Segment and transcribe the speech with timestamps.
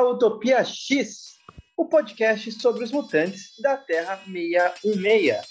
[0.00, 1.36] À Utopia X,
[1.76, 5.46] o podcast sobre os mutantes da Terra 616.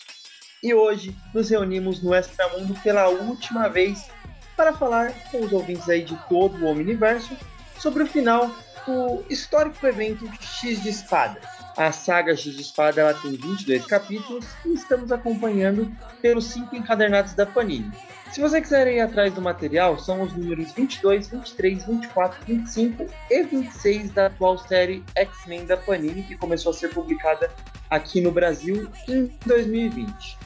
[0.63, 4.09] E hoje nos reunimos no Extramundo pela última vez
[4.58, 7.38] para falar com os ouvintes aí de todo o Omniverso
[7.77, 8.49] sobre o final
[8.88, 11.39] do histórico evento X de Espada.
[11.77, 17.36] A saga X de Espada ela tem 22 capítulos e estamos acompanhando pelos cinco encadernados
[17.36, 17.91] da Panini.
[18.31, 23.44] Se você quiser ir atrás do material, são os números 22, 23, 24, 25 e
[23.44, 27.52] 26 da atual série X-Men da Panini, que começou a ser publicada
[27.89, 30.38] aqui no Brasil em 2020.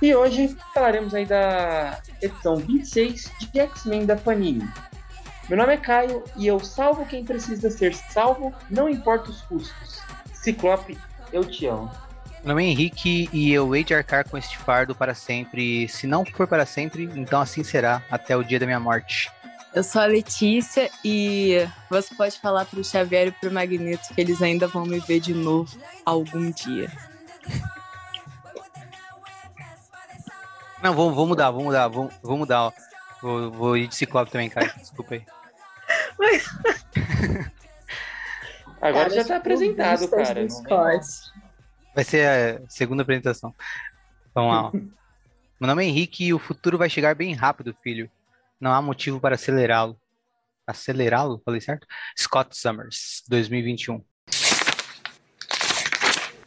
[0.00, 4.66] E hoje falaremos aí da edição 26 de X-Men da Panini.
[5.50, 10.00] Meu nome é Caio e eu salvo quem precisa ser salvo, não importa os custos.
[10.32, 10.96] Ciclope,
[11.30, 11.90] eu te amo.
[12.42, 15.86] Meu nome é Henrique e eu hei de arcar com este fardo para sempre.
[15.88, 19.30] Se não for para sempre, então assim será até o dia da minha morte.
[19.74, 24.40] Eu sou a Letícia e você pode falar pro Xavier e pro Magneto que eles
[24.40, 26.90] ainda vão me ver de novo algum dia.
[30.82, 32.72] Não, vou, vou mudar, vou mudar, vou, vou mudar, ó.
[33.20, 34.72] Vou, vou ir de ciclope também, cara.
[34.78, 35.26] Desculpa aí.
[38.80, 40.42] Agora Cara, já tá apresentado, cara.
[40.42, 41.29] não.
[41.94, 43.54] Vai ser a segunda apresentação.
[44.34, 44.66] Vamos lá.
[44.66, 44.72] ó.
[45.60, 48.10] Meu nome é Henrique e o futuro vai chegar bem rápido, filho.
[48.58, 50.00] Não há motivo para acelerá-lo.
[50.66, 51.42] Acelerá-lo?
[51.44, 51.86] Falei certo?
[52.18, 54.02] Scott Summers, 2021.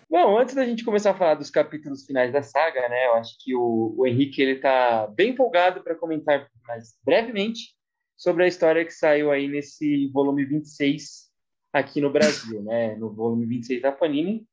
[0.09, 3.07] Bom, antes da gente começar a falar dos capítulos finais da saga, né?
[3.07, 7.75] Eu acho que o, o Henrique ele tá bem empolgado para comentar mais brevemente
[8.15, 11.31] sobre a história que saiu aí nesse volume 26
[11.73, 12.95] aqui no Brasil, né?
[12.95, 14.47] No volume 26 da Panini.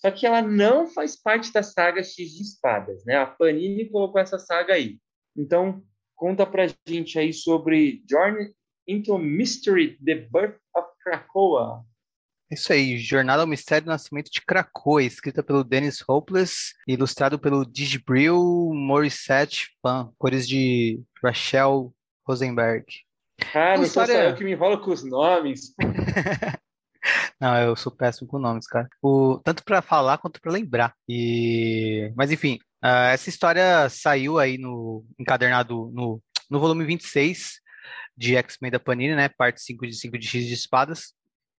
[0.00, 3.16] Só que ela não faz parte da saga X de Espadas, né?
[3.16, 4.98] A Panini colocou essa saga aí.
[5.36, 5.82] Então,
[6.14, 8.52] conta pra gente aí sobre Journey
[8.86, 11.84] into Mystery: The Birth of Krakoa.
[12.50, 17.64] Isso aí, Jornada ao Mistério do Nascimento de Krakoa, escrita pelo Dennis Hopeless, ilustrado pelo
[17.64, 21.94] Digibril Morissette Fan, cores de Rachel
[22.26, 22.84] Rosenberg.
[23.54, 25.72] Ah, não história- sou eu que me enrolo com os nomes.
[27.40, 28.88] Não, eu sou péssimo com nomes, cara.
[29.02, 30.94] O, tanto pra falar quanto pra lembrar.
[31.08, 37.60] E, mas enfim, ah, essa história saiu aí no encadernado no, no volume 26
[38.16, 39.28] de X-Men da Panini, né?
[39.28, 41.14] Parte 5 de 5 de X de Espadas.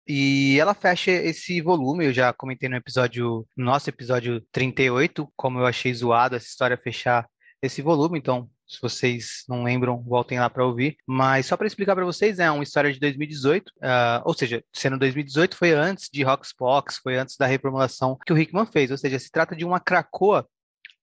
[0.07, 5.61] E ela fecha esse volume, eu já comentei no episódio, no nosso episódio 38, como
[5.61, 7.27] eu achei zoado essa história fechar
[7.63, 10.97] esse volume, então se vocês não lembram, voltem lá para ouvir.
[11.07, 14.97] Mas só para explicar para vocês, é uma história de 2018, ah, ou seja, sendo
[14.97, 19.19] 2018 foi antes de Roxbox, foi antes da reformulação que o Hickman fez, ou seja,
[19.19, 20.47] se trata de uma Krakoa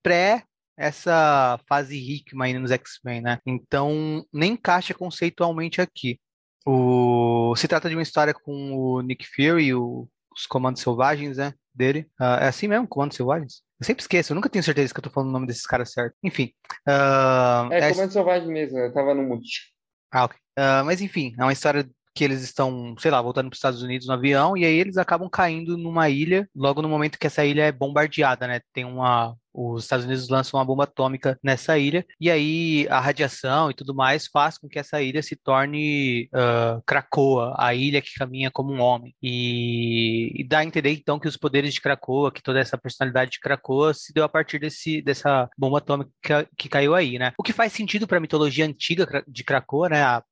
[0.02, 0.44] pré
[0.78, 3.40] essa fase Hickman nos X-Men, né?
[3.46, 6.20] Então nem encaixa conceitualmente aqui.
[6.66, 7.56] O...
[7.58, 10.08] Se trata de uma história com o Nick Fury, o...
[10.34, 11.54] os Comandos Selvagens, né?
[11.74, 12.08] Dele.
[12.20, 13.64] Ah, é assim mesmo, Comandos Selvagens?
[13.80, 15.92] Eu sempre esqueço, eu nunca tenho certeza que eu tô falando o nome desses caras
[15.92, 16.16] certo.
[16.24, 16.52] Enfim.
[16.88, 19.72] ah, É, é Comando Selvagem mesmo, eu tava no mute.
[20.12, 20.38] ah, ok.
[20.58, 23.84] Ah, mas enfim, é uma história que eles estão, sei lá, voltando para os Estados
[23.84, 27.46] Unidos no avião, e aí eles acabam caindo numa ilha, logo no momento que essa
[27.46, 28.60] ilha é bombardeada, né?
[28.74, 29.36] Tem uma.
[29.58, 33.96] Os Estados Unidos lançam uma bomba atômica nessa ilha, e aí a radiação e tudo
[33.96, 38.72] mais faz com que essa ilha se torne ah, Krakoa, a ilha que caminha como
[38.72, 39.16] um homem.
[39.22, 43.32] E, e dá a entender então que os poderes de Krakoa, que toda essa personalidade
[43.32, 47.34] de Krakoa se deu a partir desse, dessa bomba atômica que, que caiu aí, né?
[47.38, 50.04] O que faz sentido para a mitologia antiga de Krakoa, né?
[50.04, 50.24] A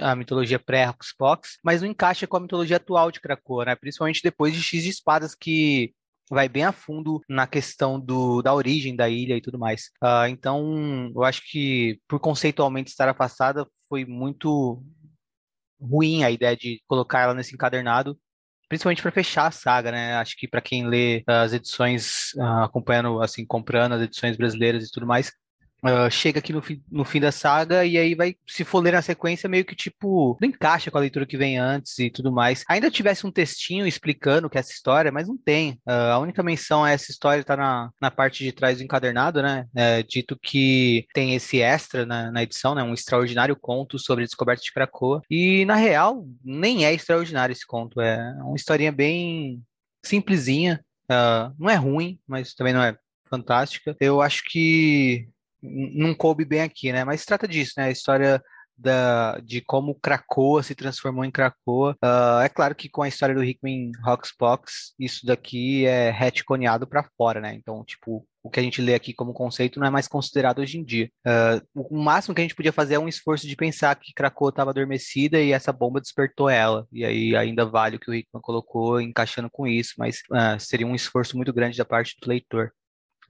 [0.00, 3.76] a mitologia pré-Roxbox, mas não encaixa com a mitologia atual de Krakoa, né?
[3.76, 5.92] Principalmente depois de X de Espadas, que
[6.30, 9.90] vai bem a fundo na questão do, da origem da ilha e tudo mais.
[10.00, 14.82] Ah, então, eu acho que, por conceitualmente estar afastada, foi muito
[15.80, 18.16] ruim a ideia de colocar ela nesse encadernado,
[18.68, 20.14] principalmente para fechar a saga, né?
[20.14, 24.90] Acho que para quem lê as edições, ah, acompanhando, assim, comprando as edições brasileiras e
[24.92, 25.32] tudo mais,
[25.82, 28.92] ah, chega aqui no fim, no fim da saga e aí vai, se for ler
[28.92, 32.32] na sequência, meio que tipo, não encaixa com a leitura que vem antes e tudo
[32.32, 32.64] mais.
[32.68, 35.80] Ainda tivesse um textinho explicando que é essa história, mas não tem.
[35.86, 39.42] Ah, a única menção a essa história tá na, na parte de trás do encadernado,
[39.42, 39.66] né?
[39.74, 42.82] É, dito que tem esse extra na, na edição, né?
[42.82, 45.22] Um extraordinário conto sobre a descoberta de Krakoa.
[45.30, 49.62] E na real, nem é extraordinário esse conto, é uma historinha bem
[50.04, 50.84] simplesinha.
[51.08, 52.96] Ah, não é ruim, mas também não é
[53.30, 53.96] fantástica.
[54.00, 55.28] Eu acho que
[55.62, 57.04] não coube bem aqui, né?
[57.04, 57.84] Mas trata disso, né?
[57.84, 58.42] A história
[58.80, 61.96] da, de como Krakoa se transformou em Krakoa.
[62.02, 67.08] Ah, é claro que com a história do Hickman Roxbox, isso daqui é retconeado para
[67.16, 67.54] fora, né?
[67.54, 70.78] Então, tipo, o que a gente lê aqui como conceito não é mais considerado hoje
[70.78, 71.10] em dia.
[71.26, 74.48] Uh, o máximo que a gente podia fazer é um esforço de pensar que Krakoa
[74.48, 76.86] estava adormecida e essa bomba despertou ela.
[76.90, 80.86] E aí ainda vale o que o Hickman colocou encaixando com isso, mas uh, seria
[80.86, 82.72] um esforço muito grande da parte do leitor.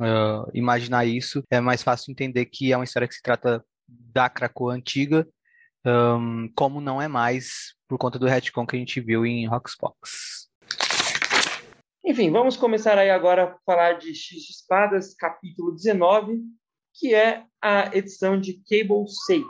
[0.01, 4.31] Uh, imaginar isso é mais fácil entender que é uma história que se trata da
[4.31, 5.29] Krakoa antiga,
[5.85, 10.49] um, como não é mais por conta do retcon que a gente viu em Roxbox.
[12.03, 16.41] Enfim, vamos começar aí agora a falar de X de Espadas, capítulo 19,
[16.95, 19.45] que é a edição de Cable 6.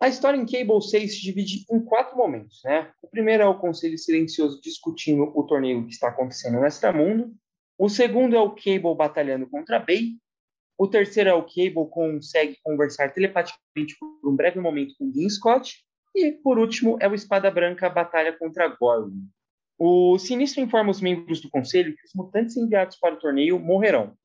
[0.00, 2.92] A história em Cable 6 se divide em quatro momentos, né?
[3.00, 7.32] O primeiro é o Conselho Silencioso discutindo o torneio que está acontecendo no Extramundo.
[7.78, 10.16] O segundo é o Cable batalhando contra Bay.
[10.78, 15.84] O terceiro é o Cable consegue conversar telepaticamente por um breve momento com Dean Scott.
[16.14, 19.26] E, por último, é o Espada Branca batalha contra Gorgon.
[19.78, 24.16] O Sinistro informa os membros do conselho que os mutantes enviados para o torneio morrerão.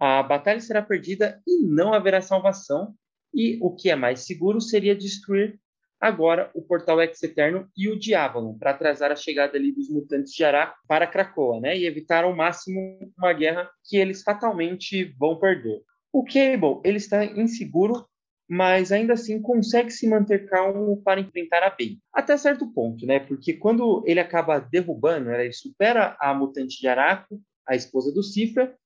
[0.00, 2.94] A batalha será perdida e não haverá salvação,
[3.32, 5.60] e o que é mais seguro seria destruir
[6.00, 10.42] agora o portal Ex-Eterno e o Diabolon, para atrasar a chegada ali dos mutantes de
[10.44, 11.76] Ará para Krakoa, né?
[11.76, 15.82] E evitar ao máximo uma guerra que eles fatalmente vão perder.
[16.12, 18.04] O Cable, ele está inseguro
[18.52, 22.00] mas ainda assim consegue se manter calmo para enfrentar a Bey.
[22.12, 23.20] Até certo ponto, né?
[23.20, 28.24] Porque quando ele acaba derrubando, né, ele supera a mutante de Araco, a esposa do
[28.24, 28.76] Cifra,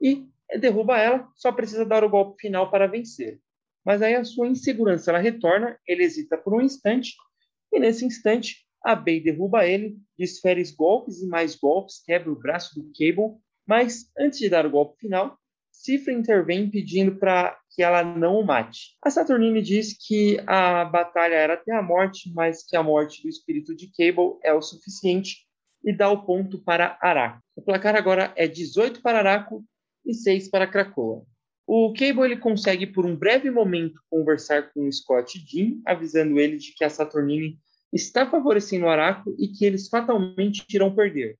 [0.00, 0.26] e
[0.58, 3.38] derruba ela, só precisa dar o golpe final para vencer.
[3.84, 7.14] Mas aí a sua insegurança ela retorna, ele hesita por um instante,
[7.72, 12.74] e nesse instante a Bey derruba ele, desfere golpes e mais golpes, quebra o braço
[12.74, 15.38] do Cable, mas antes de dar o golpe final,
[15.70, 18.96] Cifra intervém pedindo para que ela não o mate.
[19.02, 23.28] A Saturnine diz que a batalha era até a morte, mas que a morte do
[23.28, 25.46] espírito de Cable é o suficiente
[25.82, 27.40] e dá o ponto para Araco.
[27.56, 29.64] O placar agora é 18 para Araco
[30.04, 31.24] e 6 para Krakoa.
[31.66, 36.56] O Cable ele consegue por um breve momento conversar com o Scott Dean, avisando ele
[36.56, 37.58] de que a Saturnine
[37.92, 41.38] está favorecendo o Araco e que eles fatalmente irão perder.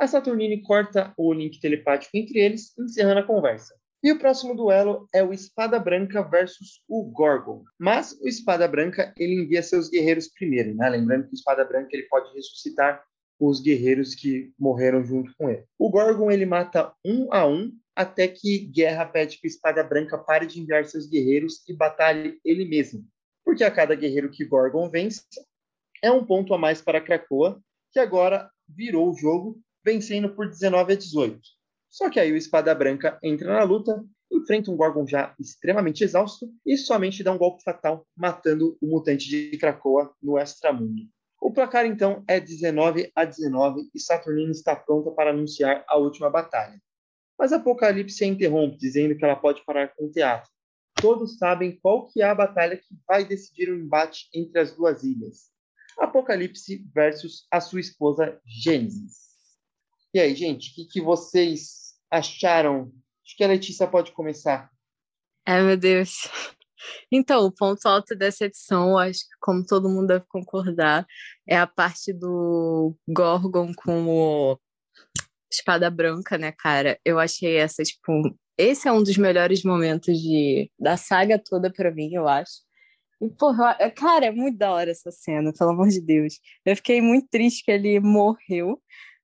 [0.00, 3.74] A Saturnine corta o link telepático entre eles, encerrando a conversa.
[4.02, 7.62] E o próximo duelo é o Espada Branca versus o Gorgon.
[7.78, 10.88] Mas o Espada Branca ele envia seus guerreiros primeiro, né?
[10.88, 13.00] Lembrando que o Espada Branca ele pode ressuscitar
[13.48, 15.64] os guerreiros que morreram junto com ele.
[15.76, 20.46] O Gorgon ele mata um a um até que Guerra pede que Espada Branca pare
[20.46, 23.04] de enviar seus guerreiros e batalhe ele mesmo,
[23.44, 25.24] porque a cada guerreiro que Gorgon vence
[26.00, 27.60] é um ponto a mais para Krakoa,
[27.90, 31.40] que agora virou o jogo vencendo por 19 a 18.
[31.90, 36.48] Só que aí o Espada Branca entra na luta, enfrenta um Gorgon já extremamente exausto
[36.64, 41.02] e somente dá um golpe fatal, matando o mutante de Krakoa no extramundo.
[41.42, 46.30] O placar então é 19 a 19 e Saturnine está pronta para anunciar a última
[46.30, 46.80] batalha.
[47.36, 50.48] Mas Apocalipse a interrompe, dizendo que ela pode parar com o teatro.
[50.94, 55.02] Todos sabem qual que é a batalha que vai decidir o embate entre as duas
[55.02, 55.50] ilhas.
[55.98, 59.32] Apocalipse versus a sua esposa Gênesis.
[60.14, 62.92] E aí, gente, o que, que vocês acharam?
[63.26, 64.70] Acho que a Letícia pode começar.
[65.44, 66.28] Ai, meu Deus.
[67.10, 71.06] Então, o ponto alto dessa edição, acho que como todo mundo deve concordar,
[71.46, 74.58] é a parte do Gorgon com o
[75.50, 76.98] Espada Branca, né, cara?
[77.04, 78.12] Eu achei essa, tipo,
[78.58, 82.62] esse é um dos melhores momentos de, da saga toda para mim, eu acho.
[83.20, 86.40] E, porra, cara, é muito da hora essa cena, pelo amor de Deus.
[86.64, 88.80] Eu fiquei muito triste que ele morreu,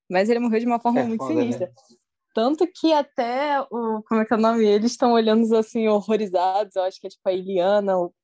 [0.08, 1.40] mas ele morreu de uma forma é muito foda, né?
[1.40, 1.66] sinistra.
[1.66, 1.97] Né?
[2.38, 4.00] Tanto que até o.
[4.04, 4.64] Como é que é o nome?
[4.64, 6.76] Eles estão olhando assim, horrorizados.
[6.76, 8.14] Eu acho que é tipo a Iliana, o,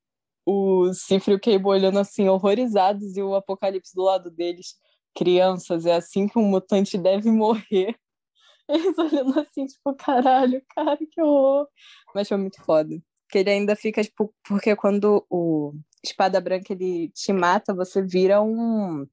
[0.47, 4.77] o Cifre e o Cable olhando assim, horrorizados, e o Apocalipse do lado deles,
[5.17, 5.85] crianças.
[5.85, 7.97] É assim que um mutante deve morrer.
[8.69, 11.67] Eles olhando assim, tipo, caralho, cara, que horror.
[12.15, 12.95] Mas foi muito foda.
[13.29, 15.73] Que ele ainda fica, tipo, porque quando o
[16.05, 19.09] Espada Branca ele te mata, você vira um,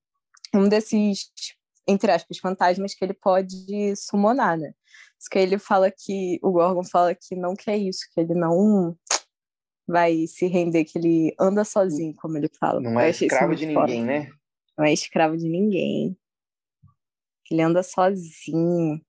[0.54, 1.32] um desses
[1.88, 4.74] entre aspas, fantasmas que ele pode summonar, né?
[5.30, 8.98] Que ele fala que, o Gorgon fala que não quer isso, que ele não
[9.88, 12.80] vai se render, que ele anda sozinho, como ele fala.
[12.80, 13.88] Não é escravo de foda.
[13.88, 14.32] ninguém, né?
[14.78, 16.18] Não é escravo de ninguém.
[17.52, 19.02] Ele anda sozinho.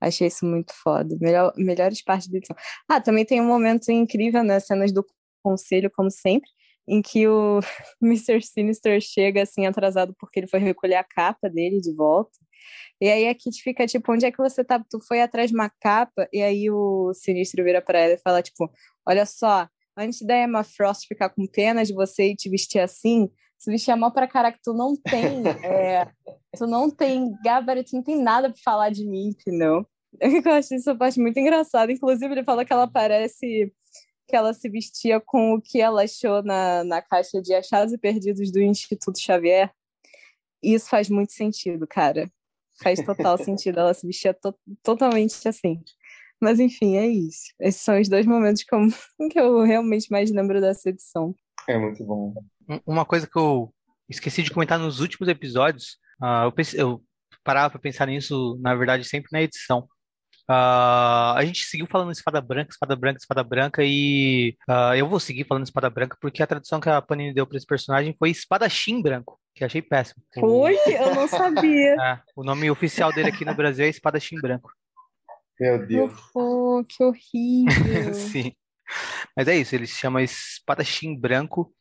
[0.00, 1.16] Achei isso muito foda.
[1.20, 2.56] Melhor, melhores partes da edição.
[2.88, 4.58] Ah, também tem um momento incrível, né?
[4.58, 5.06] Cenas do
[5.42, 6.48] conselho, como sempre,
[6.88, 7.60] em que o
[8.02, 8.42] Mr.
[8.42, 12.36] Sinister chega assim atrasado porque ele foi recolher a capa dele de volta.
[13.00, 14.82] E aí a Kit fica tipo, onde é que você tá?
[14.88, 16.28] Tu foi atrás de uma capa?
[16.32, 18.70] E aí o Sinistro vira para ela e fala tipo,
[19.06, 23.30] olha só, antes da Emma Frost ficar com pena de você e te vestir assim,
[23.58, 26.08] se vestir mal pra caraca, tu não tem, é,
[26.56, 29.86] tu não tem gabarito, não tem nada pra falar de mim, entendeu?
[30.20, 31.92] Eu acho essa parte muito engraçada.
[31.92, 33.72] Inclusive, ele fala que ela parece
[34.26, 37.98] que ela se vestia com o que ela achou na, na caixa de achados e
[37.98, 39.70] perdidos do Instituto Xavier.
[40.62, 42.30] Isso faz muito sentido, cara.
[42.82, 43.80] Faz total sentido.
[43.80, 45.82] Ela se vestia to totalmente assim.
[46.40, 47.52] Mas enfim, é isso.
[47.60, 48.80] Esses são os dois momentos que eu,
[49.30, 51.34] que eu realmente mais lembro dessa edição.
[51.68, 52.34] É muito bom.
[52.86, 53.72] Uma coisa que eu
[54.08, 57.02] esqueci de comentar nos últimos episódios, uh, eu, pensei, eu
[57.44, 59.86] parava para pensar nisso, na verdade, sempre na edição.
[60.48, 65.20] Uh, a gente seguiu falando espada branca, espada branca, espada branca, e uh, eu vou
[65.20, 68.30] seguir falando espada branca porque a tradução que a Panini deu para esse personagem foi
[68.30, 70.22] espadachim branco, que achei péssimo.
[70.38, 70.76] Foi?
[70.86, 71.96] Eu não sabia.
[72.00, 74.70] É, o nome oficial dele aqui no Brasil é espadachim branco.
[75.58, 76.12] Meu Deus.
[76.34, 78.14] Oh, que horrível.
[78.14, 78.52] Sim.
[79.36, 81.72] Mas é isso, ele se chama espadachim branco.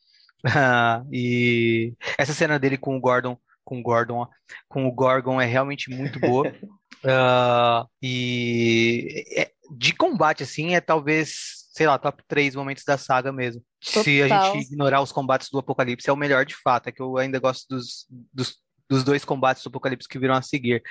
[0.46, 3.38] Uh, e essa cena dele com o Gordon
[3.70, 4.28] com o Gordon,
[4.68, 6.52] com o Gorgon é realmente muito boa.
[7.04, 13.32] Uh, e é, de combate, assim, é talvez, sei lá, top 3 momentos da saga
[13.32, 13.64] mesmo.
[13.84, 14.04] Total.
[14.04, 16.88] Se a gente ignorar os combates do Apocalipse, é o melhor de fato.
[16.88, 18.58] É que eu ainda gosto dos, dos,
[18.90, 20.84] dos dois combates do Apocalipse que viram a seguir.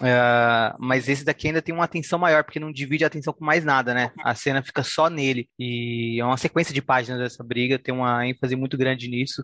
[0.00, 3.44] Uh, mas esse daqui ainda tem uma atenção maior, porque não divide a atenção com
[3.44, 4.10] mais nada, né?
[4.24, 5.48] A cena fica só nele.
[5.58, 9.42] E é uma sequência de páginas dessa briga, tem uma ênfase muito grande nisso.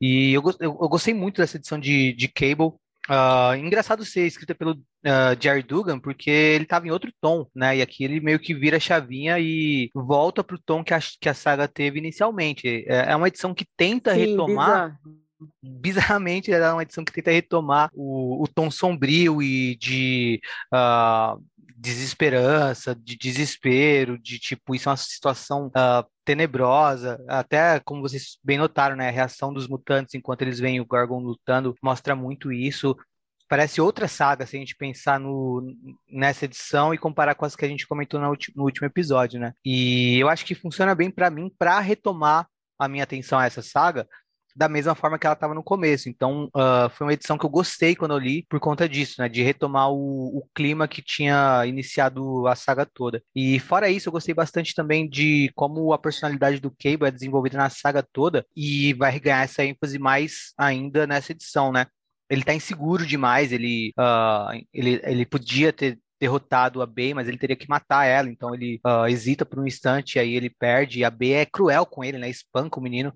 [0.00, 2.72] E eu, eu, eu gostei muito dessa edição de, de Cable.
[3.10, 7.78] Uh, engraçado ser escrita pelo uh, Jerry Dugan, porque ele estava em outro tom, né?
[7.78, 11.00] E aqui ele meio que vira a chavinha e volta para o tom que a,
[11.20, 12.84] que a saga teve inicialmente.
[12.86, 14.98] É, é uma edição que tenta Sim, retomar.
[15.02, 15.22] Bizarro.
[15.60, 20.40] Bizarramente, é uma edição que tenta retomar o, o tom sombrio e de
[20.72, 21.42] uh,
[21.82, 27.22] desesperança, de desespero, de tipo, isso é uma situação uh, tenebrosa.
[27.28, 29.08] Até como vocês bem notaram, né?
[29.08, 32.96] A reação dos mutantes enquanto eles veem o Gorgon lutando mostra muito isso.
[33.48, 35.60] Parece outra saga se a gente pensar no,
[36.08, 39.52] nessa edição e comparar com as que a gente comentou no, no último episódio, né?
[39.64, 42.46] E eu acho que funciona bem para mim para retomar
[42.78, 44.08] a minha atenção a essa saga,
[44.54, 46.08] da mesma forma que ela estava no começo.
[46.08, 49.28] Então, uh, foi uma edição que eu gostei quando eu li por conta disso, né?
[49.28, 53.22] De retomar o, o, clima que tinha iniciado a saga toda.
[53.34, 57.56] E fora isso, eu gostei bastante também de como a personalidade do Cable é desenvolvida
[57.56, 61.86] na saga toda e vai ganhar essa ênfase mais ainda nessa edição, né?
[62.28, 67.36] Ele tá inseguro demais, ele, uh, ele, ele podia ter derrotado a B, mas ele
[67.36, 71.04] teria que matar ela, então ele uh, hesita por um instante, aí ele perde, e
[71.04, 72.30] a B é cruel com ele, né?
[72.30, 73.12] Espanca o menino.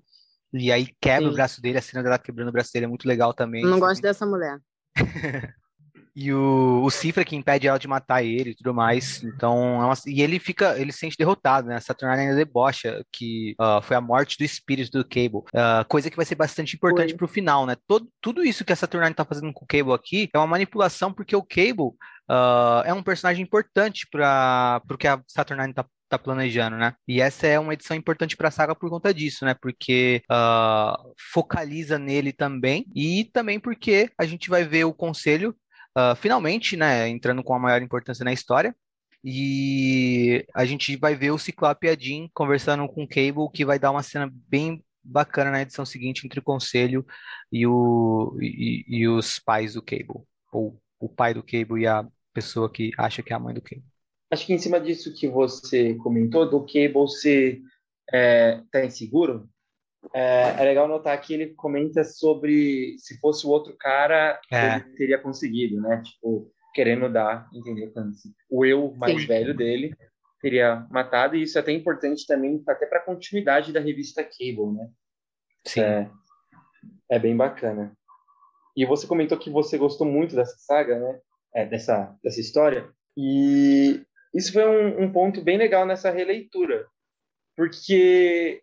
[0.53, 1.31] E aí quebra Sim.
[1.31, 3.63] o braço dele, a cena dela quebrando o braço dele é muito legal também.
[3.63, 4.59] Não gosto dessa mulher.
[6.19, 9.21] e o, o Cifra que impede ela de matar ele e tudo mais.
[9.23, 11.75] Então, é uma, e ele fica, ele se sente derrotado, né?
[11.75, 15.43] A Saturnine ainda debocha que uh, foi a morte do espírito do Cable.
[15.53, 17.17] Uh, coisa que vai ser bastante importante foi.
[17.17, 17.75] pro final, né?
[17.87, 21.13] Todo, tudo isso que a Saturnine tá fazendo com o Cable aqui é uma manipulação
[21.13, 21.93] porque o Cable
[22.29, 26.93] uh, é um personagem importante para o que a Saturnine tá tá planejando, né?
[27.07, 29.53] E essa é uma edição importante para a saga por conta disso, né?
[29.53, 35.55] Porque uh, focaliza nele também e também porque a gente vai ver o conselho
[35.97, 37.07] uh, finalmente, né?
[37.09, 38.75] Entrando com a maior importância na história.
[39.23, 43.65] E a gente vai ver o Ciclope e a Jean conversando com o Cable, que
[43.65, 47.05] vai dar uma cena bem bacana na edição seguinte entre o conselho
[47.51, 50.23] e, o, e, e os pais do Cable.
[50.51, 53.61] Ou o pai do Cable e a pessoa que acha que é a mãe do
[53.61, 53.83] Cable
[54.31, 57.61] acho que em cima disso que você comentou, do Cable ser
[58.11, 59.49] é, tá inseguro,
[60.13, 64.75] é, é, legal notar que ele comenta sobre se fosse o outro cara, é.
[64.75, 66.01] ele teria conseguido, né?
[66.03, 67.91] Tipo, querendo dar, entender?
[68.49, 69.27] O eu mais Sim.
[69.27, 69.95] velho dele
[70.41, 74.71] teria matado, e isso é até importante também, até para a continuidade da revista Cable,
[74.73, 74.89] né?
[75.65, 75.81] Sim.
[75.81, 76.11] É,
[77.11, 77.91] é bem bacana.
[78.75, 81.19] E você comentou que você gostou muito dessa saga, né?
[81.55, 82.87] É, dessa, dessa história.
[83.17, 84.05] E
[84.37, 86.87] isso foi um, um ponto bem legal nessa releitura,
[87.55, 88.61] porque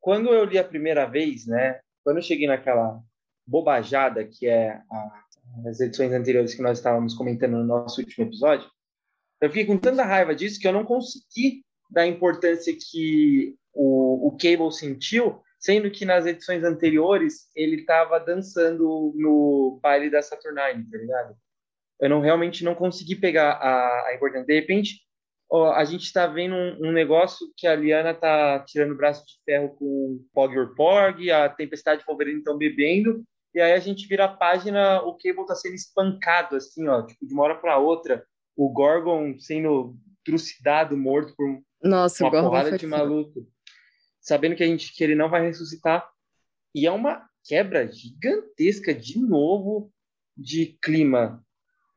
[0.00, 3.02] quando eu li a primeira vez, né, quando eu cheguei naquela
[3.44, 5.24] bobajada que é a,
[5.68, 8.70] as edições anteriores que nós estávamos comentando no nosso último episódio,
[9.40, 14.28] eu fiquei com tanta raiva disso que eu não consegui dar a importância que o,
[14.28, 20.88] o Cable sentiu, sendo que nas edições anteriores ele estava dançando no baile da Saturnine,
[20.88, 21.36] tá ligado?
[22.00, 24.46] eu não realmente não consegui pegar a, a importância.
[24.46, 25.00] De repente,
[25.50, 29.24] ó, a gente está vendo um, um, negócio que a Liana tá tirando o braço
[29.26, 33.24] de ferro com o Pog or Pog, a Tempestade e Wolverine estão bebendo,
[33.54, 37.26] e aí a gente vira a página, o Cable está sendo espancado, assim, ó, tipo,
[37.26, 38.24] de uma hora para outra,
[38.56, 43.46] o Gorgon sendo trucidado, morto por Nossa, uma porrada de maluco,
[44.20, 46.06] sabendo que a gente que ele não vai ressuscitar.
[46.74, 49.90] E é uma quebra gigantesca de novo
[50.36, 51.42] de clima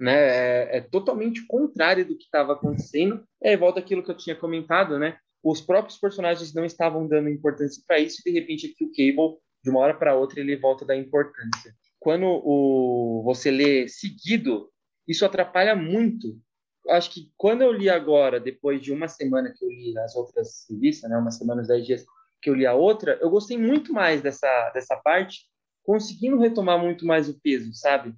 [0.02, 0.16] né?
[0.16, 3.24] É, é totalmente contrário do que estava acontecendo.
[3.42, 5.18] É, volta aquilo que eu tinha comentado, né?
[5.44, 9.38] Os próprios personagens não estavam dando importância para isso e de repente aqui o Cable,
[9.64, 11.74] de uma hora para outra, ele volta a dar importância.
[12.00, 14.72] Quando o, você lê seguido,
[15.08, 16.36] isso atrapalha muito.
[16.90, 20.66] Acho que quando eu li agora, depois de uma semana que eu li as outras
[20.68, 21.16] revistas, né?
[21.16, 22.06] Uma semana, dez dias
[22.42, 25.42] que eu li a outra, eu gostei muito mais dessa, dessa parte,
[25.84, 28.16] conseguindo retomar muito mais o peso, sabe?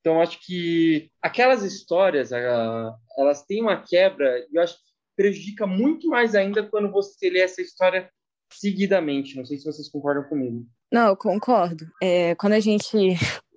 [0.00, 6.08] Então, acho que aquelas histórias, elas têm uma quebra, e eu acho que prejudica muito
[6.08, 8.08] mais ainda quando você lê essa história
[8.52, 9.36] seguidamente.
[9.36, 10.64] Não sei se vocês concordam comigo.
[10.90, 11.84] Não, eu concordo.
[12.02, 12.96] É, quando a gente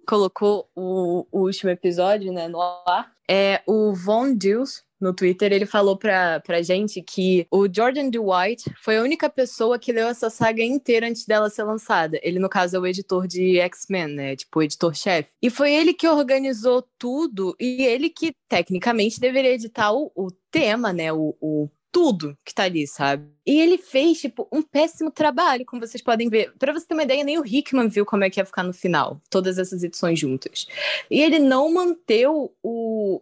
[0.08, 5.66] colocou o, o, último episódio né, no ar, é, o Von Deus no Twitter, ele
[5.66, 10.30] falou pra, pra gente que o Jordan Dwight foi a única pessoa que leu essa
[10.30, 12.20] saga inteira antes dela ser lançada.
[12.22, 14.36] Ele, no caso, é o editor de X-Men, né?
[14.36, 15.30] Tipo, o editor-chefe.
[15.42, 20.94] E foi ele que organizou tudo e ele que, tecnicamente, deveria editar o, o tema,
[20.94, 21.12] né?
[21.12, 23.28] O, o tudo que tá ali, sabe?
[23.46, 26.54] E ele fez, tipo, um péssimo trabalho, como vocês podem ver.
[26.58, 28.74] Para você ter uma ideia, nem o Hickman viu como é que ia ficar no
[28.74, 30.68] final, todas essas edições juntas.
[31.10, 33.22] E ele não manteu o,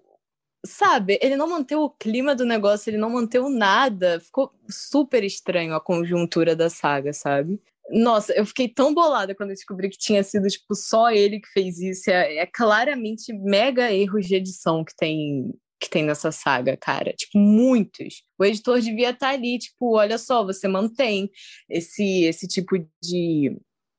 [0.66, 4.20] sabe, ele não manteve o clima do negócio, ele não manteve nada.
[4.20, 7.60] Ficou super estranho a conjuntura da saga, sabe?
[7.92, 11.80] Nossa, eu fiquei tão bolada quando descobri que tinha sido, tipo, só ele que fez
[11.80, 12.10] isso.
[12.10, 17.14] É, é claramente mega erros de edição que tem que tem nessa saga, cara.
[17.14, 18.24] Tipo, muitos.
[18.38, 21.30] O editor devia estar tá ali, tipo, olha só, você mantém
[21.70, 23.58] esse, esse tipo de,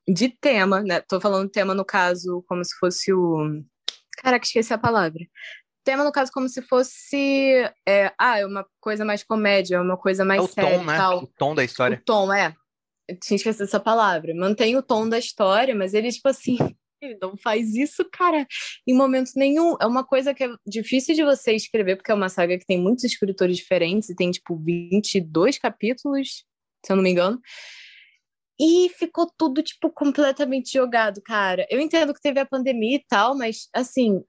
[0.08, 1.00] de tema, né?
[1.00, 3.62] Tô falando tema, no caso, como se fosse o.
[4.18, 5.24] Caraca, esqueci a palavra
[5.84, 7.68] tema, no caso, como se fosse.
[7.86, 10.78] É, ah, é uma coisa mais comédia, é uma coisa mais é o séria.
[10.78, 10.96] Tom, né?
[10.96, 11.22] Tal.
[11.22, 11.98] O tom da história.
[11.98, 12.54] O tom, é.
[13.08, 14.34] Eu tinha esquecido essa palavra.
[14.34, 16.56] Mantém o tom da história, mas ele, tipo assim.
[17.02, 18.46] Ele não faz isso, cara,
[18.86, 19.76] em momento nenhum.
[19.80, 22.80] É uma coisa que é difícil de você escrever, porque é uma saga que tem
[22.80, 26.44] muitos escritores diferentes e tem, tipo, 22 capítulos,
[26.84, 27.40] se eu não me engano.
[28.60, 31.66] E ficou tudo, tipo, completamente jogado, cara.
[31.70, 34.22] Eu entendo que teve a pandemia e tal, mas, assim,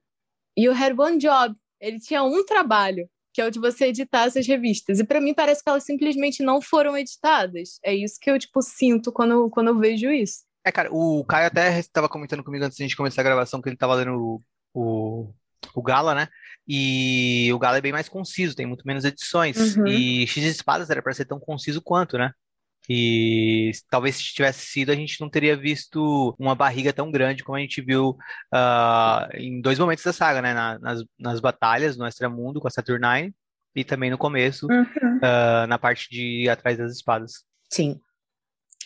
[0.56, 1.54] You had one job.
[1.80, 5.00] Ele tinha um trabalho, que é o de você editar essas revistas.
[5.00, 7.78] E para mim parece que elas simplesmente não foram editadas.
[7.84, 10.42] É isso que eu, tipo, sinto quando, quando eu vejo isso.
[10.64, 13.60] É, cara, o Caio até estava comentando comigo antes de a gente começar a gravação
[13.60, 15.34] que ele estava lendo o, o,
[15.74, 16.28] o, Gala, né?
[16.66, 19.76] E o Gala é bem mais conciso, tem muito menos edições.
[19.76, 19.86] Uhum.
[19.88, 22.32] E X Espadas era para ser tão conciso quanto, né?
[22.88, 27.56] E talvez se tivesse sido, a gente não teria visto uma barriga tão grande como
[27.56, 28.10] a gente viu
[28.52, 30.52] uh, em dois momentos da saga, né?
[30.52, 33.32] Na, nas, nas batalhas no Extramundo com a Saturnine
[33.74, 34.82] e também no começo, uhum.
[34.82, 37.44] uh, na parte de atrás das espadas.
[37.70, 38.00] Sim.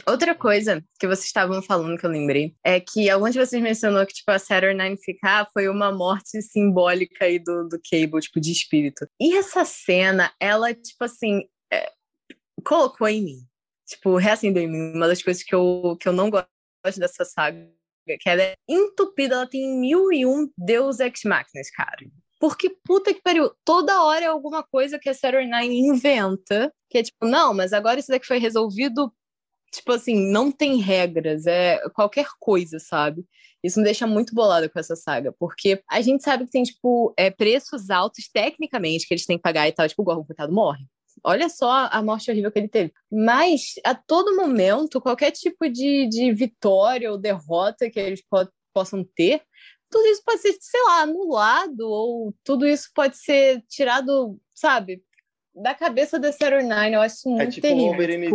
[0.06, 4.04] Outra coisa que vocês estavam falando que eu lembrei é que alguns de vocês mencionou
[4.06, 8.52] que tipo a Saturnine ficar foi uma morte simbólica aí do, do Cable, tipo de
[8.52, 9.06] espírito.
[9.20, 11.90] E essa cena, ela tipo assim, é,
[12.64, 13.46] colocou em mim
[13.86, 14.92] tipo, reacendeu em mim.
[14.94, 17.68] Uma das coisas que eu, que eu não gosto dessa saga,
[18.20, 22.06] que ela é entupida, ela tem mil e um Deus Ex Máquinas, cara.
[22.38, 26.98] Porque, puta que pariu, toda hora é alguma coisa que a Saturday Nine inventa, que
[26.98, 29.12] é tipo, não, mas agora isso daqui foi resolvido,
[29.72, 33.24] tipo assim, não tem regras, é qualquer coisa, sabe?
[33.62, 37.12] Isso me deixa muito bolada com essa saga, porque a gente sabe que tem, tipo,
[37.16, 40.52] é, preços altos, tecnicamente, que eles têm que pagar e tal, tipo, o Gorgon, coitado,
[40.52, 40.84] morre.
[41.24, 42.92] Olha só a morte horrível que ele teve.
[43.10, 49.02] Mas, a todo momento, qualquer tipo de, de vitória ou derrota que eles po possam
[49.16, 49.40] ter,
[49.90, 55.02] tudo isso pode ser, sei lá, anulado, ou tudo isso pode ser tirado, sabe,
[55.54, 56.94] da cabeça da Saturn Nine.
[56.94, 57.86] Eu acho isso é muito é tipo terrível.
[57.86, 58.28] Wolverine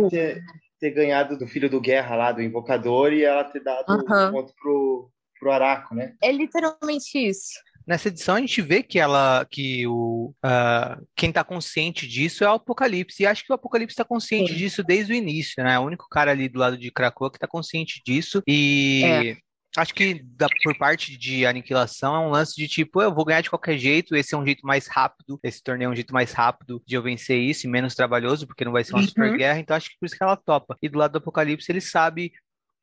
[0.82, 4.28] ter, ganhado do filho do Guerra lá, do Invocador, e ela ter dado uh -huh.
[4.28, 6.14] um ponto pro, pro Araco, né?
[6.20, 7.52] É literalmente isso.
[7.86, 12.50] Nessa edição a gente vê que ela, que o uh, quem está consciente disso é
[12.50, 13.22] o Apocalipse.
[13.22, 14.58] E acho que o Apocalipse está consciente Sim.
[14.58, 15.74] disso desde o início, né?
[15.74, 18.42] É o único cara ali do lado de Krakoa que está consciente disso.
[18.46, 19.36] E é.
[19.76, 23.40] Acho que da, por parte de aniquilação é um lance de tipo, eu vou ganhar
[23.40, 26.32] de qualquer jeito, esse é um jeito mais rápido, esse torneio é um jeito mais
[26.32, 29.08] rápido de eu vencer isso e menos trabalhoso, porque não vai ser uma uhum.
[29.08, 30.76] super guerra, então acho que por isso que ela topa.
[30.82, 32.32] E do lado do Apocalipse ele sabe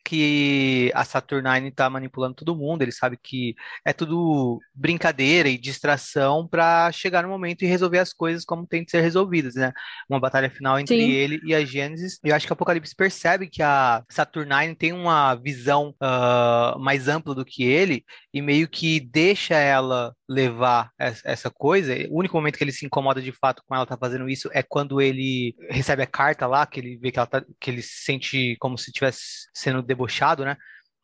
[0.10, 6.48] que a Saturnine está manipulando todo mundo, ele sabe que é tudo brincadeira e distração
[6.48, 9.72] para chegar no momento e resolver as coisas como tem que ser resolvidas, né?
[10.10, 11.12] Uma batalha final entre Sim.
[11.12, 12.20] ele e a Gênesis.
[12.24, 17.36] Eu acho que o Apocalipse percebe que a Saturnine tem uma visão uh, mais ampla
[17.36, 21.94] do que ele e meio que deixa ela levar essa coisa.
[22.12, 24.62] O único momento que ele se incomoda de fato com ela tá fazendo isso é
[24.62, 28.04] quando ele recebe a carta lá, que ele vê que ela tá, que ele se
[28.04, 30.56] sente como se estivesse sendo debochado, né?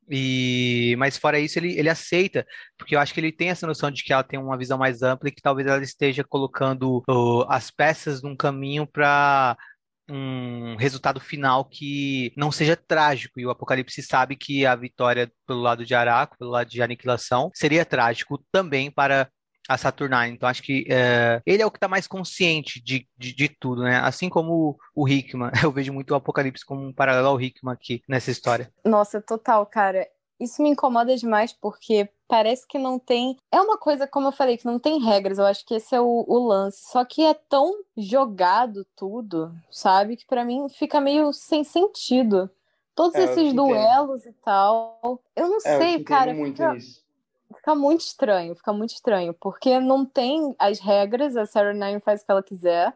[0.08, 2.46] E, mas fora isso, ele, ele aceita,
[2.78, 5.02] porque eu acho que ele tem essa noção de que ela tem uma visão mais
[5.02, 9.58] ampla e que talvez ela esteja colocando uh, as peças num caminho para
[10.10, 13.40] um resultado final que não seja trágico.
[13.40, 17.52] E o Apocalipse sabe que a vitória pelo lado de Araco, pelo lado de aniquilação,
[17.54, 19.30] seria trágico também para
[19.68, 20.32] a Saturnine.
[20.32, 23.84] Então, acho que é, ele é o que está mais consciente de, de, de, tudo,
[23.84, 23.98] né?
[23.98, 25.52] Assim como o, o Hickman.
[25.64, 28.72] Eu vejo muito o Apocalipse como um paralelo ao Hickman aqui nessa história.
[28.86, 30.08] Nossa, total, cara.
[30.40, 33.38] Isso me incomoda demais porque parece que não tem.
[33.52, 35.38] É uma coisa, como eu falei, que não tem regras.
[35.38, 36.84] Eu acho que esse é o, o lance.
[36.92, 40.18] Só que é tão jogado tudo, sabe?
[40.18, 42.50] Que para mim fica meio sem sentido.
[42.94, 44.34] Todos é, esses duelos entendo.
[44.34, 45.22] e tal.
[45.36, 46.34] Eu não é, sei, eu cara.
[46.34, 46.78] Muito fica,
[47.56, 49.34] fica muito estranho, fica muito estranho.
[49.34, 52.96] Porque não tem as regras, a Sarah Nine faz o que ela quiser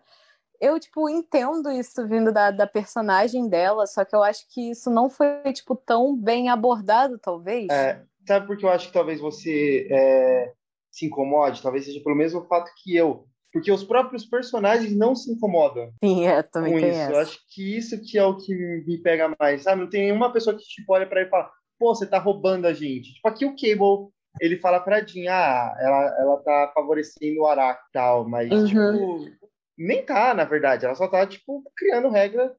[0.60, 4.89] eu, tipo, entendo isso vindo da, da personagem dela, só que eu acho que isso
[4.89, 7.67] não foi, tipo, tão bem abordado, talvez.
[7.69, 10.54] É, sabe por que eu acho que talvez você é,
[10.91, 11.62] se incomode?
[11.62, 13.26] Talvez seja pelo mesmo fato que eu.
[13.52, 15.91] Porque os próprios personagens não se incomodam.
[16.04, 17.00] Sim, é, também com tem isso.
[17.00, 17.12] Essa.
[17.12, 18.54] Eu acho que isso que é o que
[18.86, 19.82] me pega mais, sabe?
[19.82, 22.67] Não tem nenhuma pessoa que, tipo, olha pra ele e fala, pô, você tá roubando
[22.67, 23.13] a gente.
[23.13, 27.82] Tipo, aqui o Cable ele fala pra Jean, ah, ela, ela tá favorecendo o Araki
[27.89, 28.65] e tal, mas, uhum.
[28.65, 29.38] tipo,
[29.80, 30.86] nem tá, na verdade.
[30.86, 32.54] Ela só tá, tipo, criando regra,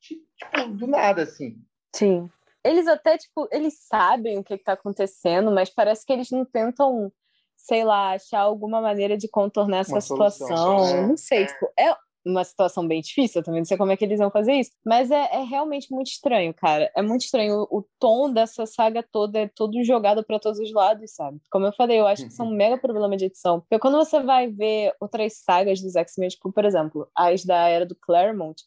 [0.00, 1.56] tipo, do nada, assim.
[1.94, 2.28] Sim.
[2.64, 6.44] Eles até, tipo, eles sabem o que, que tá acontecendo, mas parece que eles não
[6.44, 7.12] tentam,
[7.56, 10.48] sei lá, achar alguma maneira de contornar essa situação.
[10.48, 11.94] Solução, Não sei, tipo, é,
[12.28, 14.70] uma situação bem difícil, eu também não sei como é que eles vão fazer isso,
[14.84, 16.90] mas é, é realmente muito estranho, cara.
[16.96, 17.66] É muito estranho.
[17.70, 21.40] O, o tom dessa saga toda é todo jogado para todos os lados, sabe?
[21.50, 23.60] Como eu falei, eu acho que são um mega problema de edição.
[23.60, 27.86] Porque quando você vai ver outras sagas dos X-Men, tipo, por exemplo, as da era
[27.86, 28.62] do Claremont,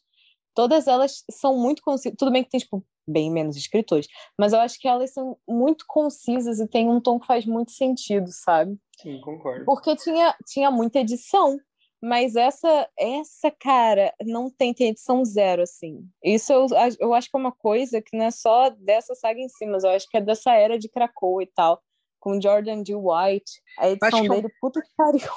[0.54, 2.16] todas elas são muito concisas.
[2.18, 4.06] Tudo bem que tem, tipo, bem menos escritores,
[4.38, 7.72] mas eu acho que elas são muito concisas e tem um tom que faz muito
[7.72, 8.76] sentido, sabe?
[9.00, 9.64] Sim, concordo.
[9.64, 11.58] Porque tinha, tinha muita edição.
[12.02, 16.04] Mas essa, essa cara, não tem, tem edição zero, assim.
[16.22, 16.66] Isso eu,
[16.98, 19.84] eu acho que é uma coisa que não é só dessa saga em si, mas
[19.84, 21.80] eu acho que é dessa era de Krakow e tal.
[22.18, 22.94] Com Jordan D.
[22.94, 23.52] White.
[23.78, 25.30] A edição é dele, puta que pariu.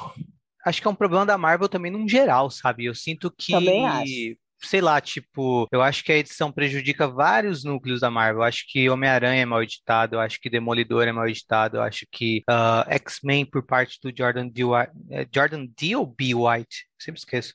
[0.65, 2.85] Acho que é um problema da Marvel também, num geral, sabe?
[2.85, 3.51] Eu sinto que.
[3.51, 8.41] Também acho sei lá, tipo, eu acho que a edição prejudica vários núcleos da Marvel.
[8.41, 11.81] Eu acho que Homem-Aranha é mal editado, eu acho que Demolidor é mal editado, eu
[11.81, 14.63] acho que uh, X-Men por parte do Jordan D.
[14.63, 16.33] White, é Jordan D ou B.
[16.35, 16.87] White?
[16.99, 17.53] Sempre esqueço.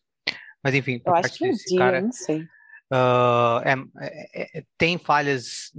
[0.62, 2.00] Mas enfim, por eu parte acho que é desse D, cara.
[2.00, 2.46] não sei.
[2.92, 3.62] Uh,
[4.00, 5.70] é, é, tem falhas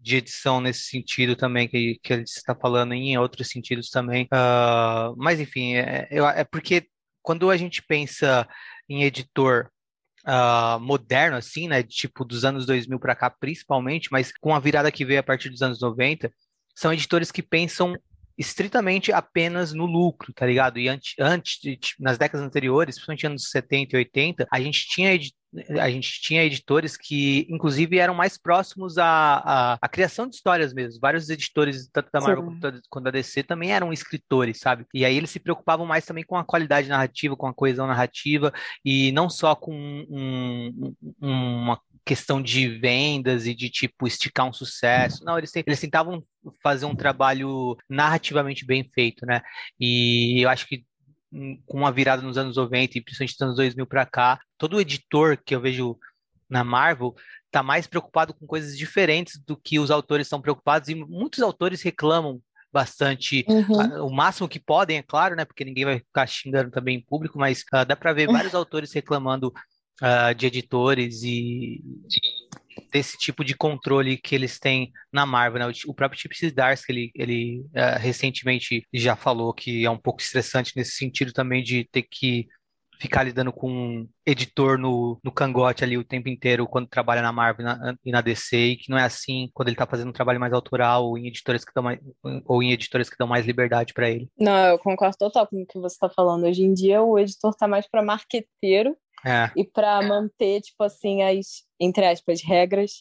[0.00, 5.16] de edição nesse sentido também que, que ele está falando em outros sentidos também uh,
[5.16, 6.86] mas enfim é, é, porque
[7.20, 8.46] quando a gente pensa
[8.88, 9.68] em editor
[10.26, 11.82] uh, moderno, assim, né?
[11.82, 15.50] Tipo, dos anos 2000 para cá, principalmente, mas com a virada que veio a partir
[15.50, 16.32] dos anos 90,
[16.74, 17.96] são editores que pensam
[18.36, 20.78] estritamente apenas no lucro, tá ligado?
[20.78, 25.18] E antes, antes nas décadas anteriores, principalmente anos 70 e 80, a gente tinha
[25.80, 30.74] a gente tinha editores que, inclusive, eram mais próximos à, à, à criação de histórias
[30.74, 31.00] mesmo.
[31.00, 32.44] Vários editores, tanto da Marvel
[32.90, 34.84] quanto da, DC, também eram escritores, sabe?
[34.92, 38.52] E aí eles se preocupavam mais também com a qualidade narrativa, com a coesão narrativa,
[38.84, 44.52] e não só com um, um, uma questão de vendas e de, tipo, esticar um
[44.52, 45.24] sucesso.
[45.24, 46.22] Não, eles, eles tentavam
[46.62, 49.40] fazer um trabalho narrativamente bem feito, né?
[49.80, 50.84] E eu acho que
[51.66, 55.36] com uma virada nos anos 90 e principalmente nos anos 2000 para cá, todo editor
[55.44, 55.98] que eu vejo
[56.48, 57.14] na Marvel
[57.46, 61.82] está mais preocupado com coisas diferentes do que os autores estão preocupados e muitos autores
[61.82, 62.40] reclamam
[62.72, 64.06] bastante uhum.
[64.06, 65.44] o máximo que podem, é claro, né?
[65.44, 68.92] Porque ninguém vai ficar xingando também em público, mas uh, dá para ver vários autores
[68.92, 69.52] reclamando
[70.02, 71.82] uh, de editores e
[72.92, 75.66] desse tipo de controle que eles têm na Marvel.
[75.66, 75.74] Né?
[75.86, 80.72] O próprio Chip Zdarsky, ele, ele uh, recentemente já falou que é um pouco estressante
[80.76, 82.46] nesse sentido também de ter que
[82.98, 87.32] ficar lidando com um editor no, no cangote ali o tempo inteiro quando trabalha na
[87.32, 87.66] Marvel
[88.04, 90.52] e na DC, e que não é assim quando ele está fazendo um trabalho mais
[90.52, 91.98] autoral ou em editoras que dão mais,
[92.46, 94.30] ou em editoras que dão mais liberdade para ele.
[94.38, 96.44] Não, eu concordo total com o que você está falando.
[96.44, 99.50] Hoje em dia o editor está mais para marqueteiro é.
[99.56, 102.92] E para manter, tipo assim, as, entre aspas, regras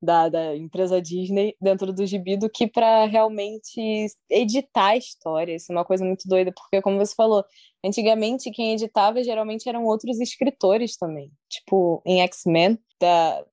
[0.00, 5.54] da, da empresa Disney dentro do gibi do que para realmente editar a história.
[5.54, 7.44] Isso é uma coisa muito doida, porque, como você falou,
[7.84, 11.30] antigamente quem editava geralmente eram outros escritores também.
[11.48, 12.78] Tipo, em X-Men,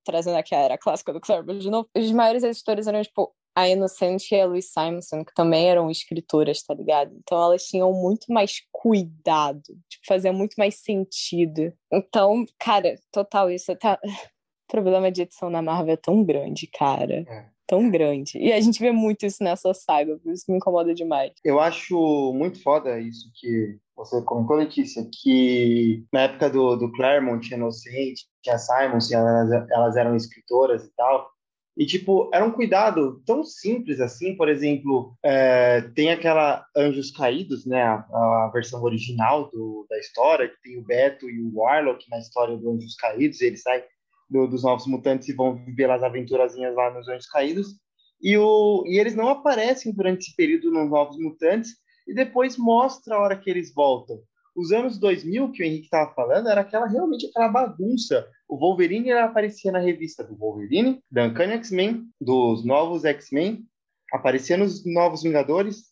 [0.03, 3.70] trazendo aqui a era clássica do Claremont de novo, os maiores editores eram, tipo, a
[3.70, 7.16] Inocente e a Louise Simonson, que também eram escritoras, tá ligado?
[7.18, 11.72] Então elas tinham muito mais cuidado, tipo, fazia muito mais sentido.
[11.92, 14.00] Então, cara, total, isso tá.
[14.04, 14.08] O
[14.72, 17.24] problema de edição na Marvel é tão grande, cara.
[17.28, 17.46] É.
[17.68, 18.38] tão grande.
[18.39, 21.32] E a gente vê muito isso nessa saga, por isso que me incomoda demais.
[21.44, 27.54] Eu acho muito foda isso que você comentou, Letícia, que na época do, do Claremont,
[27.54, 31.33] Inocente, tinha Simon, elas, elas eram escritoras e tal,
[31.75, 37.65] e, tipo, era um cuidado tão simples assim, por exemplo, é, tem aquela Anjos Caídos,
[37.65, 42.07] né, a, a, versão original do, da história, que tem o Beto e o Warlock
[42.12, 43.83] na história do Anjos Caídos, eles saem
[44.29, 47.67] do, dos Novos Mutantes e vão viver as aventurazinhas lá nos Anjos Caídos,
[48.21, 51.71] e, o, e eles não aparecem durante esse período nos Novos Mutantes,
[52.07, 54.19] e depois mostra a hora que eles voltam.
[54.56, 58.28] Os anos 2000 que o Henrique estava falando era aquela realmente aquela bagunça.
[58.48, 63.66] O Wolverine aparecia na revista do Wolverine, da Uncanny X-Men, dos novos X-Men,
[64.12, 65.92] aparecia nos Novos Vingadores,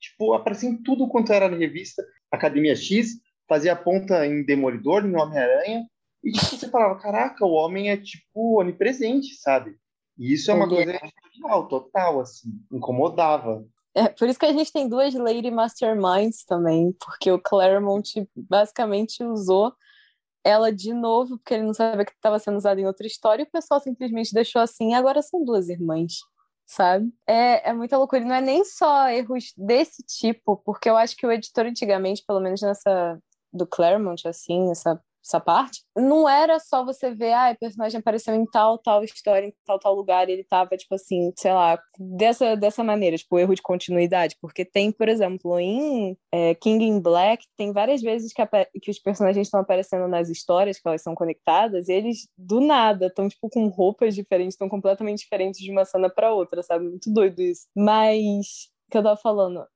[0.00, 2.04] tipo, aparecia em tudo quanto era na revista.
[2.30, 5.84] Academia X, fazia ponta em Demolidor, em Homem-Aranha,
[6.22, 9.76] e tipo, você falava, caraca, o homem é tipo onipresente, sabe?
[10.16, 10.98] E isso é uma coisa
[11.32, 13.64] total, total, assim, incomodava.
[13.98, 19.24] É, por isso que a gente tem duas Lady Masterminds também, porque o Claremont basicamente
[19.24, 19.74] usou
[20.44, 23.46] ela de novo, porque ele não sabia que estava sendo usado em outra história, e
[23.46, 26.20] o pessoal simplesmente deixou assim, agora são duas irmãs,
[26.64, 27.12] sabe?
[27.26, 31.26] É, é muita loucura, não é nem só erros desse tipo, porque eu acho que
[31.26, 33.18] o editor antigamente, pelo menos nessa
[33.52, 38.34] do Claremont, assim, essa essa parte, não era só você ver, ah, o personagem apareceu
[38.34, 41.78] em tal, tal história, em tal, tal lugar, e ele tava, tipo assim, sei lá,
[41.98, 47.00] dessa, dessa maneira, tipo, erro de continuidade, porque tem, por exemplo, em é, King in
[47.00, 48.42] Black, tem várias vezes que,
[48.80, 53.06] que os personagens estão aparecendo nas histórias, que elas são conectadas, e eles, do nada,
[53.06, 56.88] estão, tipo, com roupas diferentes, estão completamente diferentes de uma cena para outra, sabe?
[56.88, 57.66] Muito doido isso.
[57.76, 59.66] Mas, que eu tava falando,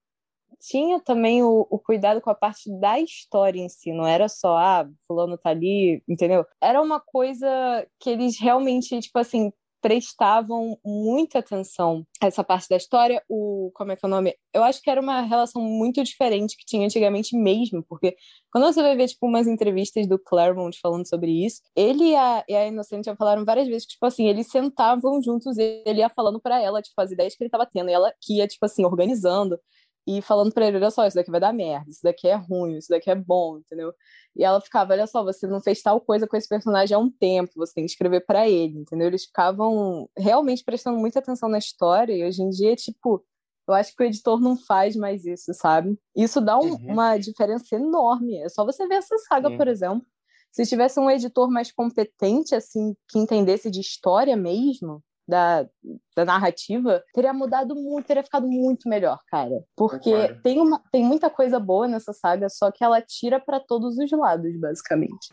[0.63, 4.57] tinha também o, o, cuidado com a parte da história em si, não era só,
[4.57, 6.47] ah, fulano tá ali, entendeu?
[6.61, 12.77] Era uma coisa que eles realmente, tipo assim, prestavam muita atenção a essa parte da
[12.77, 13.21] história.
[13.29, 14.33] O, como é que é o nome?
[14.55, 18.17] Eu acho que era uma relação muito diferente que tinha antigamente mesmo, porque
[18.53, 22.45] quando você vai ver, tipo, umas entrevistas do Claremont falando sobre isso, ele e a,
[22.49, 26.09] e a Inocente já falaram várias vezes que, tipo assim, eles sentavam juntos, ele ia
[26.09, 28.65] falando para ela, tipo, as ideias que ele tava tendo, e ela que ia, tipo
[28.65, 29.59] assim, organizando
[30.07, 32.77] e falando para ele, olha só, isso daqui vai dar merda, isso daqui é ruim,
[32.77, 33.93] isso daqui é bom, entendeu?
[34.35, 37.11] E ela ficava, olha só, você não fez tal coisa com esse personagem há um
[37.11, 39.07] tempo, você tem que escrever para ele, entendeu?
[39.07, 43.25] Eles ficavam realmente prestando muita atenção na história e hoje em dia, tipo,
[43.69, 45.97] eu acho que o editor não faz mais isso, sabe?
[46.17, 46.93] Isso dá um, uhum.
[46.93, 48.37] uma diferença enorme.
[48.39, 49.57] É só você ver essa saga, uhum.
[49.57, 50.05] por exemplo.
[50.51, 55.67] Se tivesse um editor mais competente, assim, que entendesse de história mesmo, da,
[56.15, 59.65] da narrativa, teria mudado muito, teria ficado muito melhor, cara.
[59.75, 63.97] Porque tem, uma, tem muita coisa boa nessa saga, só que ela tira para todos
[63.97, 65.33] os lados, basicamente.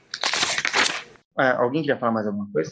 [1.38, 2.71] É, alguém queria falar mais alguma coisa?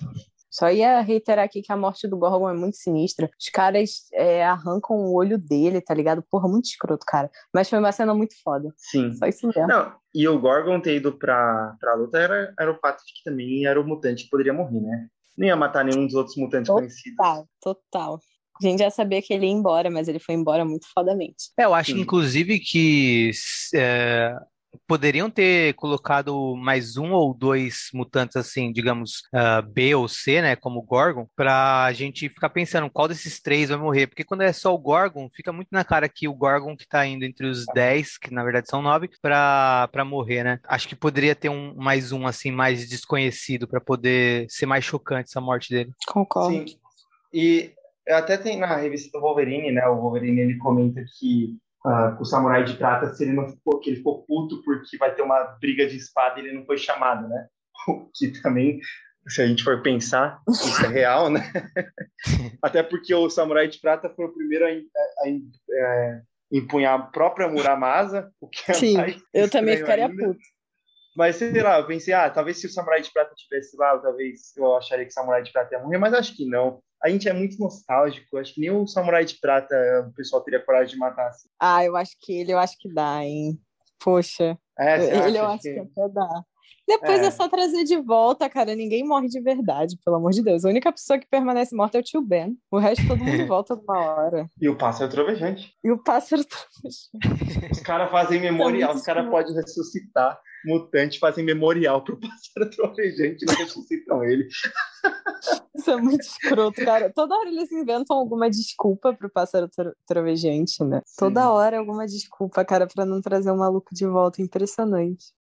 [0.49, 3.29] Só ia reiterar aqui que a morte do Gorgon é muito sinistra.
[3.39, 6.23] Os caras é, arrancam o olho dele, tá ligado?
[6.31, 7.29] Porra, muito escroto, cara.
[7.53, 8.73] Mas foi uma cena muito foda.
[8.77, 9.13] Sim.
[9.13, 9.67] Só isso mesmo.
[9.67, 13.29] Não, e o Gorgon ter ido pra, pra luta era, era o fato de que
[13.29, 15.07] também era o mutante que poderia morrer, né?
[15.37, 17.17] Nem ia matar nenhum dos outros mutantes total, conhecidos.
[17.17, 18.19] Total, total.
[18.59, 21.51] A gente já sabia que ele ia embora, mas ele foi embora muito fodamente.
[21.57, 22.01] É, eu acho, Sim.
[22.01, 23.31] inclusive, que
[23.75, 24.35] é,
[24.87, 30.55] poderiam ter colocado mais um ou dois mutantes assim, digamos, uh, B ou C, né,
[30.55, 34.73] como Gorgon, pra gente ficar pensando qual desses três vai morrer, porque quando é só
[34.73, 38.17] o Gorgon, fica muito na cara que o Gorgon que tá indo entre os 10,
[38.17, 40.59] que na verdade são 9, pra, pra morrer, né?
[40.67, 45.29] Acho que poderia ter um mais um assim mais desconhecido para poder ser mais chocante
[45.29, 45.91] essa morte dele.
[46.07, 46.69] Concordo.
[46.69, 46.77] Sim.
[47.33, 47.71] E
[48.07, 49.85] até tem na revista do Wolverine, né?
[49.87, 53.79] O Wolverine ele comenta que uh, com o Samurai de Prata se ele não ficou,
[53.79, 56.77] que ele ficou puto porque vai ter uma briga de espada e ele não foi
[56.77, 57.47] chamado, né?
[58.13, 58.79] que também,
[59.27, 61.41] se a gente for pensar, isso é real, né?
[62.61, 65.31] Até porque o Samurai de Prata foi o primeiro a, a, a, a
[65.71, 66.21] é,
[66.51, 68.97] empunhar a própria Muramasa, o que é Sim,
[69.33, 70.27] eu também ficaria ainda.
[70.27, 70.39] puto.
[71.15, 74.55] Mas sei lá, eu pensei, ah, talvez se o Samurai de Prata tivesse lá, talvez
[74.55, 77.27] eu acharia que o Samurai de Prata ia morrer, mas acho que não a gente
[77.29, 78.37] é muito nostálgico.
[78.37, 79.75] Acho que nem o Samurai de Prata
[80.07, 81.49] o pessoal teria coragem de matar assim.
[81.59, 83.59] Ah, eu acho que ele, eu acho que dá, hein?
[83.99, 84.57] Poxa.
[84.77, 85.73] É, ele eu acho que...
[85.73, 86.43] que até dá.
[86.87, 87.25] Depois é.
[87.25, 87.31] é.
[87.31, 88.73] só trazer de volta, cara.
[88.73, 90.63] Ninguém morre de verdade, pelo amor de Deus.
[90.63, 92.57] A única pessoa que permanece morta é o tio Ben.
[92.71, 94.49] O resto todo mundo volta uma hora.
[94.59, 95.73] E o pássaro trovejante.
[95.83, 97.71] E o pássaro trovejante.
[97.71, 103.53] Os caras fazem memorial, os caras podem ressuscitar mutante, fazem memorial pro pássaro trovejante e
[103.55, 104.47] ressuscitam ele.
[105.75, 107.11] Isso é muito escroto, cara.
[107.13, 109.69] Toda hora eles inventam alguma desculpa pro pássaro
[110.05, 111.01] trovejante, né?
[111.05, 111.15] Sim.
[111.19, 114.41] Toda hora alguma desculpa, cara, para não trazer o maluco de volta.
[114.41, 115.36] Impressionante.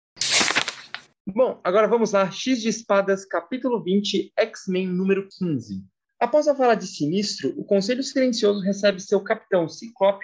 [1.28, 2.30] Bom, agora vamos lá.
[2.30, 5.84] X de Espadas, capítulo 20, X-Men número 15.
[6.20, 10.24] Após a fala de Sinistro, o Conselho Silencioso recebe seu capitão Ciclope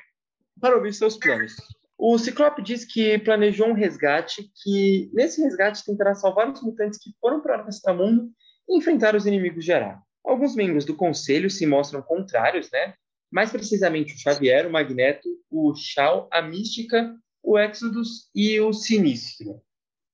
[0.59, 1.55] para ouvir seus planos.
[1.97, 7.09] O Ciclope diz que planejou um resgate, que nesse resgate tentará salvar os mutantes que
[7.19, 8.29] foram para o Extramundo
[8.69, 9.99] e enfrentar os inimigos de Ará.
[10.23, 12.93] Alguns membros do Conselho se mostram contrários, né?
[13.31, 19.63] Mais precisamente o Xavier, o Magneto, o Shao, a Mística, o Exodus e o Sinistro.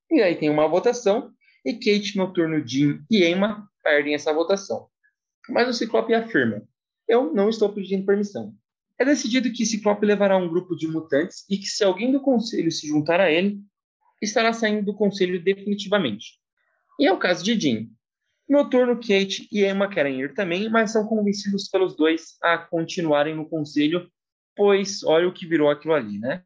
[0.09, 1.31] E aí tem uma votação
[1.65, 4.87] e Kate, Noturno, Jim e Emma perdem essa votação.
[5.49, 6.61] Mas o Ciclope afirma:
[7.07, 8.53] Eu não estou pedindo permissão.
[8.97, 12.71] É decidido que Ciclope levará um grupo de mutantes e que, se alguém do conselho
[12.71, 13.59] se juntar a ele,
[14.21, 16.39] estará saindo do conselho definitivamente.
[16.99, 17.87] E é o caso de Jean.
[18.49, 23.47] Noturno, Kate e Emma querem ir também, mas são convencidos pelos dois a continuarem no
[23.47, 24.09] conselho,
[24.55, 26.43] pois olha o que virou aquilo ali, né?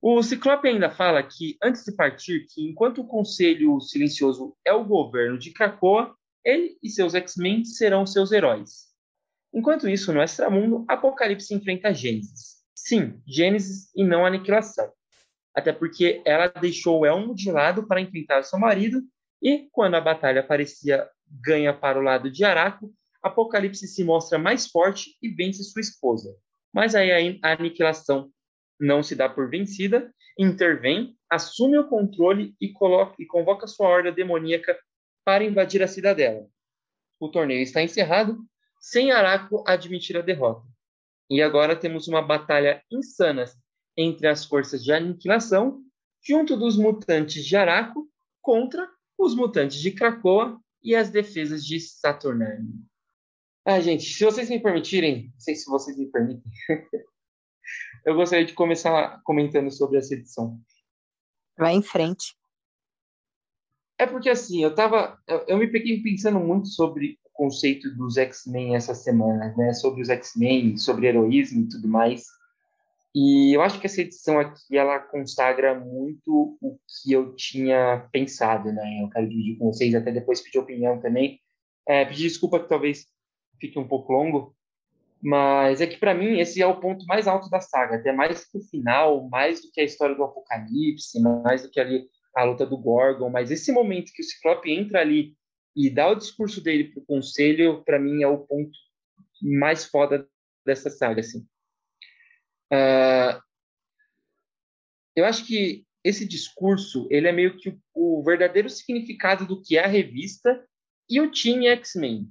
[0.00, 4.84] O Ciclope ainda fala que, antes de partir, que enquanto o Conselho Silencioso é o
[4.84, 8.88] governo de Krakoa, ele e seus X-Men serão seus heróis.
[9.52, 12.58] Enquanto isso, no Extramundo, Apocalipse enfrenta Gênesis.
[12.76, 14.92] Sim, Gênesis e não Aniquilação.
[15.52, 19.02] Até porque ela deixou Elmo de lado para enfrentar seu marido,
[19.42, 24.68] e quando a batalha parecia ganha para o lado de Araco, Apocalipse se mostra mais
[24.68, 26.36] forte e vence sua esposa.
[26.72, 28.30] Mas aí a aniquilação
[28.78, 34.12] não se dá por vencida, intervém, assume o controle e, coloca, e convoca sua horda
[34.12, 34.78] demoníaca
[35.24, 36.46] para invadir a cidadela.
[37.20, 38.38] O torneio está encerrado,
[38.80, 40.66] sem Araco admitir a derrota.
[41.28, 43.44] E agora temos uma batalha insana
[43.96, 45.82] entre as forças de aniquilação,
[46.24, 48.08] junto dos mutantes de Araco,
[48.40, 48.88] contra
[49.18, 52.86] os mutantes de Krakoa e as defesas de Saturnine.
[53.64, 56.50] Ah, gente, se vocês me permitirem, não sei se vocês me permitem,
[58.04, 60.58] eu gostaria de começar comentando sobre essa edição.
[61.56, 62.36] Vai em frente.
[63.98, 65.18] É porque assim, eu tava.
[65.26, 69.72] Eu, eu me peguei pensando muito sobre o conceito dos X-Men essa semana, né?
[69.72, 72.24] Sobre os X-Men, sobre heroísmo e tudo mais.
[73.14, 78.70] E eu acho que essa edição aqui ela consagra muito o que eu tinha pensado,
[78.72, 79.02] né?
[79.02, 81.40] Eu quero dividir com vocês, até depois pedir opinião também.
[81.88, 83.06] É, pedir desculpa que talvez
[83.58, 84.54] fique um pouco longo,
[85.20, 88.44] mas é que para mim esse é o ponto mais alto da saga, até mais
[88.44, 92.44] que o final, mais do que a história do Apocalipse, mais do que ali a
[92.44, 95.36] luta do Gorgon, mas esse momento que o Ciclope entra ali
[95.74, 98.76] e dá o discurso dele pro conselho, para mim é o ponto
[99.40, 100.28] mais foda
[100.64, 101.46] dessa saga, assim.
[102.72, 103.40] Uh,
[105.16, 109.76] eu acho que esse discurso ele é meio que o, o verdadeiro significado do que
[109.76, 110.64] é a revista
[111.08, 112.28] e o time X-Men.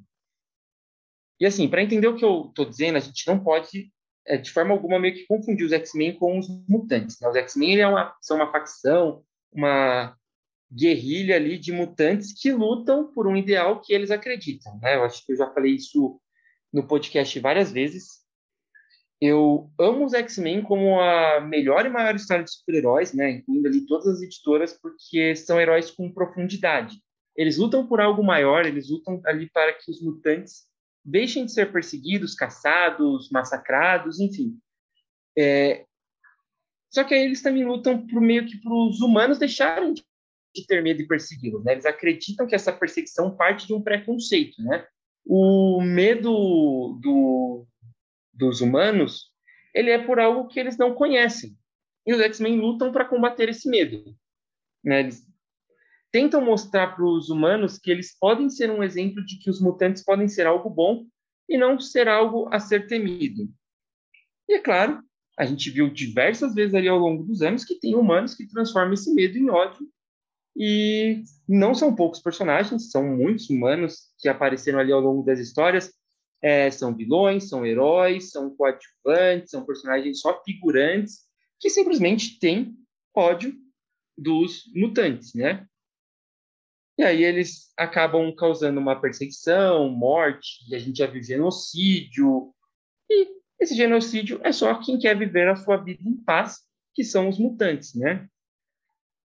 [1.39, 3.91] E assim, para entender o que eu estou dizendo, a gente não pode,
[4.25, 7.19] é, de forma alguma, meio que confundir os X-Men com os mutantes.
[7.19, 7.29] Né?
[7.29, 10.15] Os X-Men é uma, são uma facção, uma
[10.71, 14.77] guerrilha ali de mutantes que lutam por um ideal que eles acreditam.
[14.81, 14.95] Né?
[14.95, 16.19] Eu acho que eu já falei isso
[16.73, 18.25] no podcast várias vezes.
[19.19, 23.31] Eu amo os X-Men como a melhor e maior história de super-heróis, né?
[23.31, 26.97] incluindo ali todas as editoras, porque são heróis com profundidade.
[27.35, 30.67] Eles lutam por algo maior, eles lutam ali para que os mutantes
[31.07, 34.59] deixem de ser perseguidos, caçados, massacrados, enfim.
[35.37, 35.85] É...
[36.89, 40.03] Só que aí eles também lutam por meio que para os humanos deixarem de
[40.67, 41.63] ter medo de persegui-los.
[41.63, 41.73] Né?
[41.73, 44.61] Eles acreditam que essa perseguição parte de um preconceito.
[44.61, 44.85] Né?
[45.25, 47.65] O medo do,
[48.33, 49.31] dos humanos
[49.73, 51.55] ele é por algo que eles não conhecem.
[52.05, 54.13] E os X-Men lutam para combater esse medo.
[54.83, 55.01] Né?
[55.01, 55.25] Eles
[56.11, 60.03] tentam mostrar para os humanos que eles podem ser um exemplo de que os mutantes
[60.03, 61.05] podem ser algo bom
[61.49, 63.49] e não ser algo a ser temido.
[64.47, 65.01] E é claro,
[65.37, 68.93] a gente viu diversas vezes ali ao longo dos anos que tem humanos que transformam
[68.93, 69.87] esse medo em ódio.
[70.55, 75.93] E não são poucos personagens, são muitos humanos que apareceram ali ao longo das histórias.
[76.41, 81.27] É, são vilões, são heróis, são coadjuvantes, são personagens só figurantes
[81.59, 82.75] que simplesmente têm
[83.15, 83.55] ódio
[84.17, 85.67] dos mutantes, né?
[86.97, 92.53] E aí eles acabam causando uma perseguição, morte, e a gente já viu genocídio.
[93.09, 93.27] E
[93.59, 96.59] esse genocídio é só quem quer viver a sua vida em paz,
[96.95, 98.27] que são os mutantes, né?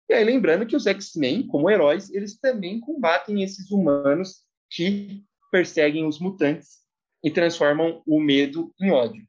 [0.09, 6.07] E aí lembrando que os X-Men, como heróis, eles também combatem esses humanos que perseguem
[6.07, 6.79] os mutantes
[7.23, 9.27] e transformam o medo em ódio.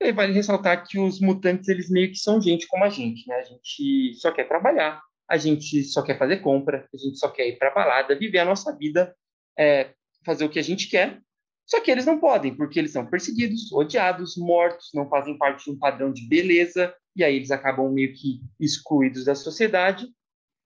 [0.00, 3.28] E aí vale ressaltar que os mutantes, eles meio que são gente como a gente,
[3.28, 3.34] né?
[3.36, 7.46] A gente só quer trabalhar, a gente só quer fazer compra, a gente só quer
[7.46, 9.14] ir para balada, viver a nossa vida,
[9.56, 9.92] é,
[10.26, 11.20] fazer o que a gente quer.
[11.64, 15.70] Só que eles não podem, porque eles são perseguidos, odiados, mortos, não fazem parte de
[15.70, 20.08] um padrão de beleza, e aí eles acabam meio que excluídos da sociedade.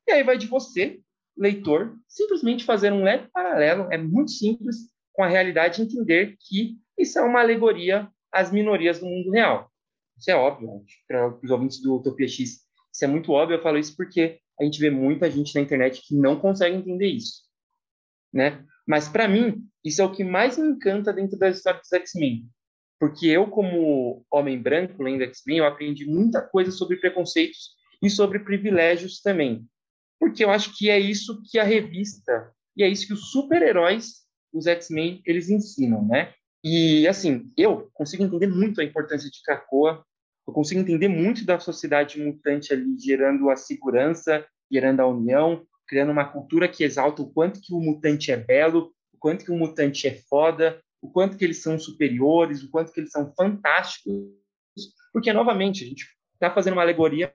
[0.08, 0.98] E aí vai de você,
[1.36, 4.76] leitor, simplesmente fazer um leve paralelo, é muito simples,
[5.12, 9.70] com a realidade entender que isso é uma alegoria às minorias do mundo real.
[10.16, 13.76] Isso é óbvio, para os ouvintes do Utopia X, isso é muito óbvio, eu falo
[13.76, 17.42] isso porque a gente vê muita gente na internet que não consegue entender isso,
[18.32, 18.64] né?
[18.86, 22.46] Mas para mim, isso é o que mais me encanta dentro da história dos X-Men,
[22.98, 28.38] porque eu como homem branco lendo X-Men, eu aprendi muita coisa sobre preconceitos e sobre
[28.38, 29.66] privilégios também.
[30.18, 34.24] Porque eu acho que é isso que a revista e é isso que os super-heróis,
[34.52, 36.32] os X-Men, eles ensinam, né?
[36.62, 40.04] E assim, eu consigo entender muito a importância de Krakoa,
[40.46, 46.12] eu consigo entender muito da sociedade mutante ali gerando a segurança, gerando a união, criando
[46.12, 49.56] uma cultura que exalta o quanto que o mutante é belo, o quanto que o
[49.56, 54.14] mutante é foda, o quanto que eles são superiores, o quanto que eles são fantásticos,
[55.12, 57.32] porque novamente a gente está fazendo uma alegoria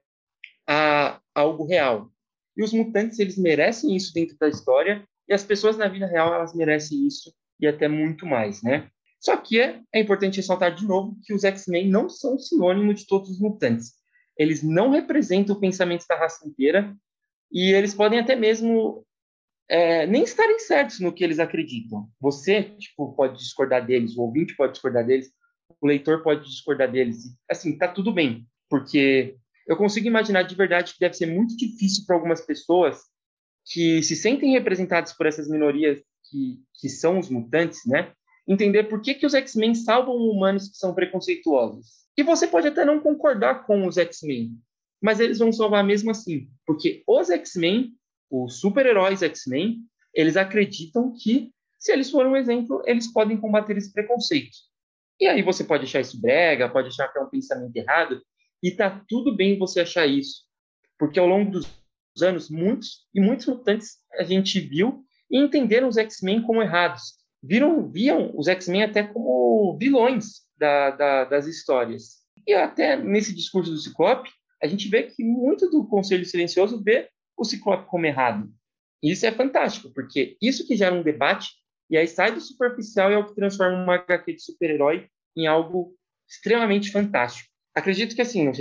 [0.67, 2.11] a, algo real.
[2.57, 6.33] E os mutantes eles merecem isso dentro da história e as pessoas na vida real
[6.33, 8.89] elas merecem isso e até muito mais, né?
[9.19, 13.05] Só que é, é importante ressaltar de novo que os X-Men não são sinônimo de
[13.05, 13.93] todos os mutantes.
[14.37, 16.95] Eles não representam o pensamento da raça inteira
[17.51, 19.05] e eles podem até mesmo
[19.67, 22.09] é, nem estarem certos no que eles acreditam.
[22.21, 25.29] Você tipo, pode discordar deles, o ouvinte pode discordar deles,
[25.81, 27.25] o leitor pode discordar deles.
[27.49, 29.35] Assim, tá tudo bem, porque
[29.67, 33.01] eu consigo imaginar de verdade que deve ser muito difícil para algumas pessoas
[33.65, 35.99] que se sentem representadas por essas minorias
[36.29, 38.11] que, que são os mutantes, né?
[38.49, 41.99] Entender por que, que os X-Men salvam humanos que são preconceituosos.
[42.17, 44.57] E você pode até não concordar com os X-Men,
[44.99, 47.93] mas eles vão salvar mesmo assim, porque os X-Men,
[48.29, 49.77] os super-heróis X-Men,
[50.13, 54.57] eles acreditam que se eles forem um exemplo, eles podem combater esse preconceito.
[55.19, 58.21] E aí você pode achar isso brega, pode achar que é um pensamento errado,
[58.61, 60.43] e tá tudo bem você achar isso,
[60.97, 61.65] porque ao longo dos
[62.21, 67.18] anos, muitos e muitos mutantes a gente viu e entenderam os X-Men como errados.
[67.41, 72.19] Viram, viam os X-Men até como vilões da, da, das histórias.
[72.45, 74.29] E até nesse discurso do Ciclope,
[74.61, 78.49] a gente vê que muito do Conselho Silencioso vê o Ciclope como errado.
[79.01, 81.51] E isso é fantástico, porque isso que gera um debate,
[81.89, 85.47] e aí sai do superficial e é o que transforma uma HQ de super-herói em
[85.47, 85.95] algo
[86.27, 87.49] extremamente fantástico.
[87.73, 88.51] Acredito que, assim,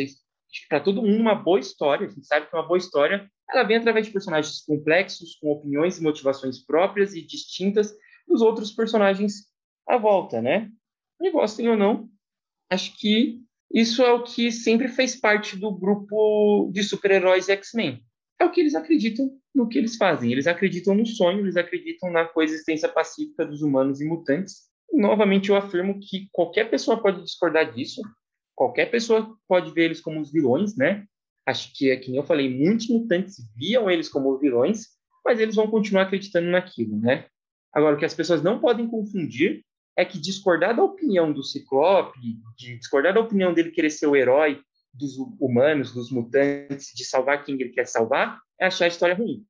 [0.68, 3.78] para todo mundo uma boa história, a gente sabe que uma boa história ela vem
[3.78, 7.94] através de personagens complexos, com opiniões e motivações próprias e distintas
[8.28, 9.46] dos outros personagens
[9.86, 10.70] à volta, né?
[11.20, 12.08] E gostem ou não,
[12.70, 13.40] acho que
[13.72, 18.02] isso é o que sempre fez parte do grupo de super-heróis X-Men.
[18.40, 20.30] É o que eles acreditam no que eles fazem.
[20.30, 24.68] Eles acreditam no sonho, eles acreditam na coexistência pacífica dos humanos e mutantes.
[24.92, 28.00] Novamente, eu afirmo que qualquer pessoa pode discordar disso,
[28.54, 31.04] qualquer pessoa pode ver eles como os vilões, né?
[31.44, 34.86] Acho que, que eu falei, muitos mutantes viam eles como vilões,
[35.24, 37.26] mas eles vão continuar acreditando naquilo, né?
[37.72, 39.64] Agora, o que as pessoas não podem confundir
[39.96, 42.18] é que discordar da opinião do Ciclope,
[42.56, 44.60] de discordar da opinião dele querer ser o herói
[44.94, 49.44] dos humanos, dos mutantes, de salvar quem ele quer salvar, é achar a história ruim.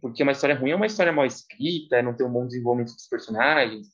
[0.00, 3.08] Porque uma história ruim é uma história mal escrita, não ter um bom desenvolvimento dos
[3.08, 3.88] personagens.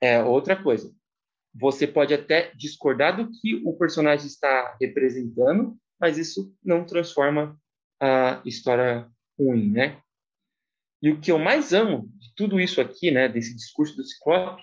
[0.00, 0.92] É outra coisa.
[1.54, 7.58] Você pode até discordar do que o personagem está representando, mas isso não transforma
[8.00, 9.08] a história
[9.38, 10.00] ruim, né?
[11.02, 14.62] E o que eu mais amo de tudo isso aqui, né, desse discurso do Ciclope,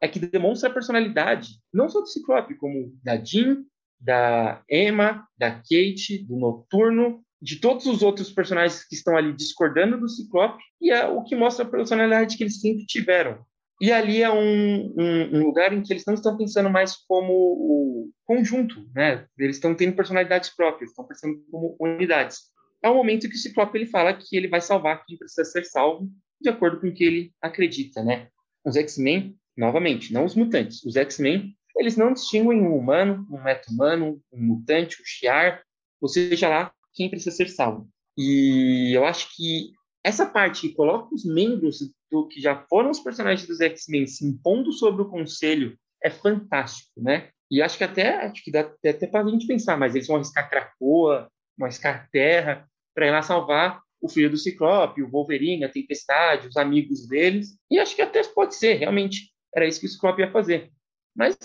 [0.00, 3.62] é que demonstra a personalidade, não só do Ciclope, como da Jean,
[4.00, 9.98] da Emma, da Kate, do Noturno, de todos os outros personagens que estão ali discordando
[9.98, 13.44] do Ciclope, e é o que mostra a personalidade que eles sempre tiveram.
[13.80, 17.32] E ali é um, um, um, lugar em que eles não estão pensando mais como
[17.32, 19.26] o conjunto, né?
[19.38, 22.38] Eles estão tendo personalidades próprias, estão pensando como unidades.
[22.86, 25.64] É o momento que o Ciclope ele fala que ele vai salvar quem precisa ser
[25.64, 26.08] salvo,
[26.40, 28.28] de acordo com o que ele acredita, né?
[28.64, 34.22] Os X-Men, novamente, não os mutantes, os X-Men, eles não distinguem um humano, um meta-humano,
[34.32, 35.64] um mutante, um Shiar,
[36.00, 37.88] ou seja lá, quem precisa ser salvo.
[38.16, 39.72] E eu acho que
[40.04, 44.24] essa parte que coloca os membros do que já foram os personagens dos X-Men se
[44.24, 47.30] impondo sobre o conselho é fantástico, né?
[47.50, 50.18] E acho que até acho que dá até, para a gente pensar, mas eles vão
[50.18, 51.28] arriscar Krakoa,
[51.58, 52.64] vão arriscar Terra
[52.96, 57.58] para ir lá salvar o filho do Ciclope, o Wolverine, a Tempestade, os amigos deles.
[57.70, 60.72] E acho que até pode ser, realmente, era isso que o Ciclope ia fazer.
[61.14, 61.36] Mas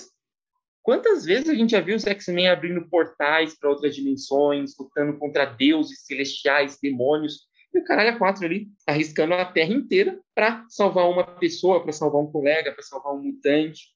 [0.82, 5.44] quantas vezes a gente já viu os X-Men abrindo portais para outras dimensões, lutando contra
[5.44, 11.10] deuses celestiais, demônios, e o caralho a quatro ali, arriscando a terra inteira para salvar
[11.10, 13.90] uma pessoa, para salvar um colega, para salvar um mutante,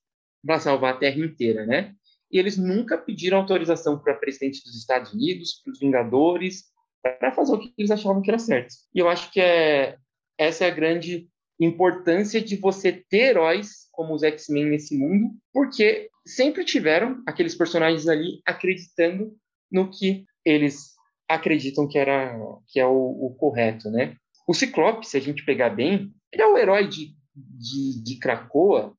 [0.46, 1.94] para salvar a terra inteira, né?
[2.32, 6.75] E eles nunca pediram autorização para presidente dos Estados Unidos, para os Vingadores,
[7.14, 8.74] para fazer o que eles achavam que era certo.
[8.94, 9.98] E eu acho que é
[10.38, 11.28] essa é a grande
[11.60, 18.08] importância de você ter heróis como os X-Men nesse mundo, porque sempre tiveram aqueles personagens
[18.08, 19.34] ali acreditando
[19.72, 20.96] no que eles
[21.30, 22.38] acreditam que era
[22.68, 24.16] que é o, o correto, né?
[24.48, 28.96] O Ciclope, se a gente pegar bem, ele é o herói de, de, de Krakoa,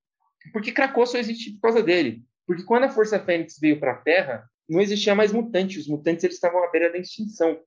[0.52, 2.22] porque Krakoa só existe por causa dele.
[2.46, 5.82] Porque quando a Força Fênix veio para a Terra, não existia mais mutantes.
[5.82, 7.59] Os mutantes eles estavam à beira da extinção.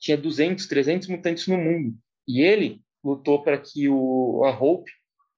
[0.00, 1.94] Tinha 200, 300 mutantes no mundo.
[2.26, 4.90] E ele lutou para que o, a Hope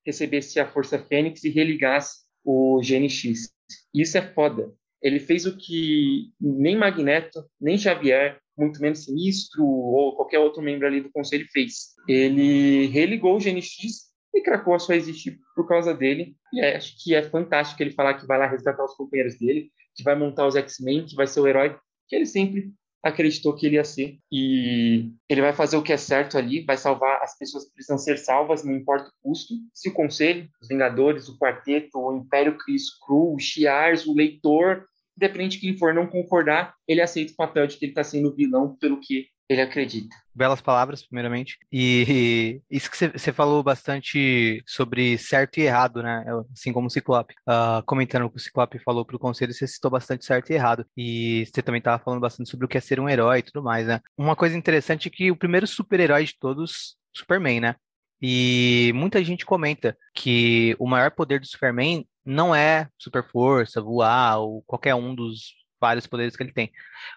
[0.05, 3.53] recebesse a Força Fênix e religasse o GNX.
[3.95, 4.73] Isso é foda.
[5.01, 10.87] Ele fez o que nem Magneto, nem Xavier, muito menos Sinistro ou qualquer outro membro
[10.87, 11.95] ali do conselho fez.
[12.07, 16.37] Ele religou o GNX e Krakoa só existe por causa dele.
[16.53, 19.71] E é, acho que é fantástico ele falar que vai lá resgatar os companheiros dele,
[19.95, 21.77] que vai montar os X-Men, que vai ser o herói
[22.09, 22.73] que ele sempre
[23.03, 24.19] acreditou que ele ia ser.
[24.31, 27.99] E ele vai fazer o que é certo ali, vai salvar as pessoas que precisam
[27.99, 29.55] ser salvas, não importa o custo.
[29.75, 34.87] Se o Conselho, os Vingadores, o Quarteto, o Império Chris Cru, o Shiars, o Leitor,
[35.17, 38.35] independente de quem for não concordar, ele aceita o papel de que ele está sendo
[38.35, 40.15] vilão pelo que ele acredita.
[40.35, 41.59] Belas palavras, primeiramente.
[41.71, 46.25] E isso que você falou bastante sobre certo e errado, né?
[46.53, 47.35] Assim como o Ciclope.
[47.47, 50.87] Uh, comentando o que o Ciclope falou pro conselho, você citou bastante certo e errado.
[50.97, 53.63] E você também estava falando bastante sobre o que é ser um herói e tudo
[53.63, 54.01] mais, né?
[54.17, 57.77] Uma coisa interessante é que o primeiro super-herói de todos, Superman, né?
[58.21, 64.39] E muita gente comenta que o maior poder do Superman não é super força, voar
[64.39, 66.71] ou qualquer um dos vários poderes que ele tem.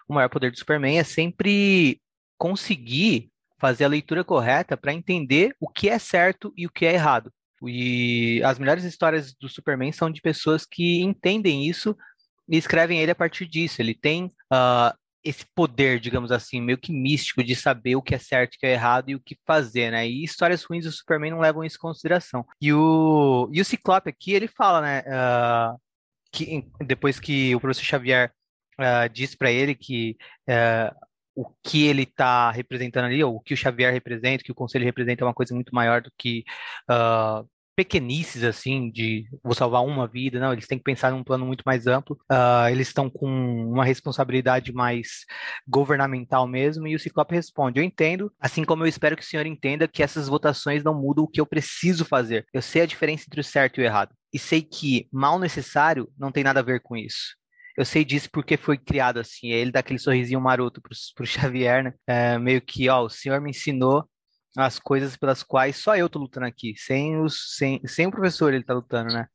[0.08, 2.00] O maior poder do Superman é sempre
[2.38, 6.92] conseguir fazer a leitura correta para entender o que é certo e o que é
[6.94, 7.32] errado.
[7.62, 11.96] E as melhores histórias do Superman são de pessoas que entendem isso
[12.48, 13.80] e escrevem ele a partir disso.
[13.80, 18.18] Ele tem uh, esse poder, digamos assim, meio que místico de saber o que é
[18.18, 20.06] certo o que é errado e o que fazer, né?
[20.06, 22.46] E histórias ruins do Superman não levam isso em consideração.
[22.60, 25.00] E o, e o Ciclope aqui, ele fala, né?
[25.00, 25.80] Uh,
[26.30, 28.32] que depois que o professor Xavier
[28.78, 30.16] uh, diz para ele que
[31.36, 34.86] o que ele está representando ali, ou o que o Xavier representa, que o conselho
[34.86, 36.42] representa é uma coisa muito maior do que
[36.90, 41.44] uh, pequenices, assim, de vou salvar uma vida, não, eles têm que pensar num plano
[41.44, 43.28] muito mais amplo, uh, eles estão com
[43.70, 45.26] uma responsabilidade mais
[45.68, 49.44] governamental mesmo, e o Ciclope responde, eu entendo, assim como eu espero que o senhor
[49.44, 53.24] entenda que essas votações não mudam o que eu preciso fazer, eu sei a diferença
[53.28, 56.64] entre o certo e o errado, e sei que mal necessário não tem nada a
[56.64, 57.36] ver com isso
[57.76, 59.48] eu sei disso porque foi criado assim.
[59.50, 61.94] Ele dá aquele sorrisinho maroto pro, pro Xavier, né?
[62.06, 64.08] É, meio que, ó, o senhor me ensinou
[64.56, 66.74] as coisas pelas quais só eu tô lutando aqui.
[66.76, 69.26] Sem, os, sem, sem o professor ele tá lutando, né?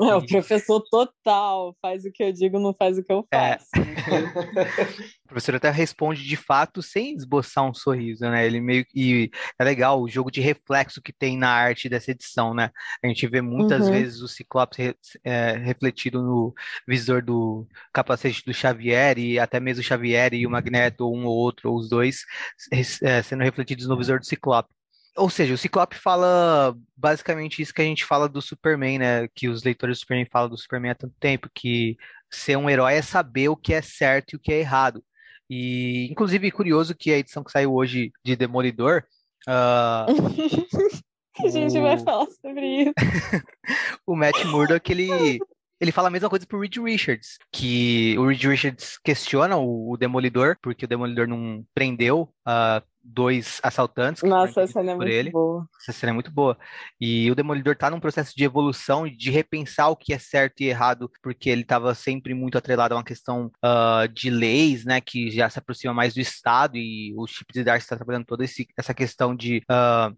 [0.00, 3.58] É, o professor total, faz o que eu digo, não faz o que eu é.
[3.58, 3.68] faço.
[3.74, 5.12] É.
[5.24, 8.46] o professor até responde de fato sem esboçar um sorriso, né?
[8.46, 12.54] Ele meio e é legal o jogo de reflexo que tem na arte dessa edição,
[12.54, 12.70] né?
[13.02, 13.92] A gente vê muitas uhum.
[13.92, 16.54] vezes o Ciclope é, refletido no
[16.86, 21.36] visor do capacete do Xavier e até mesmo o Xavier e o Magneto, um ou
[21.36, 22.24] outro, ou os dois,
[23.02, 24.68] é, sendo refletidos no visor do Ciclope.
[25.16, 29.28] Ou seja, o Ciclope fala basicamente isso que a gente fala do Superman, né?
[29.34, 31.96] Que os leitores do Superman falam do Superman há tanto tempo, que
[32.30, 35.04] ser um herói é saber o que é certo e o que é errado.
[35.50, 39.04] E, inclusive, curioso que a edição que saiu hoje de Demolidor.
[39.46, 40.08] Uh,
[41.44, 41.82] a gente o...
[41.82, 42.92] vai falar sobre isso.
[44.06, 45.38] o Matt Murdock, ele
[45.82, 49.96] ele fala a mesma coisa pro Reed Richards, que o Reed Richards questiona o, o
[49.96, 54.22] Demolidor, porque o Demolidor não prendeu uh, dois assaltantes.
[54.22, 55.30] Nossa, essa cena é muito ele.
[55.30, 55.66] boa.
[55.80, 56.56] Essa cena é muito boa.
[57.00, 60.66] E o Demolidor tá num processo de evolução, de repensar o que é certo e
[60.66, 65.30] errado, porque ele estava sempre muito atrelado a uma questão uh, de leis, né, que
[65.30, 68.66] já se aproxima mais do Estado, e o Chip de Darcy está trabalhando toda esse,
[68.76, 70.16] essa questão de uh,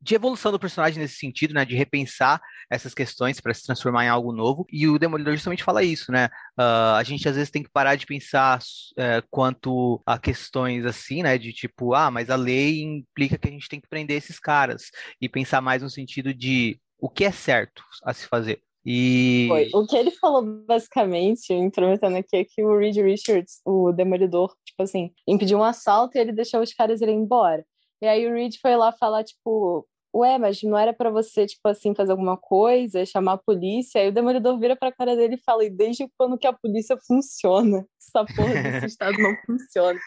[0.00, 1.64] de evolução do personagem nesse sentido, né?
[1.64, 2.40] De repensar
[2.70, 4.66] essas questões para se transformar em algo novo.
[4.70, 6.26] E o Demolidor justamente fala isso, né?
[6.58, 11.22] Uh, a gente às vezes tem que parar de pensar uh, quanto a questões assim,
[11.22, 11.36] né?
[11.36, 14.90] De tipo, ah, mas a lei implica que a gente tem que prender esses caras.
[15.20, 18.60] E pensar mais no sentido de o que é certo a se fazer.
[18.84, 19.46] E...
[19.48, 19.68] Foi.
[19.74, 24.82] O que ele falou basicamente, intrometendo aqui, é que o Reed Richards, o Demolidor, tipo
[24.82, 27.64] assim, impediu um assalto e ele deixou os caras irem embora.
[28.00, 31.66] E aí o Reed foi lá falar, tipo, ué, mas não era para você, tipo
[31.68, 34.00] assim, fazer alguma coisa, chamar a polícia?
[34.00, 36.96] Aí o Demolidor vira pra cara dele e fala, e desde quando que a polícia
[37.06, 37.84] funciona?
[38.00, 39.98] Essa porra desse estado não funciona.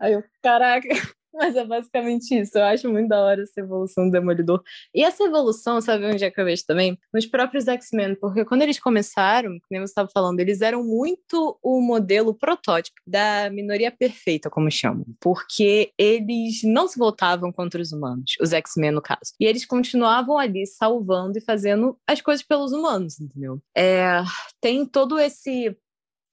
[0.00, 0.88] Aí eu, caraca...
[1.32, 2.58] Mas é basicamente isso.
[2.58, 4.62] Eu acho muito da hora essa evolução do Demolidor.
[4.94, 6.98] E essa evolução, sabe onde é que eu vejo também?
[7.12, 11.80] Nos próprios X-Men, porque quando eles começaram, como você estava falando, eles eram muito o
[11.80, 15.06] modelo protótipo da minoria perfeita, como chamam.
[15.20, 19.32] Porque eles não se voltavam contra os humanos, os X-Men no caso.
[19.40, 23.60] E eles continuavam ali salvando e fazendo as coisas pelos humanos, entendeu?
[23.76, 24.22] É,
[24.60, 25.76] tem todo esse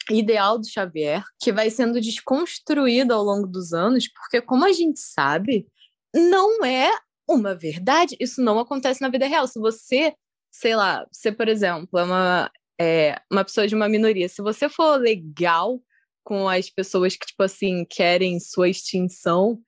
[0.10, 5.00] ideal do Xavier, que vai sendo desconstruído ao longo dos anos, porque, como a gente
[5.00, 5.68] sabe,
[6.14, 6.92] não é
[7.28, 8.16] uma verdade.
[8.20, 9.48] Isso não acontece na vida real.
[9.48, 10.14] Se você,
[10.52, 14.68] sei lá, você, por exemplo, é uma, é, uma pessoa de uma minoria, se você
[14.68, 15.82] for legal
[16.24, 19.60] com as pessoas que, tipo assim, querem sua extinção,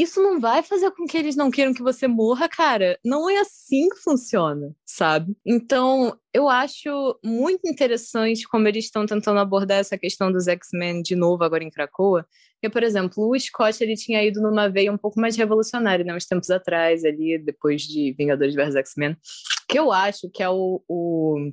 [0.00, 2.98] isso não vai fazer com que eles não queiram que você morra, cara.
[3.04, 5.36] Não é assim que funciona, sabe?
[5.44, 11.14] Então, eu acho muito interessante como eles estão tentando abordar essa questão dos X-Men de
[11.14, 12.26] novo agora em Krakoa.
[12.54, 16.14] Porque, por exemplo, o Scott ele tinha ido numa veia um pouco mais revolucionária, né?
[16.14, 19.16] Uns tempos atrás, ali, depois de Vingadores vs X-Men.
[19.68, 21.52] Que eu acho que é o, o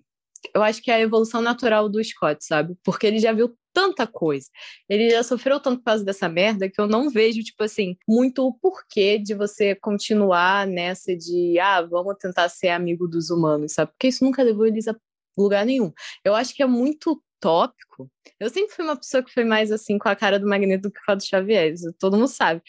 [0.53, 2.75] eu acho que é a evolução natural do Scott, sabe?
[2.83, 4.47] Porque ele já viu tanta coisa.
[4.89, 8.45] Ele já sofreu tanto por causa dessa merda que eu não vejo, tipo assim, muito
[8.45, 13.91] o porquê de você continuar nessa de, ah, vamos tentar ser amigo dos humanos, sabe?
[13.91, 14.95] Porque isso nunca levou eles a
[15.37, 15.91] lugar nenhum.
[16.25, 18.09] Eu acho que é muito tópico.
[18.39, 20.91] Eu sempre fui uma pessoa que foi mais assim com a cara do Magneto do
[20.91, 22.61] que com a do Xavier, todo mundo sabe.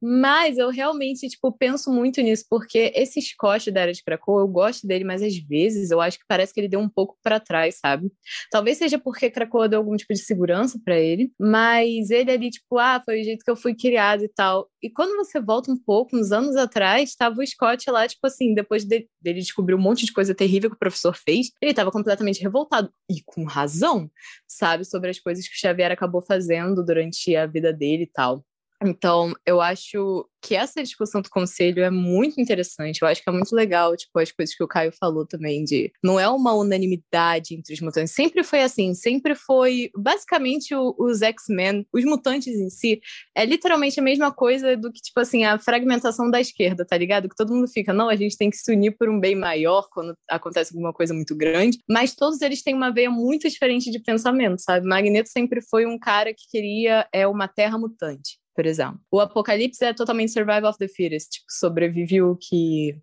[0.00, 4.48] Mas eu realmente, tipo, penso muito nisso, porque esse Scott da Era de Krakow, eu
[4.48, 7.40] gosto dele, mas às vezes eu acho que parece que ele deu um pouco para
[7.40, 8.12] trás, sabe?
[8.50, 12.78] Talvez seja porque Krakow deu algum tipo de segurança para ele, mas ele ali, tipo,
[12.78, 14.68] ah, foi o jeito que eu fui criado e tal.
[14.82, 18.54] E quando você volta um pouco, uns anos atrás, estava o Scott lá, tipo assim,
[18.54, 21.90] depois de, dele descobrir um monte de coisa terrível que o professor fez, ele estava
[21.90, 24.10] completamente revoltado, e com razão,
[24.46, 24.84] sabe?
[24.84, 28.44] Sobre as coisas que o Xavier acabou fazendo durante a vida dele e tal.
[28.82, 33.00] Então, eu acho que essa discussão do conselho é muito interessante.
[33.00, 35.90] Eu acho que é muito legal, tipo, as coisas que o Caio falou também de
[36.02, 38.12] não é uma unanimidade entre os mutantes.
[38.12, 43.00] Sempre foi assim, sempre foi basicamente o, os X-Men, os mutantes em si,
[43.34, 47.28] é literalmente a mesma coisa do que, tipo assim, a fragmentação da esquerda, tá ligado?
[47.28, 49.88] Que todo mundo fica, não, a gente tem que se unir por um bem maior
[49.90, 53.98] quando acontece alguma coisa muito grande, mas todos eles têm uma veia muito diferente de
[53.98, 54.86] pensamento, sabe?
[54.86, 59.00] Magneto sempre foi um cara que queria é uma terra mutante por exemplo.
[59.10, 62.96] O Apocalipse é totalmente survival of the fittest, tipo, sobrevive o que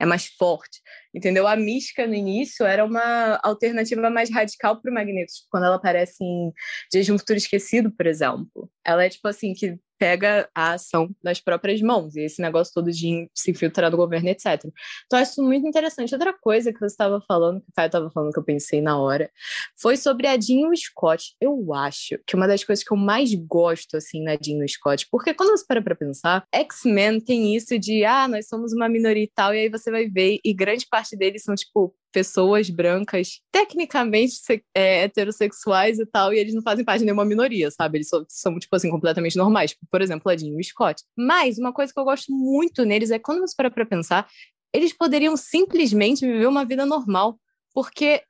[0.00, 0.80] é mais forte,
[1.12, 1.46] entendeu?
[1.46, 5.76] A Mística, no início, era uma alternativa mais radical para o Magneto, tipo, quando ela
[5.76, 6.52] aparece em
[6.92, 8.70] Dias de um Futuro Esquecido, por exemplo.
[8.84, 12.90] Ela é, tipo assim, que pega a ação nas próprias mãos, e esse negócio todo
[12.90, 14.64] de se infiltrar no governo, etc.
[15.06, 16.14] Então, acho muito interessante.
[16.14, 18.98] Outra coisa que você estava falando, que o Caio estava falando, que eu pensei na
[18.98, 19.30] hora,
[19.76, 21.34] foi sobre a Jean Scott.
[21.40, 25.34] Eu acho que uma das coisas que eu mais gosto, assim, na Jean Scott, porque
[25.34, 29.32] quando você para pra pensar, X-Men tem isso de, ah, nós somos uma minoria e
[29.34, 34.36] tal, e aí você vai ver, e grande parte deles são, tipo, pessoas brancas, tecnicamente
[34.74, 37.98] é, heterossexuais e tal, e eles não fazem parte de nenhuma minoria, sabe?
[37.98, 39.72] Eles são, tipo assim, completamente normais.
[39.72, 41.02] Tipo, por exemplo, Ladinho e Scott.
[41.16, 44.28] Mas uma coisa que eu gosto muito neles é quando você para pra pensar,
[44.72, 47.38] eles poderiam simplesmente viver uma vida normal,
[47.74, 48.22] porque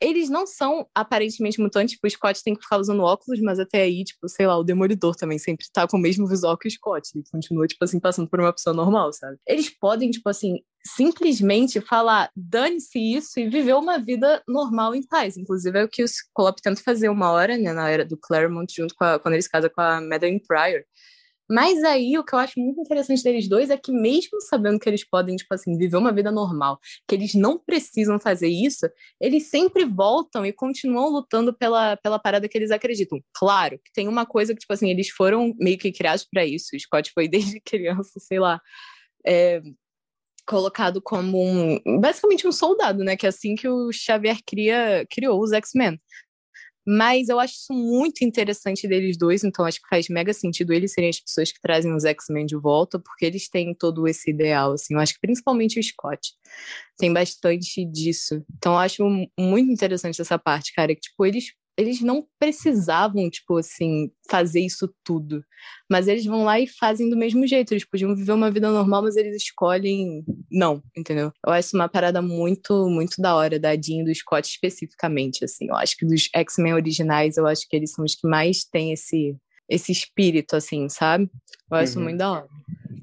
[0.00, 3.82] eles não são aparentemente mutantes, tipo, o Scott tem que ficar usando óculos, mas até
[3.82, 6.70] aí, tipo, sei lá, o Demolidor também sempre tá com o mesmo visual que o
[6.70, 9.38] Scott, ele continua, tipo assim, passando por uma pessoa normal, sabe?
[9.46, 15.36] Eles podem, tipo assim, simplesmente falar, dane-se isso e viver uma vida normal em paz.
[15.36, 18.72] Inclusive é o que o Ciclope tenta fazer uma hora, né, na era do Claremont,
[18.74, 20.82] junto com a, quando eles casam com a Madeline Pryor.
[21.48, 24.88] Mas aí o que eu acho muito interessante deles dois é que mesmo sabendo que
[24.88, 28.86] eles podem, tipo assim, viver uma vida normal, que eles não precisam fazer isso,
[29.20, 33.20] eles sempre voltam e continuam lutando pela, pela parada que eles acreditam.
[33.34, 36.74] Claro que tem uma coisa que, tipo assim, eles foram meio que criados para isso.
[36.74, 38.60] O Scott foi desde criança, sei lá,
[39.26, 39.60] é,
[40.46, 41.42] colocado como
[41.86, 43.16] um, basicamente um soldado, né?
[43.16, 46.00] Que é assim que o Xavier cria, criou os X-Men.
[46.86, 50.92] Mas eu acho isso muito interessante deles dois, então acho que faz mega sentido eles
[50.92, 54.72] serem as pessoas que trazem os X-Men de volta, porque eles têm todo esse ideal,
[54.72, 54.94] assim.
[54.94, 56.32] Eu acho que principalmente o Scott
[56.98, 58.44] tem bastante disso.
[58.56, 59.04] Então acho
[59.38, 64.92] muito interessante essa parte, cara, que tipo, eles eles não precisavam, tipo assim, fazer isso
[65.02, 65.44] tudo.
[65.90, 67.72] Mas eles vão lá e fazem do mesmo jeito.
[67.72, 71.32] Eles podiam viver uma vida normal, mas eles escolhem não, entendeu?
[71.44, 75.68] Eu acho uma parada muito, muito da hora da Jean e do Scott especificamente, assim.
[75.68, 78.92] Eu acho que dos X-Men originais, eu acho que eles são os que mais têm
[78.92, 79.36] esse,
[79.68, 81.28] esse espírito, assim, sabe?
[81.70, 82.04] Eu acho uhum.
[82.04, 82.48] muito da hora.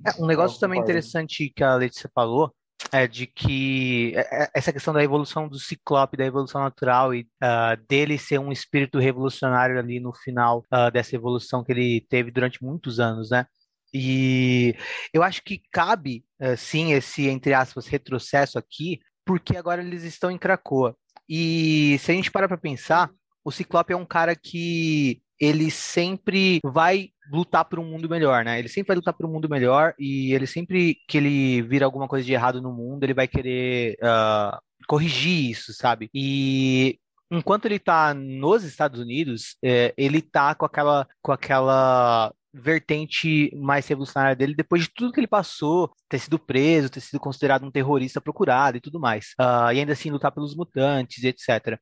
[0.06, 2.52] É, um negócio também interessante que a Letícia falou
[2.92, 7.22] é de que é, é, essa questão da evolução do Ciclope, da evolução natural e
[7.44, 12.32] uh, dele ser um espírito revolucionário ali no final uh, dessa evolução que ele teve
[12.32, 13.46] durante muitos anos, né?
[13.94, 14.76] E
[15.14, 20.32] eu acho que cabe, uh, sim, esse, entre aspas, retrocesso aqui, porque agora eles estão
[20.32, 20.96] em Krakoa.
[21.28, 23.10] E se a gente parar para pensar,
[23.44, 28.60] o Ciclope é um cara que ele sempre vai lutar por um mundo melhor, né?
[28.60, 32.08] Ele sempre vai lutar por um mundo melhor e ele sempre que ele vira alguma
[32.08, 36.10] coisa de errado no mundo, ele vai querer uh, corrigir isso, sabe?
[36.14, 37.00] E
[37.32, 43.88] enquanto ele tá nos Estados Unidos, é, ele tá com aquela, com aquela vertente mais
[43.88, 47.72] revolucionária dele depois de tudo que ele passou, ter sido preso, ter sido considerado um
[47.72, 49.34] terrorista procurado e tudo mais.
[49.40, 51.80] Uh, e ainda assim lutar pelos mutantes, etc.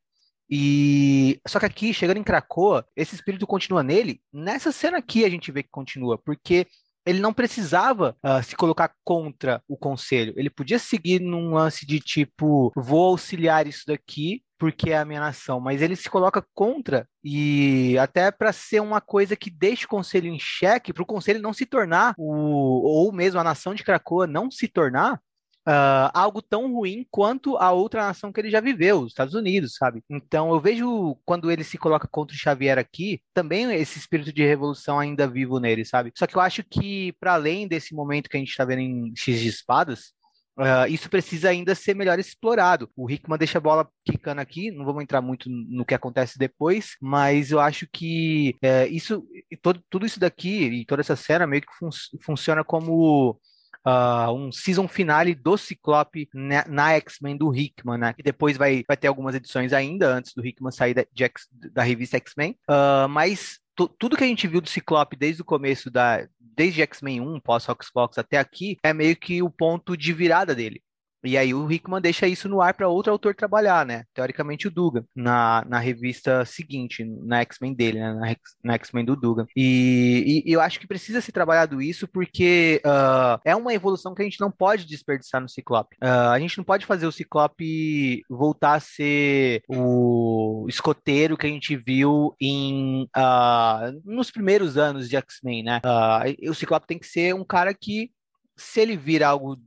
[0.50, 4.22] E só que aqui, chegando em Krakoa, esse espírito continua nele.
[4.34, 6.66] Nessa cena aqui a gente vê que continua, porque
[7.06, 10.34] ele não precisava uh, se colocar contra o conselho.
[10.38, 15.22] Ele podia seguir num lance de tipo, vou auxiliar isso daqui porque é a minha
[15.22, 19.88] nação, mas ele se coloca contra e até para ser uma coisa que deixe o
[19.88, 23.86] conselho em xeque, para o conselho não se tornar o ou mesmo a nação de
[23.86, 25.22] Krakoa não se tornar
[25.68, 29.76] Uh, algo tão ruim quanto a outra nação que ele já viveu, os Estados Unidos,
[29.76, 30.02] sabe?
[30.10, 34.44] Então eu vejo quando ele se coloca contra o Xavier aqui, também esse espírito de
[34.44, 36.12] revolução ainda vivo nele, sabe?
[36.18, 39.14] Só que eu acho que, para além desse momento que a gente está vendo em
[39.16, 40.14] X de Espadas,
[40.60, 42.90] Uh, isso precisa ainda ser melhor explorado.
[42.94, 46.98] O Hickman deixa a bola quicando aqui, não vamos entrar muito no que acontece depois,
[47.02, 49.26] mas eu acho que uh, isso,
[49.62, 51.90] todo, tudo isso daqui e toda essa cena meio que fun
[52.22, 53.40] funciona como
[53.86, 58.16] uh, um season finale do Ciclope na, na X-Men do Hickman, né?
[58.18, 61.06] E depois vai, vai ter algumas edições ainda antes do Hickman sair da,
[61.72, 62.58] da revista X-Men.
[62.70, 63.60] Uh, mas
[63.98, 66.28] tudo que a gente viu do Ciclope desde o começo da.
[66.40, 70.84] Desde X-Men 1, pós-Fox até aqui, é meio que o ponto de virada dele.
[71.24, 74.04] E aí o Hickman deixa isso no ar para outro autor trabalhar, né?
[74.14, 78.14] Teoricamente o Dugan, na, na revista seguinte, na X-Men dele, né?
[78.14, 79.46] Na, na X-Men do Dugan.
[79.56, 84.22] E, e, eu acho que precisa ser trabalhado isso porque uh, é uma evolução que
[84.22, 85.98] a gente não pode desperdiçar no Ciclope.
[86.02, 91.50] Uh, a gente não pode fazer o Ciclope voltar a ser o escoteiro que a
[91.50, 95.82] gente viu em uh, nos primeiros anos de X-Men, né?
[96.48, 98.12] o Ciclope tem que ser um cara que
[98.60, 99.58] se ele vir algo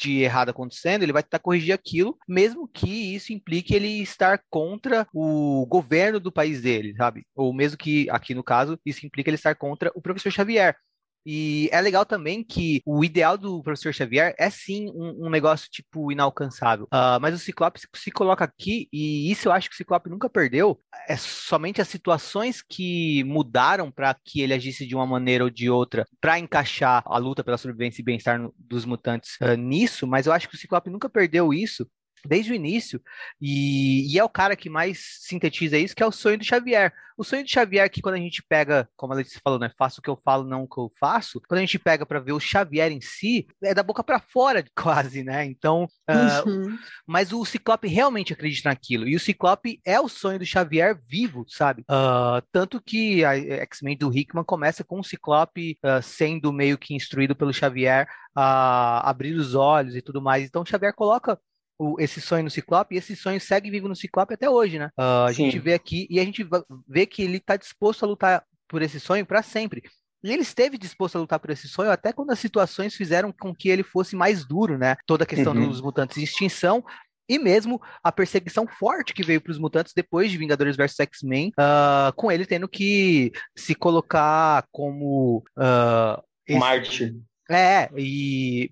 [0.00, 5.06] de errado acontecendo, ele vai tentar corrigir aquilo, mesmo que isso implique ele estar contra
[5.12, 7.26] o governo do país dele, sabe?
[7.34, 10.76] Ou mesmo que, aqui no caso, isso implica ele estar contra o professor Xavier.
[11.24, 15.68] E é legal também que o ideal do professor Xavier é sim um, um negócio
[15.70, 16.86] tipo inalcançável.
[16.86, 20.28] Uh, mas o Ciclope se coloca aqui, e isso eu acho que o Ciclope nunca
[20.28, 20.80] perdeu.
[21.08, 25.68] É somente as situações que mudaram para que ele agisse de uma maneira ou de
[25.68, 30.06] outra para encaixar a luta pela sobrevivência e bem-estar dos mutantes uh, nisso.
[30.06, 31.86] Mas eu acho que o Ciclope nunca perdeu isso
[32.26, 33.00] desde o início,
[33.40, 36.92] e, e, é o cara que mais sintetiza isso, que é o sonho do Xavier.
[37.20, 39.70] O sonho do Xavier, que quando a gente pega, como a Letícia falou, né?
[39.76, 41.38] Faço o que eu falo, não o que eu faço.
[41.46, 44.64] Quando a gente pega para ver o Xavier em si, é da boca para fora,
[44.74, 45.44] quase, né?
[45.44, 46.78] Então, uh, uhum.
[47.06, 49.06] mas o Ciclope realmente acredita naquilo.
[49.06, 51.82] E o Ciclope é o sonho do Xavier vivo, sabe?
[51.82, 56.94] Uh, tanto que a X-Men do Hickman começa com o Ciclope uh, sendo meio que
[56.94, 60.44] instruído pelo Xavier a abrir os olhos e tudo mais.
[60.46, 61.38] Então, o Xavier coloca
[61.80, 64.90] o, esse sonho no Ciclope, e esse sonho segue vivo no Ciclope até hoje, né?
[64.98, 65.44] Uh, a Sim.
[65.44, 66.46] gente vê aqui, e a gente
[66.86, 69.82] vê que ele está disposto a lutar por esse sonho para sempre.
[70.22, 73.54] E ele esteve disposto a lutar por esse sonho até quando as situações fizeram com
[73.54, 74.96] que ele fosse mais duro, né?
[75.06, 75.68] Toda a questão uhum.
[75.68, 76.84] dos mutantes em extinção
[77.26, 81.52] e mesmo a perseguição forte que veio para os mutantes depois de Vingadores vs X-Men,
[81.58, 86.58] uh, com ele tendo que se colocar como uh, esse...
[86.58, 87.16] Marte.
[87.52, 88.70] É, e,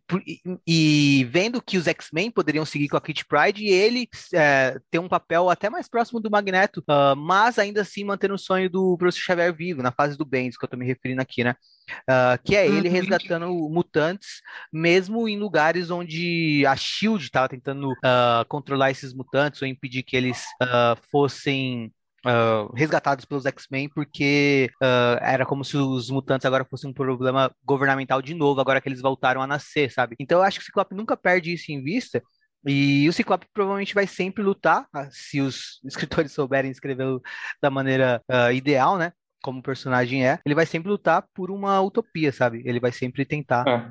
[0.64, 5.00] e vendo que os X-Men poderiam seguir com a Kit Pride e ele é, ter
[5.00, 8.96] um papel até mais próximo do Magneto, uh, mas ainda assim mantendo o sonho do
[8.96, 11.56] Professor Xavier vivo, na fase do isso que eu tô me referindo aqui, né?
[12.08, 12.94] Uh, que é ele uhum.
[12.94, 19.66] resgatando mutantes, mesmo em lugares onde a SHIELD estava tentando uh, controlar esses mutantes ou
[19.66, 20.44] impedir que eles
[21.10, 21.92] fossem
[22.28, 27.50] Uh, resgatados pelos X-Men, porque uh, era como se os mutantes agora fossem um problema
[27.64, 30.14] governamental de novo, agora que eles voltaram a nascer, sabe?
[30.20, 32.22] Então eu acho que o Ciclope nunca perde isso em vista.
[32.66, 37.06] E o Ciclope provavelmente vai sempre lutar, ah, se os escritores souberem escrever
[37.62, 39.12] da maneira uh, ideal, né?
[39.42, 42.62] Como o personagem é, ele vai sempre lutar por uma utopia, sabe?
[42.66, 43.66] Ele vai sempre tentar.
[43.66, 43.90] É.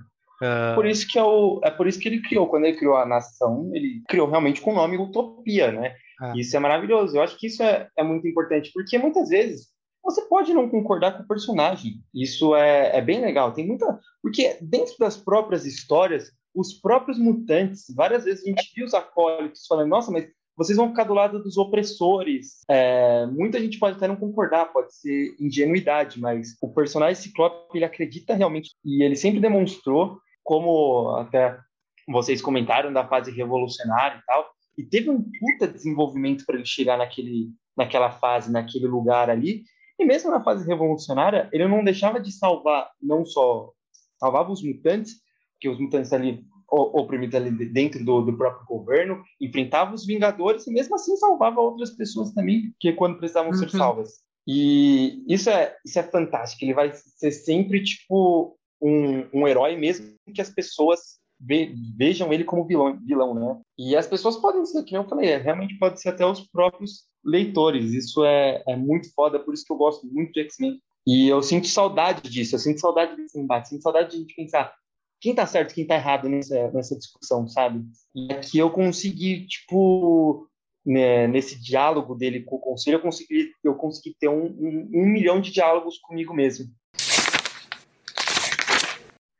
[0.75, 3.05] Por isso que é, o, é por isso que ele criou, quando ele criou a
[3.05, 5.95] nação, ele criou realmente com o nome Utopia, né?
[6.19, 6.33] Ah.
[6.35, 7.17] Isso é maravilhoso.
[7.17, 9.67] Eu acho que isso é, é muito importante, porque muitas vezes
[10.03, 12.01] você pode não concordar com o personagem.
[12.13, 13.51] Isso é, é bem legal.
[13.51, 13.99] Tem muita.
[14.21, 19.65] Porque dentro das próprias histórias, os próprios mutantes, várias vezes a gente viu os acólitos
[19.67, 20.27] falando, nossa, mas
[20.57, 22.61] vocês vão ficar do lado dos opressores.
[22.67, 27.85] É, muita gente pode até não concordar, pode ser ingenuidade, mas o personagem Ciclope ele
[27.85, 31.59] acredita realmente e ele sempre demonstrou, como até
[32.07, 36.97] vocês comentaram da fase revolucionária e tal, e teve um puta desenvolvimento para ele chegar
[36.97, 39.65] naquele, naquela fase, naquele lugar ali.
[39.99, 43.73] E mesmo na fase revolucionária, ele não deixava de salvar, não só
[44.17, 45.15] salvava os mutantes,
[45.59, 50.71] que os mutantes ali oprimidos ali dentro do, do, próprio governo, enfrentava os Vingadores e
[50.71, 53.57] mesmo assim salvava outras pessoas também, que quando precisavam uhum.
[53.57, 54.11] ser salvas.
[54.45, 60.15] E isso é, isso é fantástico, ele vai ser sempre tipo um, um herói mesmo
[60.33, 63.61] que as pessoas ve, vejam ele como vilão, vilão, né?
[63.77, 67.05] E as pessoas podem ser, que eu falei, é, realmente pode ser até os próprios
[67.23, 70.79] leitores, isso é, é muito foda, por isso que eu gosto muito de X-Men.
[71.05, 74.35] E eu sinto saudade disso, eu sinto saudade desse embate, sinto saudade de a gente
[74.35, 74.73] pensar,
[75.19, 77.83] quem tá certo, quem tá errado nessa, nessa discussão, sabe?
[78.13, 80.47] E aqui eu consegui, tipo,
[80.85, 85.05] né, nesse diálogo dele com o conselho, eu consegui, eu consegui ter um, um, um,
[85.05, 86.67] milhão de diálogos comigo mesmo.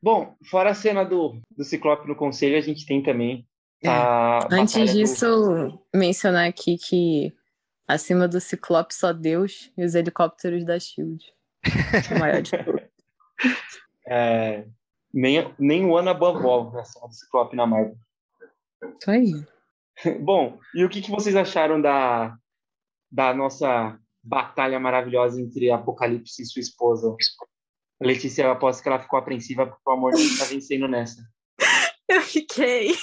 [0.08, 3.46] Bom, fora a cena do, do Ciclope no conselho, a gente tem também
[3.86, 4.40] a.
[4.50, 4.56] É.
[4.56, 5.84] Antes disso, do...
[5.94, 7.36] mencionar aqui que
[7.86, 11.26] acima do Ciclope só Deus e os helicópteros da Shield.
[12.16, 12.84] O maior de todos.
[14.08, 14.66] É,
[15.14, 17.98] nem, nem o Ana Bambol na do Ciclope na Marvel.
[18.82, 19.34] Isso aí.
[20.24, 22.34] Bom, e o que, que vocês acharam da,
[23.12, 27.14] da nossa batalha maravilhosa entre Apocalipse e sua esposa?
[28.02, 31.22] Letícia, eu aposto que ela ficou apreensiva porque o amor não está vencendo nessa.
[32.10, 32.96] Eu fiquei.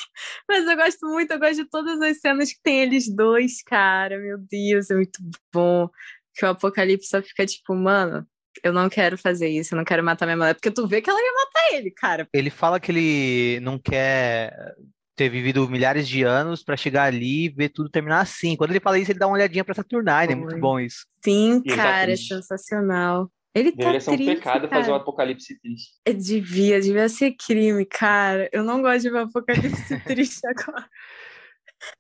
[0.49, 4.19] Mas eu gosto muito, eu gosto de todas as cenas que tem eles dois, cara.
[4.19, 5.21] Meu Deus, é muito
[5.53, 5.91] bom.
[6.35, 8.27] Que o Apocalipse só fica tipo, mano,
[8.63, 11.11] eu não quero fazer isso, eu não quero matar minha mulher, porque tu vê que
[11.11, 12.27] ela ia matar ele, cara.
[12.33, 14.75] Ele fala que ele não quer
[15.17, 18.57] ter vivido milhares de anos para chegar ali e ver tudo terminar assim.
[18.57, 21.07] Quando ele fala isso, ele dá uma olhadinha pra Saturnine, é muito bom isso.
[21.23, 23.31] Sim, cara, é sensacional.
[23.55, 24.81] Ele tá Deveria ser um triste, pecado cara.
[24.81, 25.93] fazer um apocalipse triste.
[26.05, 28.49] É, devia, devia ser crime, cara.
[28.53, 30.89] Eu não gosto de ver um apocalipse triste agora.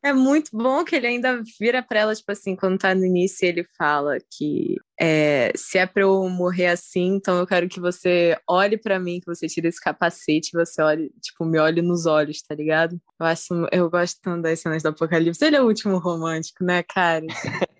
[0.02, 3.46] É muito bom que ele ainda vira pra ela, tipo assim, quando tá no início,
[3.46, 8.36] ele fala que é, se é pra eu morrer assim, então eu quero que você
[8.48, 12.40] olhe para mim, que você tire esse capacete, você olhe, tipo, me olhe nos olhos,
[12.42, 12.98] tá ligado?
[13.20, 15.44] Eu acho, eu gosto tanto das cenas do Apocalipse.
[15.44, 17.26] Ele é o último romântico, né, cara?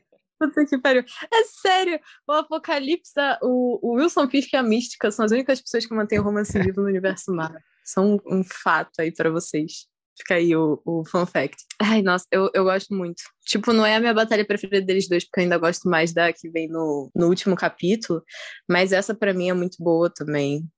[0.44, 1.04] Puta que pariu.
[1.32, 5.86] É sério, o Apocalipse, o, o Wilson Fisk e a Mística são as únicas pessoas
[5.86, 7.60] que mantêm o romance vivo no universo Marvel.
[7.84, 9.86] São um, um fato aí para vocês.
[10.16, 11.56] Fica aí o, o fun fact.
[11.82, 13.22] Ai, nossa, eu, eu gosto muito.
[13.46, 16.32] Tipo, não é a minha batalha preferida deles dois, porque eu ainda gosto mais da
[16.32, 18.22] que vem no, no último capítulo.
[18.68, 20.68] Mas essa para mim é muito boa também.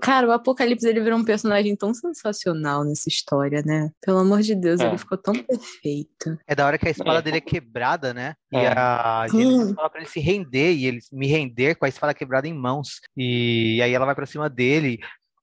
[0.00, 3.90] Cara, o Apocalipse ele virou um personagem tão sensacional nessa história, né?
[4.00, 4.86] Pelo amor de Deus, é.
[4.86, 6.38] ele ficou tão perfeito.
[6.46, 7.22] É da hora que a espada é.
[7.22, 8.34] dele é quebrada, né?
[8.52, 8.68] E é.
[8.68, 12.48] a Gênesis fala pra ele se render e ele me render com a espada quebrada
[12.48, 13.00] em mãos.
[13.16, 14.98] E, e aí ela vai pra cima dele.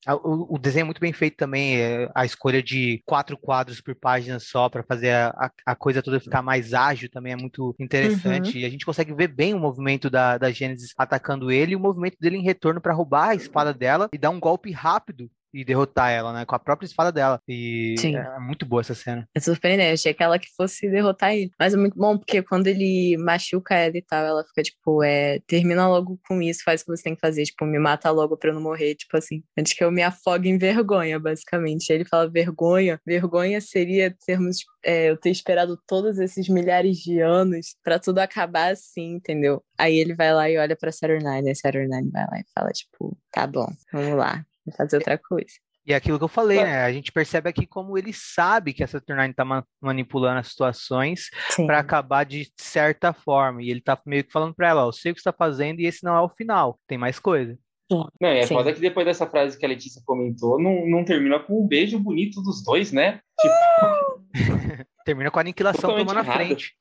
[0.07, 3.95] O, o, desenho é muito bem feito também, é a escolha de quatro quadros por
[3.95, 8.57] página só para fazer a, a, coisa toda ficar mais ágil também é muito interessante.
[8.57, 8.61] Uhum.
[8.61, 11.79] E a gente consegue ver bem o movimento da, da Gênesis atacando ele e o
[11.79, 15.63] movimento dele em retorno para roubar a espada dela e dar um golpe rápido e
[15.63, 16.45] derrotar ela, né?
[16.45, 17.39] Com a própria espada dela.
[17.47, 18.15] E Sim.
[18.15, 19.27] é muito boa essa cena.
[19.35, 19.93] É surpreendente.
[19.93, 21.51] Achei que ela que fosse derrotar ele.
[21.59, 25.39] Mas é muito bom, porque quando ele machuca ela e tal, ela fica tipo, é,
[25.45, 27.43] termina logo com isso, faz o que você tem que fazer.
[27.43, 28.95] Tipo, me mata logo pra eu não morrer.
[28.95, 31.91] Tipo assim, antes que eu me afogue em vergonha, basicamente.
[31.91, 32.99] Aí ele fala vergonha.
[33.05, 38.71] Vergonha seria termos, é, eu ter esperado todos esses milhares de anos para tudo acabar
[38.71, 39.63] assim, entendeu?
[39.77, 43.17] Aí ele vai lá e olha pra Saturnine, e Saturnine vai lá e fala, tipo,
[43.31, 45.53] tá bom, vamos lá fazer outra coisa.
[45.85, 46.83] E é aquilo que eu falei, né?
[46.83, 51.29] A gente percebe aqui como ele sabe que a Saturnine está ma manipulando as situações
[51.67, 53.61] para acabar de certa forma.
[53.61, 55.35] E ele tá meio que falando para ela, ó, eu sei o que você tá
[55.37, 57.57] fazendo e esse não é o final, tem mais coisa.
[57.91, 58.55] Não, é Sim.
[58.55, 61.99] foda que depois dessa frase que a Letícia comentou, não, não termina com um beijo
[61.99, 63.19] bonito dos dois, né?
[63.39, 64.23] Tipo...
[65.05, 66.75] termina com a aniquilação tomando na frente.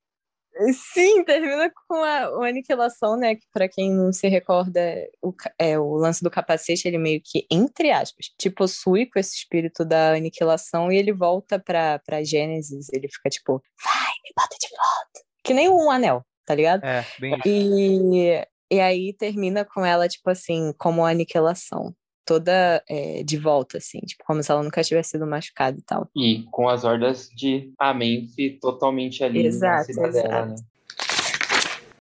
[0.73, 3.35] Sim, termina com a, aniquilação, né?
[3.35, 4.81] Que para quem não se recorda,
[5.23, 9.37] o, é, o lance do capacete, ele meio que, entre aspas, te possui com esse
[9.37, 12.89] espírito da aniquilação e ele volta pra, pra Gênesis.
[12.93, 15.27] Ele fica tipo, vai, me bota de volta.
[15.43, 16.85] Que nem um anel, tá ligado?
[16.85, 21.95] É, bem e, e aí termina com ela, tipo assim, como aniquilação
[22.25, 26.09] toda é, de volta, assim, tipo, como se ela nunca tivesse sido machucada e tal.
[26.17, 30.55] E com as hordas de Amenfe totalmente ali exato, na cidadela, né?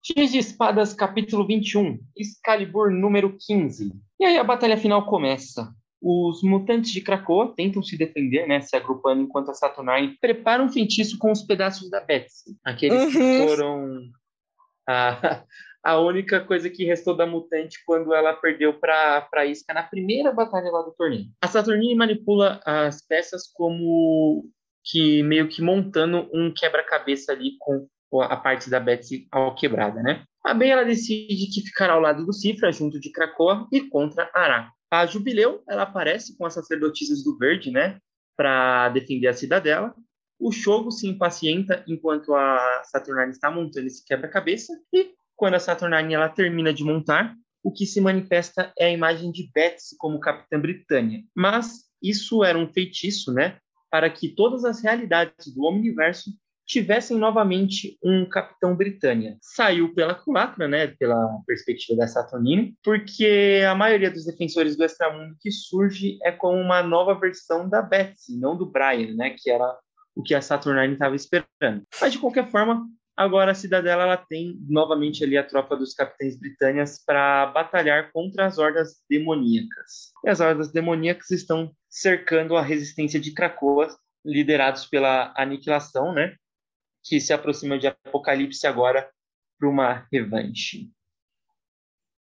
[0.02, 3.92] X de Espadas, capítulo 21, Excalibur número 15.
[4.18, 5.72] E aí a batalha final começa.
[6.02, 10.68] os mutantes de Krakoa tentam se defender, né, se agrupando enquanto a Saturnine prepara um
[10.68, 12.56] feitiço com os pedaços da Betsy.
[12.64, 13.10] Aqueles uhum.
[13.10, 14.10] que foram
[15.82, 20.32] a única coisa que restou da mutante quando ela perdeu para a Isca na primeira
[20.32, 21.26] batalha lá do torneio.
[21.42, 24.44] A Saturnine manipula as peças como
[24.84, 27.86] que meio que montando um quebra-cabeça ali com
[28.22, 30.24] a parte da Betsy ao quebrada, né?
[30.44, 34.30] A Bey ela decide que ficará ao lado do Cifra junto de Krakoa e contra
[34.34, 34.72] Ará.
[34.90, 37.98] A Jubileu, ela aparece com as sacerdotisas do verde, né,
[38.36, 39.94] para defender a cidadela.
[40.38, 46.12] O Shogo se impacienta enquanto a Saturnine está montando esse quebra-cabeça e quando a Saturnine
[46.12, 47.34] ela termina de montar,
[47.64, 51.22] o que se manifesta é a imagem de Betsy como Capitã Britânia.
[51.34, 53.56] Mas isso era um feitiço, né,
[53.90, 56.30] para que todas as realidades do universo
[56.66, 59.38] tivessem novamente um Capitão Britânia.
[59.40, 65.36] Saiu pela culatra, né, pela perspectiva da Saturnine, porque a maioria dos defensores do Extramundo
[65.40, 69.74] que surge é como uma nova versão da Betsy, não do Brian, né, que era
[70.14, 71.82] o que a Saturnine estava esperando.
[71.98, 72.86] Mas de qualquer forma,
[73.20, 78.46] agora a Cidadela ela tem novamente ali a tropa dos Capitães Britânias para batalhar contra
[78.46, 80.10] as hordas demoníacas.
[80.24, 83.94] E as hordas demoníacas estão cercando a resistência de Krakoa,
[84.24, 86.34] liderados pela Aniquilação, né?
[87.04, 89.10] que se aproxima de Apocalipse agora
[89.58, 90.90] para uma revanche.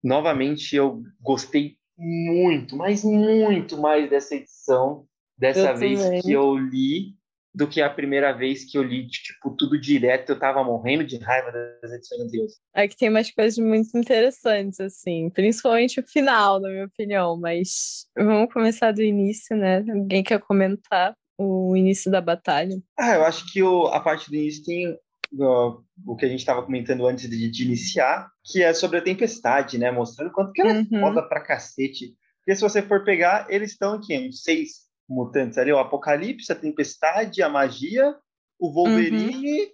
[0.02, 5.04] Novamente, eu gostei muito, mas muito mais dessa edição,
[5.36, 6.22] dessa eu vez também.
[6.22, 7.16] que eu li,
[7.56, 10.30] do que a primeira vez que eu li, tipo, tudo direto.
[10.30, 11.50] Eu tava morrendo de raiva
[11.80, 12.60] das edições anteriores.
[12.74, 18.52] Aqui tem umas coisas muito interessantes, assim, principalmente o final, na minha opinião, mas vamos
[18.52, 19.82] começar do início, né?
[19.88, 21.14] Alguém quer comentar?
[21.38, 22.80] o início da batalha?
[22.98, 24.98] Ah, eu acho que o, a parte do início tem
[25.38, 29.02] o, o que a gente estava comentando antes de, de, iniciar, que é sobre a
[29.02, 29.90] tempestade, né?
[29.90, 31.00] Mostrando quanto que ela é uhum.
[31.00, 32.14] foda pra cacete.
[32.38, 36.56] Porque se você for pegar, eles estão aqui, uns seis mutantes ali, o Apocalipse, a
[36.56, 38.14] Tempestade, a Magia,
[38.58, 39.68] o Wolverine, uhum.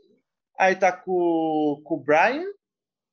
[0.59, 2.45] aí tá com, com o Brian,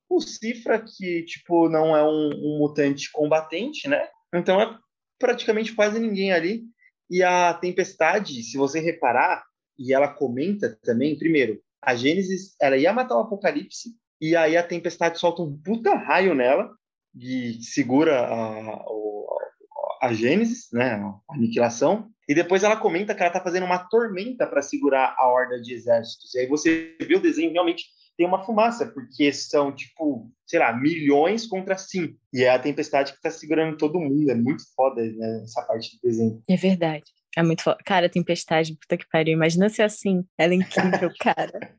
[0.09, 4.07] o Cifra, que, tipo, não é um, um mutante combatente, né?
[4.34, 4.78] Então é
[5.20, 6.63] praticamente quase ninguém ali.
[7.09, 9.43] E a Tempestade, se você reparar,
[9.78, 14.63] e ela comenta também, primeiro, a Gênesis, ela ia matar o Apocalipse, e aí a
[14.63, 16.70] Tempestade solta um puta raio nela,
[17.15, 18.86] e segura a, a,
[20.02, 24.45] a Gênesis, né, a aniquilação, e depois ela comenta que ela tá fazendo uma tormenta
[24.45, 26.34] para segurar a horda de exércitos.
[26.36, 27.86] E aí você vê o desenho realmente
[28.20, 32.20] tem uma fumaça, porque são, tipo, sei lá, milhões contra cinco.
[32.34, 34.30] E é a tempestade que tá segurando todo mundo.
[34.30, 36.41] É muito foda né, essa parte do desenho.
[36.50, 37.06] É verdade.
[37.38, 37.78] É muito foda.
[37.86, 39.34] Cara, tempestade, puta que pariu.
[39.34, 40.26] Imagina ser assim.
[40.38, 41.74] Ela é incrível, cara.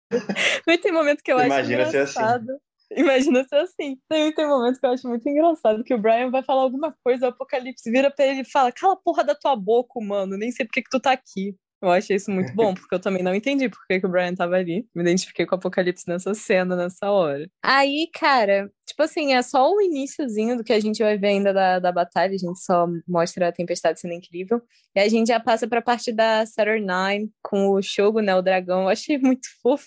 [0.67, 2.47] Mas tem momento que eu Imagina acho engraçado.
[2.47, 2.61] Ser assim.
[2.97, 3.99] Imagina ser assim.
[4.09, 7.27] Tem, tem momentos que eu acho muito engraçado que o Brian vai falar alguma coisa,
[7.27, 10.37] o Apocalipse vira pra ele e fala: Cala a porra da tua boca, mano.
[10.37, 11.55] Nem sei por que, que tu tá aqui.
[11.83, 14.35] Eu achei isso muito bom, porque eu também não entendi por que, que o Brian
[14.35, 14.87] tava ali.
[14.95, 17.49] Me identifiquei com o Apocalipse nessa cena, nessa hora.
[17.63, 21.55] Aí, cara, tipo assim, é só o iníciozinho do que a gente vai ver ainda
[21.55, 22.35] da, da batalha.
[22.35, 24.61] A gente só mostra a tempestade sendo incrível.
[24.95, 28.35] E a gente já passa pra parte da Saturn Nine com o Shogo, né?
[28.37, 28.83] O dragão.
[28.83, 29.87] Eu achei muito fofo.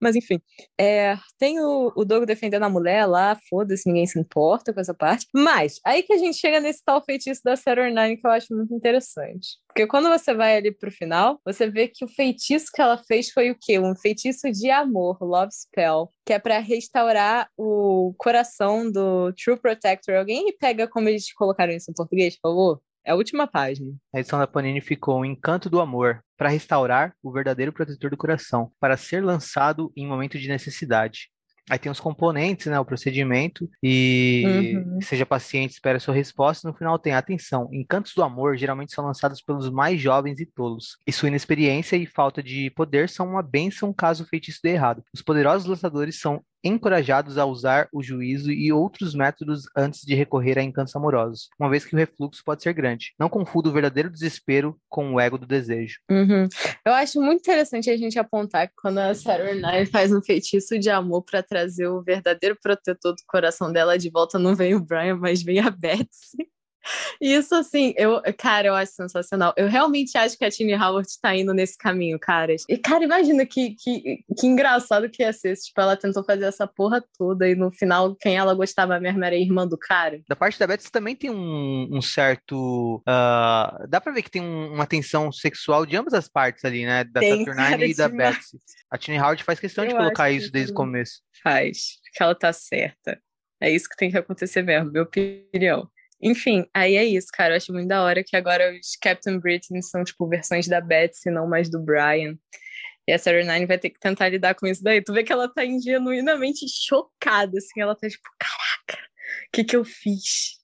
[0.00, 0.40] Mas enfim,
[0.78, 4.94] é, tem o, o Dogo defendendo a mulher lá, foda-se, ninguém se importa com essa
[4.94, 5.26] parte.
[5.34, 8.54] Mas, aí que a gente chega nesse tal feitiço da Saturn Nine que eu acho
[8.54, 9.56] muito interessante.
[9.66, 13.30] Porque quando você vai ali pro final, você vê que o feitiço que ela fez
[13.30, 13.78] foi o quê?
[13.78, 20.16] Um feitiço de amor, Love Spell, que é para restaurar o coração do True Protector.
[20.16, 22.80] Alguém pega como eles colocaram isso em português, por favor?
[23.04, 23.94] É a última página.
[24.14, 28.16] A edição da Panini ficou o Encanto do Amor, para restaurar o verdadeiro protetor do
[28.16, 31.28] coração, para ser lançado em momento de necessidade.
[31.70, 35.00] Aí tem os componentes, né, o procedimento, e uhum.
[35.02, 36.66] seja paciente, espera sua resposta.
[36.66, 40.96] No final tem, atenção, encantos do amor geralmente são lançados pelos mais jovens e tolos,
[41.06, 45.02] e sua inexperiência e falta de poder são uma bênção caso o feitiço dê errado.
[45.12, 50.58] Os poderosos lançadores são encorajados a usar o juízo e outros métodos antes de recorrer
[50.58, 53.14] a encantos amorosos, uma vez que o refluxo pode ser grande.
[53.18, 55.98] Não confunda o verdadeiro desespero com o ego do desejo.
[56.10, 56.48] Uhum.
[56.84, 60.78] Eu acho muito interessante a gente apontar que quando a Sarah Nine faz um feitiço
[60.78, 64.80] de amor para trazer o verdadeiro protetor do coração dela de volta, não vem o
[64.80, 66.48] Brian, mas vem a Betsy.
[67.20, 69.52] Isso, assim, eu, cara, eu acho sensacional.
[69.56, 72.54] Eu realmente acho que a Tini Howard tá indo nesse caminho, cara.
[72.68, 75.56] E, cara, imagina que, que, que engraçado que ia ser.
[75.56, 79.34] Tipo, ela tentou fazer essa porra toda e no final, quem ela gostava mesmo era
[79.34, 80.20] a irmã do cara.
[80.28, 82.96] Da parte da Betsy também tem um, um certo.
[82.98, 86.84] Uh, dá pra ver que tem um, uma tensão sexual de ambas as partes ali,
[86.86, 87.04] né?
[87.04, 88.36] Da tem, Saturnine cara, e da demais.
[88.36, 88.58] Betsy.
[88.90, 91.20] A Tini Howard faz questão eu de colocar isso desde o começo.
[91.42, 93.20] Faz, porque ela tá certa.
[93.60, 95.90] É isso que tem que acontecer mesmo, minha opinião.
[96.20, 97.54] Enfim, aí é isso, cara.
[97.54, 101.30] Eu acho muito da hora que agora os Captain Britain são, tipo, versões da Betsy,
[101.30, 102.36] não mais do Brian.
[103.06, 105.02] E a Sarah Nine vai ter que tentar lidar com isso daí.
[105.02, 107.80] Tu vê que ela tá genuinamente chocada, assim.
[107.80, 109.02] Ela tá tipo, caraca,
[109.46, 110.58] o que que eu fiz?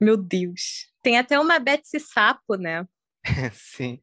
[0.00, 0.90] Meu Deus.
[1.02, 2.86] Tem até uma Betsy Sapo, né?
[3.52, 4.00] Sim.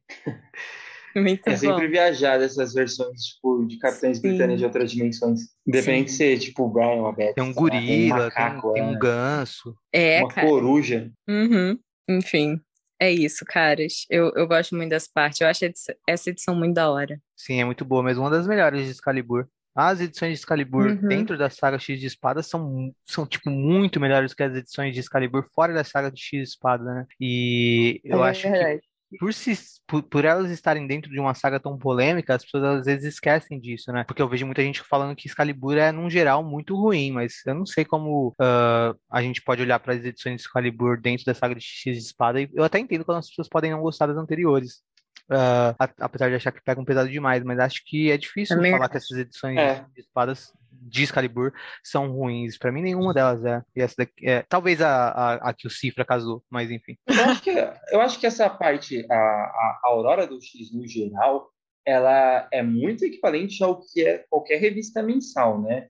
[1.21, 1.57] Muito é bom.
[1.57, 5.41] sempre viajar dessas versões, tipo, de Capitães Britânicos de outras dimensões.
[5.65, 7.35] Independente de ser, tipo, o Brian ou a Betsy.
[7.35, 8.99] Tem um gorila, um macaco, tem, tem, um é.
[8.99, 9.75] ganso.
[9.93, 10.47] É, uma cara.
[10.47, 11.11] coruja.
[11.27, 11.79] Uhum.
[12.09, 12.59] Enfim,
[12.99, 14.05] é isso, caras.
[14.09, 15.41] Eu, eu gosto muito dessa parte.
[15.41, 15.65] Eu acho
[16.07, 17.19] essa edição muito da hora.
[17.35, 18.23] Sim, é muito boa mesmo.
[18.23, 19.47] Uma das melhores de Excalibur.
[19.73, 21.07] As edições de Excalibur uhum.
[21.07, 25.01] dentro da saga X de Espada são, são, tipo, muito melhores que as edições de
[25.01, 27.05] Excalibur fora da saga de X de Espada, né?
[27.19, 28.79] E eu é acho verdade.
[28.79, 28.87] que
[29.19, 29.57] por, se,
[29.87, 33.59] por, por, elas estarem dentro de uma saga tão polêmica, as pessoas às vezes esquecem
[33.59, 34.03] disso, né?
[34.03, 37.55] Porque eu vejo muita gente falando que Excalibur é, num geral, muito ruim, mas eu
[37.55, 41.33] não sei como uh, a gente pode olhar para as edições de Excalibur dentro da
[41.33, 44.07] saga de X de Espada, e eu até entendo quando as pessoas podem não gostar
[44.07, 44.83] das anteriores.
[45.29, 48.89] Uh, apesar de achar que pegam pesado demais, mas acho que é difícil Também falar
[48.89, 49.83] que essas edições é.
[49.93, 50.53] de espadas
[50.85, 51.51] de Excalibur
[51.83, 52.57] são ruins.
[52.57, 53.63] Para mim, nenhuma delas é.
[53.75, 56.97] E essa daqui, é talvez a, a, a, que o Cifra casou, mas enfim.
[57.07, 57.49] Eu acho que,
[57.91, 61.49] eu acho que essa parte, a, a Aurora do X no geral,
[61.85, 65.87] ela é muito equivalente ao que é qualquer revista mensal, né?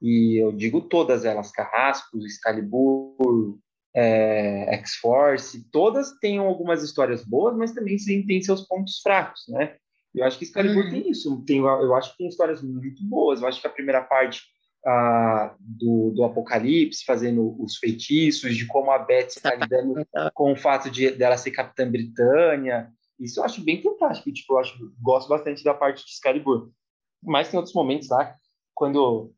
[0.00, 3.58] E eu digo todas elas, Carrascos, Excalibur,
[3.94, 9.76] é, X-Force, todas têm algumas histórias boas, mas também têm seus pontos fracos, né?
[10.14, 10.90] Eu acho que Excalibur uhum.
[10.90, 11.44] tem isso.
[11.44, 13.40] Tem, eu acho que tem histórias muito boas.
[13.40, 14.42] Eu acho que a primeira parte
[14.84, 19.94] ah, do, do Apocalipse, fazendo os feitiços, de como a Beth está lidando
[20.34, 22.90] com o fato de dela ser Capitã Britânia.
[23.18, 24.32] Isso eu acho bem fantástico.
[24.32, 26.70] Tipo, eu acho, gosto bastante da parte de Excalibur.
[27.22, 28.34] Mas tem outros momentos lá,
[28.74, 29.32] quando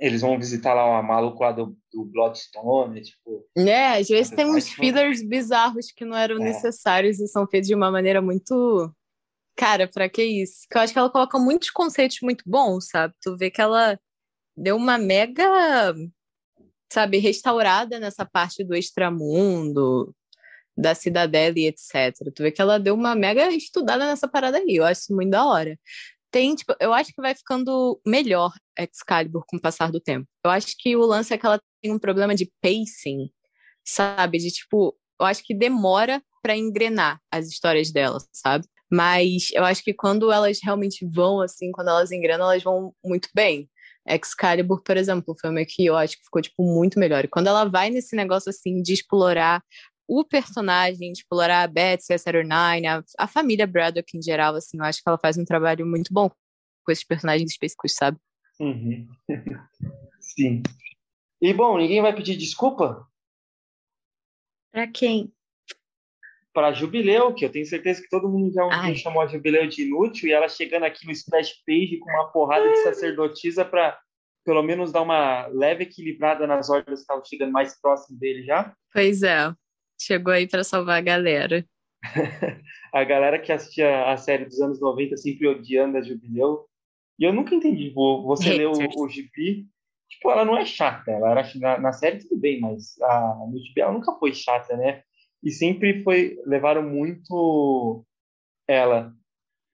[0.00, 3.46] eles vão visitar lá uma maluco lá do, do Bloodstone, tipo...
[3.56, 6.44] É, às vezes tem uns fillers bizarros que não eram é.
[6.44, 8.90] necessários e são feitos de uma maneira muito
[9.60, 10.66] cara, pra que isso?
[10.70, 13.14] Que eu acho que ela coloca muitos conceitos muito bons, sabe?
[13.20, 14.00] Tu vê que ela
[14.56, 15.94] deu uma mega,
[16.90, 20.14] sabe, restaurada nessa parte do extramundo,
[20.74, 22.14] da cidadela e etc.
[22.34, 24.76] Tu vê que ela deu uma mega estudada nessa parada aí.
[24.76, 25.78] Eu acho isso muito da hora.
[26.30, 30.26] Tem, tipo, eu acho que vai ficando melhor Excalibur com o passar do tempo.
[30.44, 33.30] Eu acho que o lance é que ela tem um problema de pacing,
[33.84, 34.38] sabe?
[34.38, 38.66] De tipo, eu acho que demora para engrenar as histórias dela, sabe?
[38.90, 43.28] Mas eu acho que quando elas realmente vão, assim, quando elas engrenam, elas vão muito
[43.34, 43.68] bem.
[44.08, 47.24] Excalibur, por exemplo, foi uma que eu acho que ficou, tipo, muito melhor.
[47.24, 49.62] E quando ela vai nesse negócio, assim, de explorar
[50.10, 54.76] o personagem, de explorar a Betsy, a Saturnine, a, a família Braddock em geral, assim,
[54.76, 56.28] eu acho que ela faz um trabalho muito bom
[56.84, 58.18] com esses personagens específicos, sabe?
[58.58, 59.08] Uhum.
[60.20, 60.64] Sim.
[61.40, 63.06] E, bom, ninguém vai pedir desculpa?
[64.72, 65.32] Pra quem?
[66.52, 68.96] para Jubileu, que eu tenho certeza que todo mundo já Ai.
[68.96, 72.68] chamou a Jubileu de inútil, e ela chegando aqui no splash page com uma porrada
[72.68, 73.96] de sacerdotisa para
[74.44, 78.74] pelo menos dar uma leve equilibrada nas ordens que estavam chegando mais próximo dele já.
[78.92, 79.54] Pois é,
[80.00, 81.64] chegou aí para salvar a galera.
[82.92, 86.66] a galera que assistia a série dos anos 90 sempre odiando a Jubileu.
[87.18, 89.66] E eu nunca entendi, tipo, você leu o, o GP,
[90.08, 93.58] tipo, ela não é chata, ela era na, na série tudo bem, mas a, no
[93.58, 95.02] GP ela nunca foi chata, né?
[95.42, 98.04] e sempre foi levaram muito
[98.68, 99.12] ela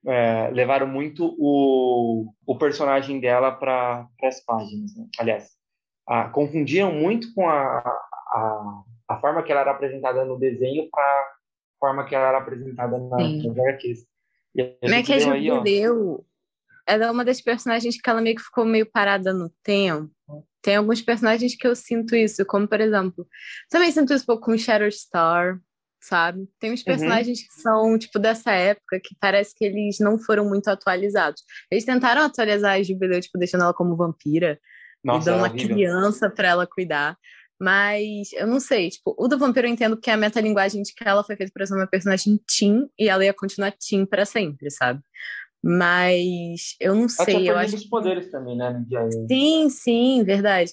[0.07, 5.07] é, levaram muito o, o personagem dela para as páginas né?
[5.19, 5.51] aliás
[6.07, 11.03] a, confundiam muito com a, a, a forma que ela era apresentada no desenho para
[11.03, 11.35] a
[11.79, 14.07] forma que ela era apresentada na, nas HQs
[14.81, 16.25] como é que a Jubileu
[16.89, 20.11] ela é uma das personagens que ela meio que ficou meio parada no tempo
[20.67, 23.25] tem alguns personagens que eu sinto isso, como por exemplo,
[23.71, 25.61] também sinto isso um pouco com Shatterstar,
[26.03, 26.49] sabe?
[26.59, 26.87] Tem uns uhum.
[26.87, 27.47] personagens uhum.
[27.47, 31.41] que são, tipo, dessa época que parece que eles não foram muito atualizados.
[31.71, 34.59] Eles tentaram atualizar a Jubileu, tipo, deixando ela como vampira
[35.05, 35.77] Nossa, e dando uma horrível.
[35.77, 37.17] criança para ela cuidar.
[37.59, 40.93] Mas eu não sei, tipo, o do vampiro eu entendo que é a metalinguagem de
[40.95, 44.27] que ela foi feita para ser uma personagem teen e ela ia continuar teen para
[44.27, 45.01] sempre, sabe?
[45.63, 47.51] Mas eu não sei.
[47.51, 48.85] eu acho os poderes também, né?
[49.27, 50.73] Sim, sim, verdade.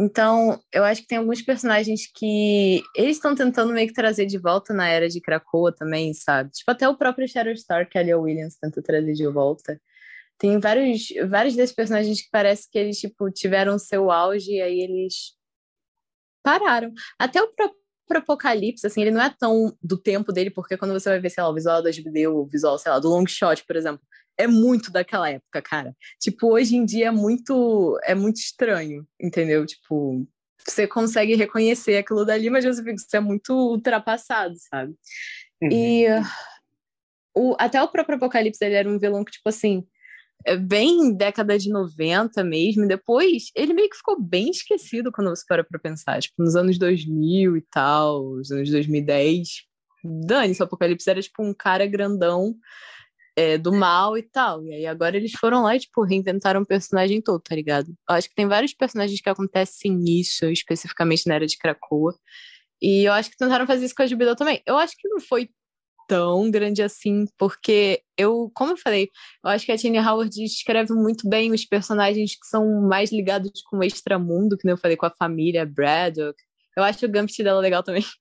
[0.00, 4.38] Então, eu acho que tem alguns personagens que eles estão tentando meio que trazer de
[4.38, 6.50] volta na era de Krakoa também, sabe?
[6.50, 9.80] Tipo, até o próprio Shatterstar, que a Leah Williams tenta trazer de volta.
[10.36, 14.80] Tem vários, vários desses personagens que parece que eles, tipo, tiveram seu auge e aí
[14.80, 15.34] eles
[16.44, 16.92] pararam.
[17.18, 17.78] Até o próprio
[18.18, 21.42] Apocalipse, assim, ele não é tão do tempo dele, porque quando você vai ver, sei
[21.42, 24.00] lá, o visual da Jubileu, o visual, sei lá, do Long Shot, por exemplo,
[24.36, 25.96] é muito daquela época, cara.
[26.20, 29.64] Tipo, hoje em dia é muito, é muito estranho, entendeu?
[29.64, 30.26] Tipo,
[30.66, 34.94] você consegue reconhecer aquilo dali, mas você fica, isso é muito ultrapassado, sabe?
[35.62, 35.68] Uhum.
[35.72, 36.06] E
[37.34, 39.86] o, até o próprio Apocalipse ele era um vilão que, tipo assim,
[40.58, 42.86] bem década de 90 mesmo.
[42.86, 46.20] Depois, ele meio que ficou bem esquecido quando você para pra pensar.
[46.20, 49.48] Tipo, nos anos 2000 e tal, nos anos 2010.
[50.04, 52.54] Dane-se, o Apocalipse era tipo um cara grandão
[53.36, 54.64] é, do mal e tal.
[54.64, 57.88] E aí agora eles foram lá e, tipo, reinventaram o personagem todo, tá ligado?
[58.08, 62.14] Eu acho que tem vários personagens que acontecem nisso, especificamente na era de Krakoa.
[62.80, 64.62] E eu acho que tentaram fazer isso com a Jubileu também.
[64.66, 65.48] Eu acho que não foi
[66.06, 69.10] tão grande assim, porque eu, como eu falei,
[69.44, 73.62] eu acho que a Tini Howard escreve muito bem os personagens que são mais ligados
[73.68, 76.36] com o extramundo, que eu falei, com a família Braddock.
[76.76, 78.04] Eu acho o Gambit dela legal também.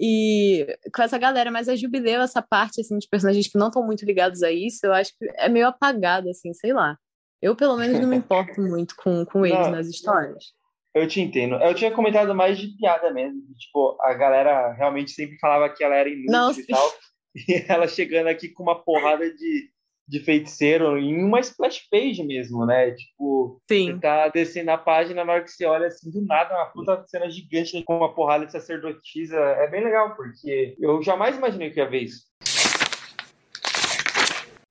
[0.00, 3.84] E com essa galera, mas a Jubileu, essa parte, assim, de personagens que não estão
[3.84, 6.96] muito ligados a isso, eu acho que é meio apagado, assim, sei lá.
[7.42, 10.52] Eu, pelo menos, não me importo muito com, com eles não, nas histórias.
[10.94, 11.56] Eu te entendo.
[11.56, 13.40] Eu tinha comentado mais de piada mesmo.
[13.56, 16.92] Tipo, a galera realmente sempre falava que ela era inútil não, e tal.
[17.48, 19.70] E ela chegando aqui com uma porrada de,
[20.06, 22.92] de feiticeiro em uma splash page mesmo, né?
[22.92, 23.92] Tipo, Sim.
[23.92, 27.04] você tá descendo a página, na hora que você olha assim, do nada, uma puta
[27.06, 29.36] cena gigante com uma porrada de sacerdotisa.
[29.36, 32.26] É bem legal, porque eu jamais imaginei que ia ver isso.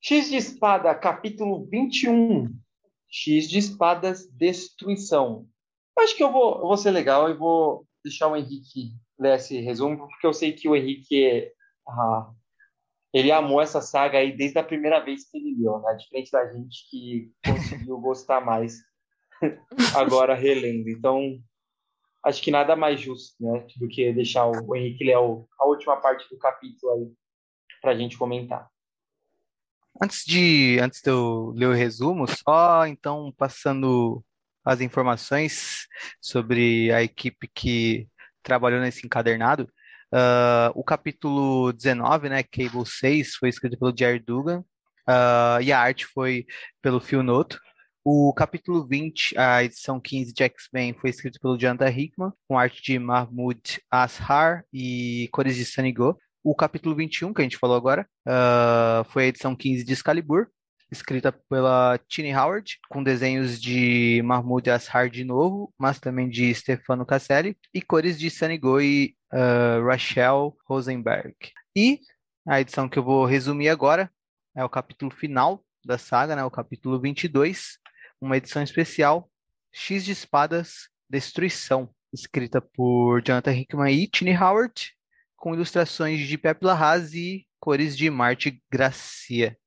[0.01, 2.47] X de Espada, capítulo 21.
[3.09, 5.45] X de Espadas, Destruição.
[5.99, 9.59] Acho que eu vou, eu vou ser legal e vou deixar o Henrique ler esse
[9.59, 11.51] resumo, porque eu sei que o Henrique é,
[11.87, 12.31] ah,
[13.17, 15.95] ele amou essa saga aí desde a primeira vez que ele leu, né?
[15.95, 18.77] Diferente da gente que conseguiu gostar mais
[19.95, 20.89] agora relendo.
[20.89, 21.39] Então,
[22.23, 26.27] acho que nada mais justo, né, do que deixar o Henrique ler a última parte
[26.29, 27.11] do capítulo aí
[27.81, 28.69] para a gente comentar.
[30.01, 34.23] Antes de, antes de eu ler o resumo, só então passando
[34.63, 35.87] as informações
[36.21, 38.07] sobre a equipe que
[38.43, 39.67] trabalhou nesse encadernado.
[40.13, 44.59] Uh, o capítulo 19, né, Cable 6, foi escrito pelo Jerry Dugan,
[45.07, 46.45] uh, e a arte foi
[46.81, 47.59] pelo Phil Noto.
[48.03, 52.81] O capítulo 20, a edição 15 de X-Men, foi escrito pelo Jonathan Hickman, com arte
[52.81, 56.17] de Mahmoud Ashar e cores de Sunny Go.
[56.41, 60.47] O capítulo 21, que a gente falou agora, uh, foi a edição 15 de Excalibur,
[60.91, 67.05] escrita pela Tini Howard, com desenhos de Mahmoud Ashar de novo, mas também de Stefano
[67.05, 71.35] Casselli, e cores de Sunny Go e uh, Rachel Rosenberg.
[71.75, 71.99] E
[72.47, 74.09] a edição que eu vou resumir agora
[74.55, 77.77] é o capítulo final da saga, né, o capítulo 22,
[78.19, 79.29] uma edição especial,
[79.71, 84.93] X de Espadas, Destruição, escrita por Jonathan Hickman e Tini Howard,
[85.35, 89.57] com ilustrações de Pepe Larraz e cores de Marte Gracia.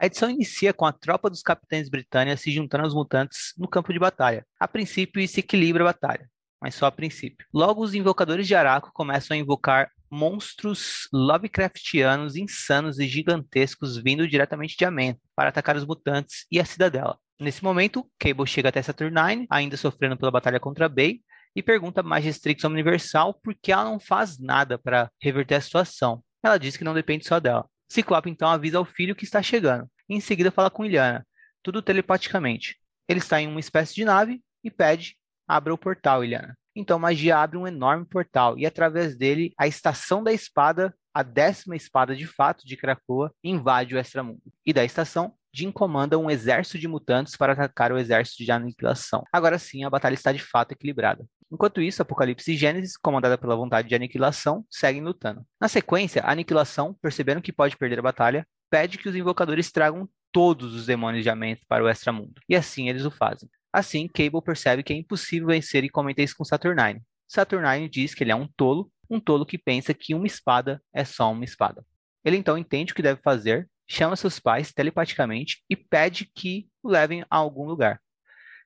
[0.00, 3.92] A edição inicia com a tropa dos capitães britânicos se juntando aos mutantes no campo
[3.92, 4.46] de batalha.
[4.58, 6.28] A princípio, isso equilibra a batalha
[6.60, 7.46] mas só a princípio.
[7.52, 14.76] Logo, os invocadores de Araco começam a invocar monstros Lovecraftianos insanos e gigantescos vindo diretamente
[14.76, 17.16] de Amen para atacar os mutantes e a cidadela.
[17.40, 21.20] Nesse momento, Cable chega até Saturnine, ainda sofrendo pela batalha contra Bay,
[21.56, 26.22] e pergunta a Magistrix Universal por que ela não faz nada para reverter a situação.
[26.42, 27.66] Ela diz que não depende só dela.
[27.90, 29.90] Ciclope então avisa ao filho que está chegando.
[30.08, 31.26] E em seguida fala com Ilhana,
[31.62, 32.78] tudo telepaticamente.
[33.08, 35.16] Ele está em uma espécie de nave e pede
[35.50, 36.56] abra o portal, Ilhana.
[36.76, 41.74] Então, magia abre um enorme portal e através dele a estação da espada, a décima
[41.74, 44.40] espada de fato de Krakoa, invade o extramundo.
[44.64, 49.24] E da estação, Jin comanda um exército de mutantes para atacar o exército de aniquilação.
[49.32, 51.26] Agora sim, a batalha está de fato equilibrada.
[51.52, 55.44] Enquanto isso, Apocalipse e Gênesis, comandada pela vontade de aniquilação, seguem lutando.
[55.60, 60.08] Na sequência, a aniquilação, percebendo que pode perder a batalha, pede que os invocadores tragam
[60.32, 62.40] todos os demônios de Amenth para o extramundo.
[62.48, 63.48] E assim eles o fazem.
[63.72, 67.02] Assim, Cable percebe que é impossível vencer e comenta isso com Saturnine.
[67.28, 71.04] Saturnine diz que ele é um tolo, um tolo que pensa que uma espada é
[71.04, 71.84] só uma espada.
[72.24, 76.88] Ele então entende o que deve fazer, chama seus pais telepaticamente e pede que o
[76.88, 78.00] levem a algum lugar.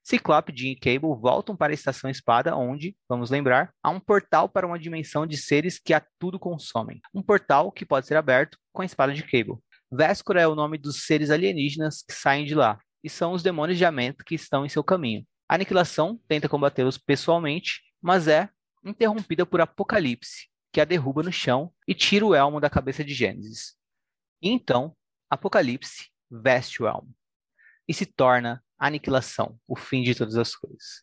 [0.04, 4.50] Ciclope, Jean e Cable voltam para a Estação Espada, onde, vamos lembrar, há um portal
[4.50, 7.00] para uma dimensão de seres que a tudo consomem.
[7.14, 9.58] Um portal que pode ser aberto com a espada de Cable.
[9.90, 13.78] Vescura é o nome dos seres alienígenas que saem de lá, e são os demônios
[13.78, 15.26] de Amento que estão em seu caminho.
[15.48, 18.50] A aniquilação tenta combatê-los pessoalmente, mas é
[18.84, 23.14] interrompida por Apocalipse, que a derruba no chão e tira o elmo da cabeça de
[23.14, 23.74] Gênesis.
[24.42, 24.94] E então,
[25.30, 27.14] Apocalipse veste o elmo
[27.88, 31.02] e se torna aniquilação, o fim de todas as coisas.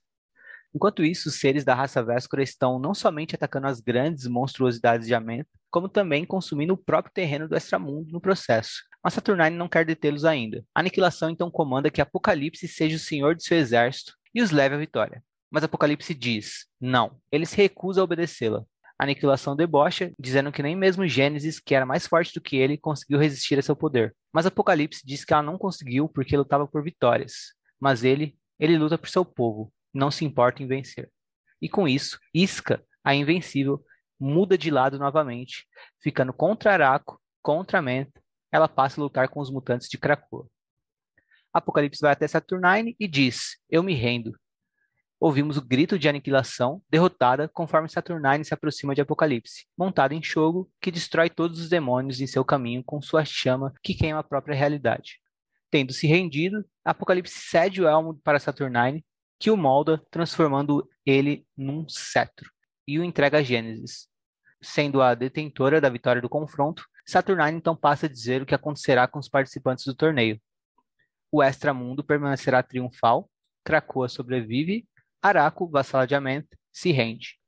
[0.73, 5.13] Enquanto isso, os seres da raça Véscora estão não somente atacando as grandes monstruosidades de
[5.13, 8.83] Amento, como também consumindo o próprio terreno do extramundo no processo.
[9.03, 10.63] Mas Saturnine não quer detê-los ainda.
[10.73, 14.75] A aniquilação então comanda que Apocalipse seja o senhor de seu exército e os leve
[14.75, 15.21] à vitória.
[15.49, 18.63] Mas Apocalipse diz: não, ele se recusa a obedecê-la.
[18.97, 23.17] Aniquilação debocha, dizendo que nem mesmo Gênesis, que era mais forte do que ele, conseguiu
[23.17, 24.15] resistir a seu poder.
[24.31, 27.55] Mas Apocalipse diz que ela não conseguiu porque lutava por vitórias.
[27.81, 31.11] Mas ele, ele luta por seu povo, não se importa em vencer.
[31.59, 33.83] E com isso, Isca, a invencível,
[34.19, 35.67] muda de lado novamente,
[35.99, 38.21] ficando contra Araco, contra Menta,
[38.51, 40.47] ela passa a lutar com os mutantes de Krakoa.
[41.51, 44.37] Apocalipse vai até Saturnine e diz: Eu me rendo.
[45.19, 50.71] Ouvimos o grito de aniquilação, derrotada, conforme Saturnine se aproxima de Apocalipse, montado em Shogo,
[50.81, 54.55] que destrói todos os demônios em seu caminho com sua chama que queima a própria
[54.55, 55.19] realidade.
[55.71, 59.03] Tendo se rendido, Apocalipse cede o elmo para Saturnine,
[59.39, 62.51] que o molda, transformando ele num cetro,
[62.87, 64.07] e o entrega a Gênesis,
[64.61, 69.07] sendo a detentora da vitória do confronto, Saturnine então passa a dizer o que acontecerá
[69.07, 70.39] com os participantes do torneio.
[71.31, 73.29] O extramundo permanecerá triunfal,
[73.63, 74.85] Krakoa sobrevive,
[75.21, 76.07] Araco, vassala
[76.71, 77.39] se rende.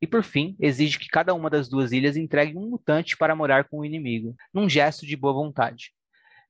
[0.00, 3.68] E por fim, exige que cada uma das duas ilhas entregue um mutante para morar
[3.68, 5.92] com o inimigo, num gesto de boa vontade.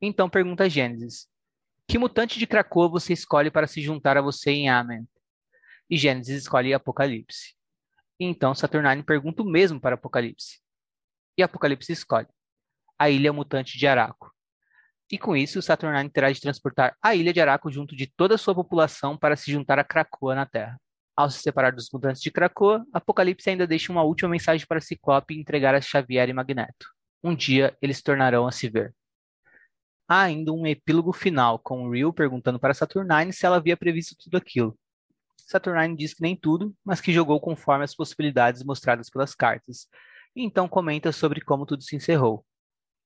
[0.01, 1.27] Então pergunta Gênesis:
[1.87, 5.09] Que mutante de Krakoa você escolhe para se juntar a você em Ament?
[5.91, 7.55] E Gênesis escolhe Apocalipse.
[8.21, 10.61] Então Saturnine pergunta o mesmo para Apocalipse.
[11.37, 12.29] E Apocalipse escolhe
[12.99, 14.33] a ilha mutante de Araco.
[15.11, 18.39] E com isso, Saturnine terá de transportar a ilha de Araco junto de toda a
[18.39, 20.79] sua população para se juntar a Krakoa na Terra.
[21.17, 25.39] Ao se separar dos mutantes de Krakoa, Apocalipse ainda deixa uma última mensagem para Ciclope
[25.39, 26.87] entregar a Xavier e Magneto.
[27.25, 28.95] Um dia eles tornarão a se ver.
[30.09, 34.39] Há ainda um epílogo final, com Ryu perguntando para Saturnine se ela havia previsto tudo
[34.39, 34.75] aquilo.
[35.37, 39.87] Saturnine diz que nem tudo, mas que jogou conforme as possibilidades mostradas pelas cartas,
[40.35, 42.43] e então comenta sobre como tudo se encerrou.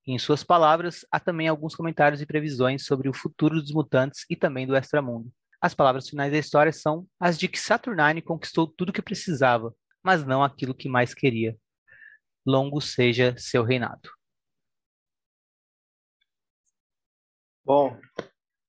[0.07, 4.37] Em suas palavras, há também alguns comentários e previsões sobre o futuro dos mutantes e
[4.37, 5.33] também do extramundo.
[5.61, 9.75] As palavras finais da história são as de que Saturnine conquistou tudo o que precisava,
[10.03, 11.57] mas não aquilo que mais queria.
[12.47, 14.22] Longo seja seu reinado.
[17.65, 17.97] Bom,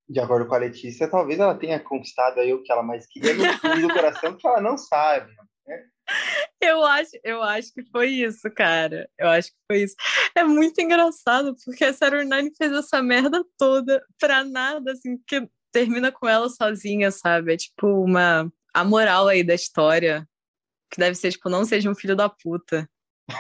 [0.08, 3.34] de acordo com a Letícia, talvez ela tenha conquistado aí o que ela mais queria
[3.34, 5.34] no fundo do coração, que ela não sabe.
[5.66, 5.84] Né?
[6.62, 9.10] Eu acho, eu acho que foi isso, cara.
[9.18, 9.96] Eu acho que foi isso.
[10.36, 15.48] É muito engraçado, porque a Sarah Nine fez essa merda toda pra nada, assim, que
[15.72, 17.54] termina com ela sozinha, sabe?
[17.54, 18.52] É tipo uma.
[18.74, 20.28] A moral aí da história,
[20.92, 22.90] que deve ser, tipo, não seja um filho da puta.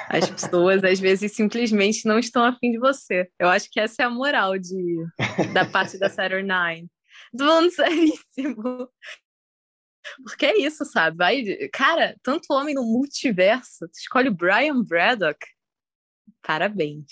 [0.09, 3.29] As pessoas, às vezes, simplesmente não estão afim de você.
[3.37, 5.05] Eu acho que essa é a moral de,
[5.53, 6.89] da parte da Saturn Nine.
[7.37, 8.89] Tô falando seríssimo.
[10.23, 11.17] Porque é isso, sabe?
[11.17, 13.87] Vai, cara, tanto homem no multiverso.
[13.87, 15.39] Tu escolhe o Brian Braddock.
[16.41, 17.05] Parabéns.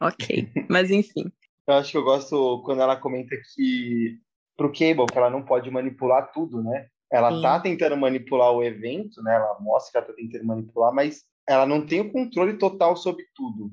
[0.00, 1.32] Ok, mas enfim.
[1.66, 4.18] Eu acho que eu gosto quando ela comenta que
[4.56, 6.88] pro Cable que ela não pode manipular tudo, né?
[7.10, 7.42] Ela Sim.
[7.42, 9.34] tá tentando manipular o evento, né?
[9.34, 13.24] Ela mostra que ela tá tentando manipular, mas ela não tem o controle total sobre
[13.34, 13.70] tudo.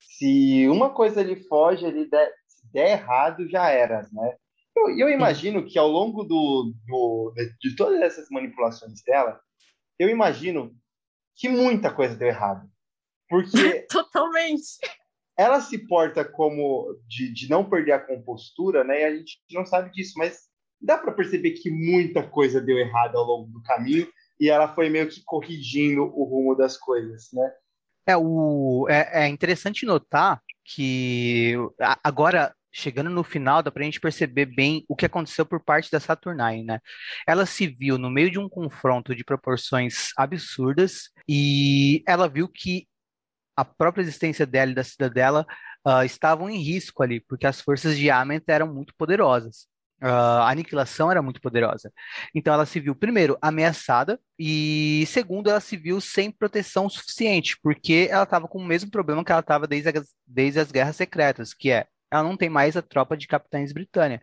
[0.00, 4.36] Se uma coisa lhe foge, ele der, se der errado, já era, né?
[4.76, 9.40] Eu, eu imagino que ao longo do, do, de todas essas manipulações dela,
[9.98, 10.74] eu imagino
[11.36, 12.68] que muita coisa deu errado.
[13.28, 13.86] Porque.
[13.90, 14.78] Totalmente.
[15.36, 19.00] Ela se porta como de, de não perder a compostura, né?
[19.00, 20.48] E a gente não sabe disso, mas
[20.80, 24.06] dá para perceber que muita coisa deu errado ao longo do caminho
[24.38, 27.52] e ela foi meio que corrigindo o rumo das coisas, né?
[28.06, 31.54] É, o, é, é interessante notar que
[32.02, 35.90] agora chegando no final, dá para a gente perceber bem o que aconteceu por parte
[35.92, 36.80] da Saturnine, né?
[37.24, 42.88] Ela se viu no meio de um confronto de proporções absurdas e ela viu que
[43.56, 45.46] a própria existência dela e da cidadela
[45.86, 49.68] uh, estavam em risco ali, porque as forças de Ament eram muito poderosas.
[50.04, 51.90] Uh, a aniquilação era muito poderosa.
[52.34, 58.08] Então ela se viu, primeiro, ameaçada, e segundo, ela se viu sem proteção suficiente, porque
[58.10, 59.90] ela estava com o mesmo problema que ela estava desde,
[60.26, 64.20] desde as guerras secretas, que é ela não tem mais a tropa de capitães britânia.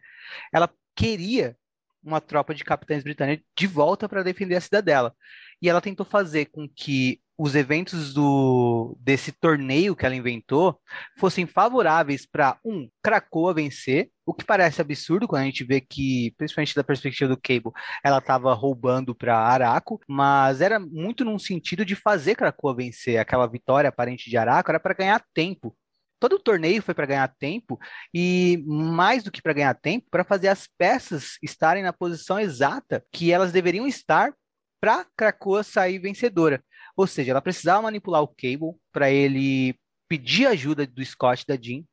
[0.53, 1.57] Ela queria
[2.03, 5.15] uma tropa de capitães britânia de volta para defender a cidadela.
[5.61, 10.79] E ela tentou fazer com que os eventos do, desse torneio que ela inventou
[11.17, 16.35] fossem favoráveis para, um, Krakoa vencer, o que parece absurdo quando a gente vê que,
[16.37, 17.71] principalmente da perspectiva do Cable,
[18.03, 23.17] ela estava roubando para Araco, mas era muito num sentido de fazer Krakoa vencer.
[23.17, 25.75] Aquela vitória aparente de Araco era para ganhar tempo
[26.19, 27.79] todo o torneio foi para ganhar tempo
[28.13, 33.03] e mais do que para ganhar tempo, para fazer as peças estarem na posição exata
[33.11, 34.31] que elas deveriam estar
[34.79, 36.63] para Krakoa sair vencedora.
[37.01, 39.75] Ou seja, ela precisava manipular o Cable para ele
[40.07, 41.83] pedir ajuda do Scott e da Jean,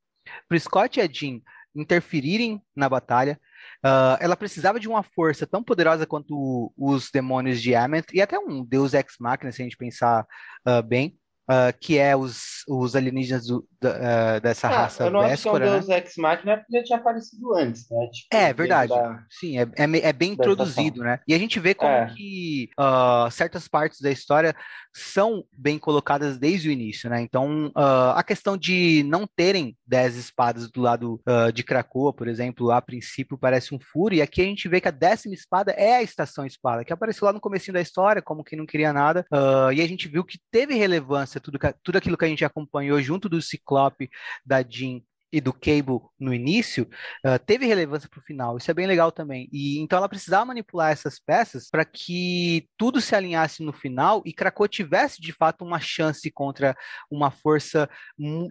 [0.47, 1.41] para o Scott e a Jean
[1.75, 3.41] interferirem na batalha,
[3.85, 8.39] Uh, ela precisava de uma força tão poderosa quanto os demônios de Ament, e até
[8.39, 10.27] um deus ex-máquina, se a gente pensar
[10.67, 11.18] uh, bem,
[11.49, 15.43] uh, que é os, os alienígenas do, uh, dessa ah, raça eu não Véspora, acho
[15.43, 18.07] que é um Deus Ex Machina porque já tinha aparecido antes, né?
[18.13, 18.91] Tipo, é verdade.
[18.91, 19.25] Da...
[19.31, 21.21] Sim, é, é, é bem introduzido, né?
[21.27, 22.13] E a gente vê como é.
[22.15, 24.55] que uh, certas partes da história
[24.95, 27.21] são bem colocadas desde o início, né?
[27.21, 32.71] Então, a questão de não terem dez espadas do lado uh, de Krakoa, por exemplo,
[32.71, 35.97] a princípio parece um furo, e aqui a gente vê que a décima espada é
[35.97, 39.27] a Estação Espada, que apareceu lá no começo da história, como quem não queria nada,
[39.75, 43.29] e a gente viu que teve relevância tudo, tudo aquilo que a gente acompanhou junto
[43.29, 44.11] do Ciclope,
[44.45, 45.01] da Jean
[45.33, 46.89] e do Cable no início,
[47.25, 48.57] uh, teve relevância para o final.
[48.57, 49.49] Isso é bem legal também.
[49.53, 54.33] E então ela precisava manipular essas peças para que tudo se alinhasse no final e
[54.33, 56.77] Krakow tivesse de fato uma chance contra
[57.11, 57.89] uma força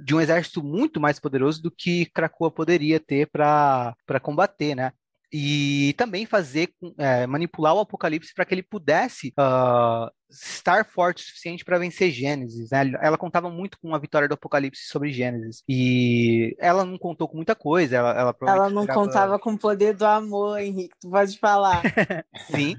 [0.03, 4.91] de um exército muito mais poderoso do que Krakow poderia ter para combater, né?
[5.31, 11.25] E também fazer é, manipular o Apocalipse para que ele pudesse uh, estar forte o
[11.25, 12.69] suficiente para vencer Gênesis.
[12.71, 12.93] Né?
[13.01, 17.35] Ela contava muito com a vitória do Apocalipse sobre Gênesis e ela não contou com
[17.35, 17.97] muita coisa.
[17.97, 20.95] Ela, ela, ela não contava com o poder do amor, Henrique.
[21.01, 21.81] Tu pode falar.
[22.49, 22.75] Sim.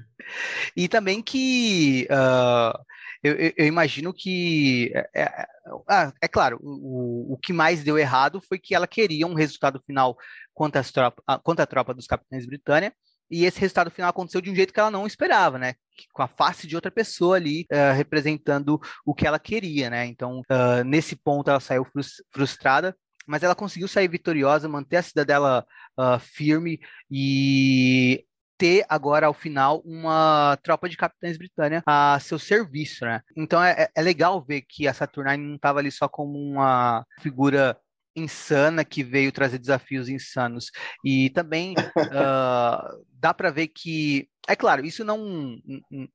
[0.75, 2.79] E também que uh,
[3.21, 5.47] eu, eu, imagino que é, é,
[5.87, 9.81] ah, é claro, o, o que mais deu errado foi que ela queria um resultado
[9.85, 10.17] final
[10.53, 12.93] contra, as tropa, contra a tropa dos Capitães Britânia,
[13.29, 15.75] e esse resultado final aconteceu de um jeito que ela não esperava, né?
[16.13, 20.05] Com a face de outra pessoa ali uh, representando o que ela queria, né?
[20.05, 21.85] Então, uh, nesse ponto, ela saiu
[22.33, 22.95] frustrada,
[23.27, 25.63] mas ela conseguiu sair vitoriosa, manter a cidadela
[25.99, 26.79] uh, firme
[27.11, 28.25] e
[28.59, 33.21] ter agora ao final uma tropa de capitães britânia a seu serviço, né?
[33.35, 37.77] Então é, é legal ver que a Saturnine não estava ali só como uma figura
[38.15, 40.71] insana que veio trazer desafios insanos.
[41.05, 45.57] E também uh, dá para ver que, é claro, isso não,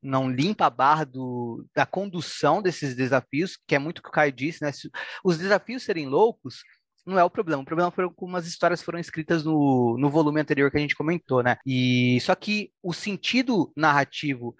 [0.02, 4.12] não limpa a barra do, da condução desses desafios, que é muito o que o
[4.12, 4.70] Caio disse, né?
[4.70, 4.90] Se
[5.24, 6.62] os desafios serem loucos,
[7.06, 7.62] não é o problema.
[7.62, 10.96] O problema foi como as histórias foram escritas no, no volume anterior que a gente
[10.96, 11.56] comentou, né?
[11.66, 14.56] E só que o sentido narrativo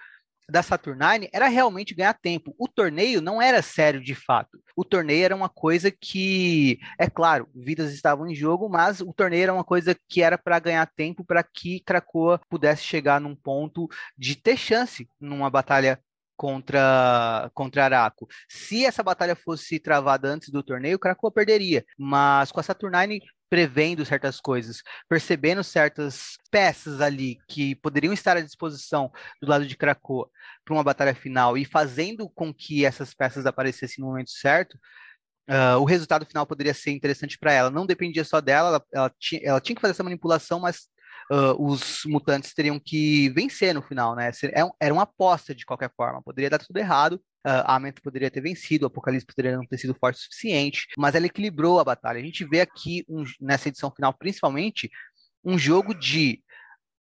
[0.49, 2.55] da Saturnine era realmente ganhar tempo.
[2.59, 4.59] O torneio não era sério de fato.
[4.77, 9.45] O torneio era uma coisa que, é claro, vidas estavam em jogo, mas o torneio
[9.45, 13.89] era uma coisa que era para ganhar tempo para que Krakoa pudesse chegar num ponto
[14.17, 15.99] de ter chance numa batalha
[16.37, 18.29] contra contra Araco.
[18.49, 21.85] Se essa batalha fosse travada antes do torneio, Krakoa perderia.
[21.99, 23.21] Mas com a Saturnine
[23.55, 29.77] prevendo certas coisas, percebendo certas peças ali que poderiam estar à disposição do lado de
[29.77, 30.29] Krakoa
[30.65, 34.75] para uma batalha final e fazendo com que essas peças aparecessem no momento certo,
[35.49, 37.71] uh, o resultado final poderia ser interessante para ela.
[37.71, 40.89] Não dependia só dela, ela, ela, ela tinha que fazer essa manipulação, mas
[41.31, 44.31] uh, os mutantes teriam que vencer no final, né?
[44.45, 46.23] É era uma aposta de qualquer forma.
[46.23, 49.77] Poderia dar tudo errado, Uh, a Ament poderia ter vencido, o Apocalipse poderia não ter
[49.77, 52.19] sido forte o suficiente, mas ela equilibrou a batalha.
[52.19, 54.91] A gente vê aqui, um, nessa edição final, principalmente,
[55.45, 56.43] um jogo de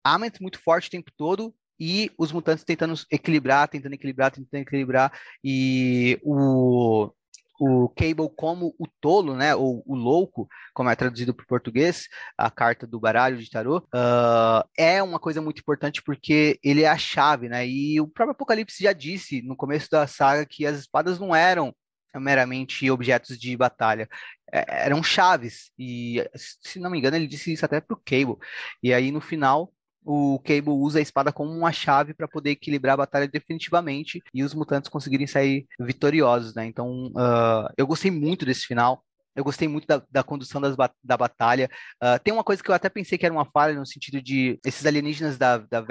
[0.03, 5.11] Ament muito forte o tempo todo e os mutantes tentando equilibrar, tentando equilibrar, tentando equilibrar,
[5.43, 7.11] e o
[7.59, 12.07] o Cable como o tolo, né, ou o louco, como é traduzido para o português,
[12.37, 16.89] a carta do baralho de tarô, uh, é uma coisa muito importante porque ele é
[16.89, 20.79] a chave, né, e o próprio Apocalipse já disse no começo da saga que as
[20.79, 21.75] espadas não eram
[22.15, 24.07] meramente objetos de batalha,
[24.51, 28.37] é, eram chaves, e se não me engano ele disse isso até para o Cable,
[28.81, 29.71] e aí no final
[30.07, 34.41] o Cable usa a espada como uma chave para poder equilibrar a batalha definitivamente e
[34.41, 36.65] os mutantes conseguirem sair vitoriosos, né?
[36.65, 39.03] Então, uh, eu gostei muito desse final.
[39.35, 41.69] Eu gostei muito da, da condução das, da batalha.
[42.01, 44.57] Uh, tem uma coisa que eu até pensei que era uma falha, no sentido de
[44.65, 45.85] esses alienígenas da, da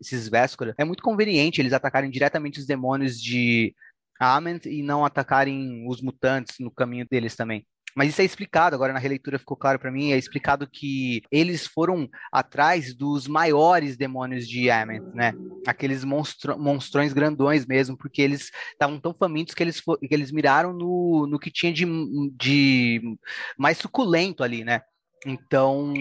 [0.00, 3.74] esses Véscora, é muito conveniente eles atacarem diretamente os demônios de
[4.18, 7.64] Ament e não atacarem os mutantes no caminho deles também.
[7.98, 11.66] Mas isso é explicado, agora na releitura ficou claro para mim, é explicado que eles
[11.66, 15.32] foram atrás dos maiores demônios de Ament, né?
[15.66, 20.72] Aqueles monstro, monstrões grandões mesmo, porque eles estavam tão famintos que eles, que eles miraram
[20.72, 21.84] no, no que tinha de,
[22.36, 23.02] de
[23.58, 24.80] mais suculento ali, né?
[25.26, 25.92] Então,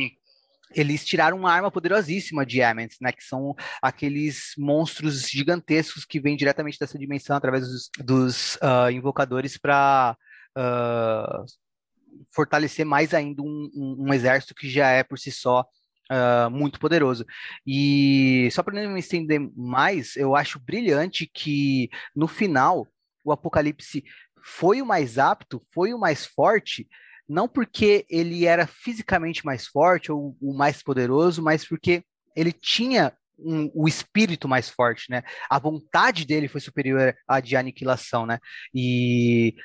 [0.76, 3.12] eles tiraram uma arma poderosíssima de Ament, né?
[3.12, 9.58] Que são aqueles monstros gigantescos que vêm diretamente dessa dimensão através dos, dos uh, invocadores
[9.58, 10.16] para
[10.56, 11.46] uh, ah,
[12.32, 15.66] fortalecer mais ainda um, um, um exército que já é por si só
[16.12, 17.26] uh, muito poderoso.
[17.66, 22.88] E só para não me estender mais, eu acho brilhante que no final
[23.24, 24.04] o Apocalipse
[24.42, 26.88] foi o mais apto, foi o mais forte,
[27.28, 32.04] não porque ele era fisicamente mais forte ou o mais poderoso, mas porque
[32.36, 35.24] ele tinha um, o espírito mais forte, né?
[35.50, 38.40] A vontade dele foi superior à de aniquilação, né?
[38.74, 39.56] E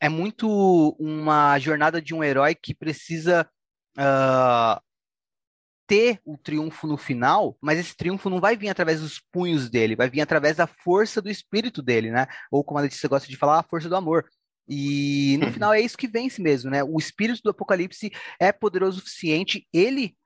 [0.00, 3.48] é muito uma jornada de um herói que precisa
[3.98, 4.80] uh,
[5.86, 9.96] ter o triunfo no final, mas esse triunfo não vai vir através dos punhos dele,
[9.96, 12.26] vai vir através da força do espírito dele, né?
[12.50, 14.24] Ou como a Letícia gosta de falar, a força do amor.
[14.68, 15.52] E no uhum.
[15.52, 16.84] final é isso que vence mesmo, né?
[16.84, 20.16] O espírito do Apocalipse é poderoso o suficiente, ele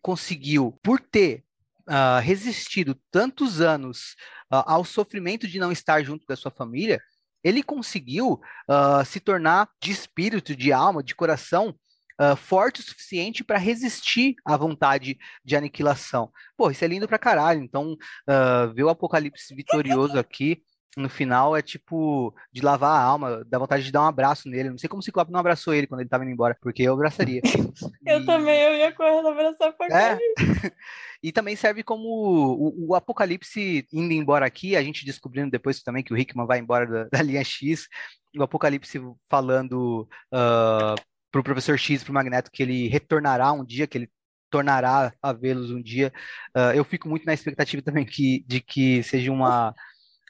[0.00, 1.44] conseguiu, por ter
[1.88, 4.14] uh, resistido tantos anos
[4.52, 7.00] uh, ao sofrimento de não estar junto da sua família,
[7.42, 11.74] ele conseguiu uh, se tornar de espírito, de alma, de coração
[12.20, 16.30] uh, forte o suficiente para resistir à vontade de aniquilação.
[16.56, 17.62] Pô, isso é lindo pra caralho.
[17.62, 20.62] Então, uh, ver o Apocalipse vitorioso aqui
[20.96, 24.70] no final é tipo de lavar a alma, dá vontade de dar um abraço nele.
[24.70, 26.92] Não sei como o Ciclope não abraçou ele quando ele tava indo embora, porque eu
[26.92, 27.40] abraçaria.
[28.06, 28.26] eu e...
[28.26, 30.22] também, eu ia correndo abraçar Apocalipse.
[30.66, 30.72] É.
[31.22, 36.02] e também serve como o, o, Apocalipse indo embora aqui, a gente descobrindo depois também
[36.02, 37.88] que o Hickman vai embora da, da linha X,
[38.36, 39.00] o Apocalipse
[39.30, 41.00] falando uh,
[41.30, 44.10] para o professor X, para o Magneto, que ele retornará um dia, que ele
[44.50, 46.12] tornará a vê-los um dia.
[46.54, 49.74] Uh, eu fico muito na expectativa também que, de que seja uma,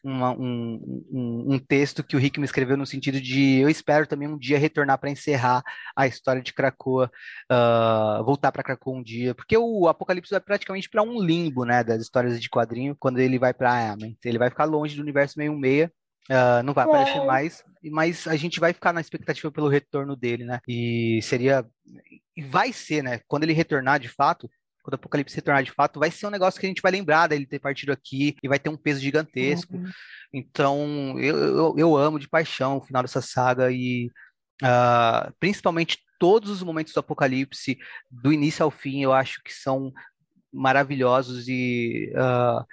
[0.03, 4.07] uma um, um, um, texto que o Rick me escreveu no sentido de eu espero
[4.07, 5.63] também um dia retornar para encerrar
[5.97, 7.11] a história de Krakoa,
[7.51, 11.85] uh, voltar para Krakoa um dia, porque o Apocalipse vai praticamente para um limbo, né,
[11.85, 14.17] das histórias de quadrinho, quando ele vai para Amen.
[14.25, 15.93] Ele vai ficar longe do universo meio meia
[16.31, 17.27] Uh, não vai aparecer é.
[17.27, 20.61] mais, mas a gente vai ficar na expectativa pelo retorno dele, né?
[20.69, 21.67] E seria.
[22.37, 23.21] E vai ser, né?
[23.27, 24.49] Quando ele retornar de fato,
[24.83, 27.29] quando o Apocalipse retornar de fato, vai ser um negócio que a gente vai lembrar
[27.29, 29.77] dele ter partido aqui e vai ter um peso gigantesco.
[29.77, 29.91] Uhum.
[30.33, 34.11] Então, eu, eu, eu, amo de paixão o final dessa saga e
[34.63, 37.79] uh, principalmente todos os momentos do Apocalipse,
[38.11, 39.93] do início ao fim, eu acho que são
[40.53, 42.65] maravilhosos e uh,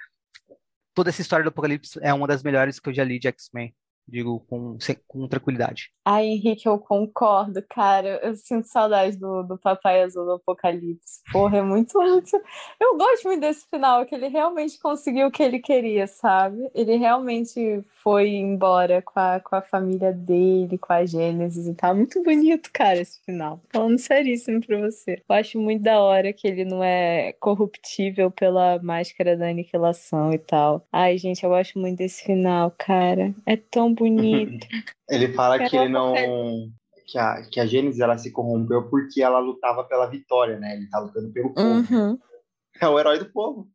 [0.94, 3.74] toda essa história do Apocalipse é uma das melhores que eu já li de X-Men
[4.10, 4.76] digo com,
[5.06, 5.90] com tranquilidade.
[6.04, 8.20] Ai, Henrique, eu concordo, cara.
[8.22, 11.20] Eu sinto saudade do, do Papai Azul do Apocalipse.
[11.30, 12.36] Porra, é muito, muito.
[12.80, 16.70] Eu gosto muito desse final, que ele realmente conseguiu o que ele queria, sabe?
[16.74, 21.94] Ele realmente foi embora com a, com a família dele, com a Gênesis e tal.
[21.94, 23.60] Muito bonito, cara, esse final.
[23.70, 25.22] Falando seríssimo pra você.
[25.28, 30.38] Eu acho muito da hora que ele não é corruptível pela máscara da aniquilação e
[30.38, 30.86] tal.
[30.92, 33.34] Ai, gente, eu gosto muito desse final, cara.
[33.46, 34.66] É tão bonito.
[35.08, 36.14] ele fala que ele não.
[37.06, 40.76] Que a, que a Gênesis ela se corrompeu porque ela lutava pela vitória, né?
[40.76, 41.94] Ele tá lutando pelo povo.
[41.94, 42.18] Uhum.
[42.80, 43.68] É o herói do povo.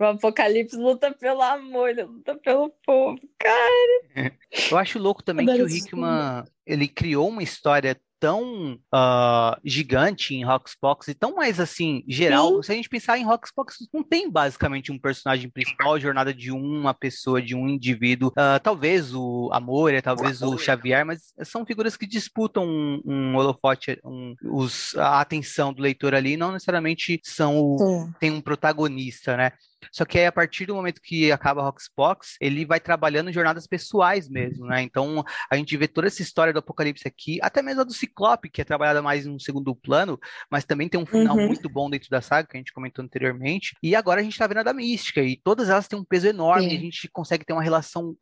[0.00, 4.32] O Apocalipse luta pelo amor, ele luta pelo povo, cara.
[4.70, 10.44] Eu acho louco também que o Hickman, ele criou uma história tão uh, gigante em
[10.44, 12.56] Roxbox e tão mais assim, geral.
[12.56, 12.62] Sim.
[12.62, 16.50] Se a gente pensar em Roxbox, não tem basicamente um personagem principal, a jornada de
[16.50, 18.28] uma pessoa, de um indivíduo.
[18.30, 23.36] Uh, talvez o Amor, talvez o, o Xavier, mas são figuras que disputam um, um
[23.36, 29.36] holofote, um, os, a atenção do leitor ali, não necessariamente são o, tem um protagonista,
[29.36, 29.52] né?
[29.92, 34.28] Só que aí, a partir do momento que acaba Roxbox, ele vai trabalhando jornadas pessoais
[34.28, 34.82] mesmo, né?
[34.82, 38.50] Então, a gente vê toda essa história do Apocalipse aqui, até mesmo a do Ciclope,
[38.50, 40.18] que é trabalhada mais em um segundo plano,
[40.50, 41.46] mas também tem um final uhum.
[41.46, 43.76] muito bom dentro da saga, que a gente comentou anteriormente.
[43.82, 46.26] E agora a gente tá vendo a da Mística, e todas elas têm um peso
[46.26, 46.76] enorme, Sim.
[46.76, 48.16] a gente consegue ter uma relação.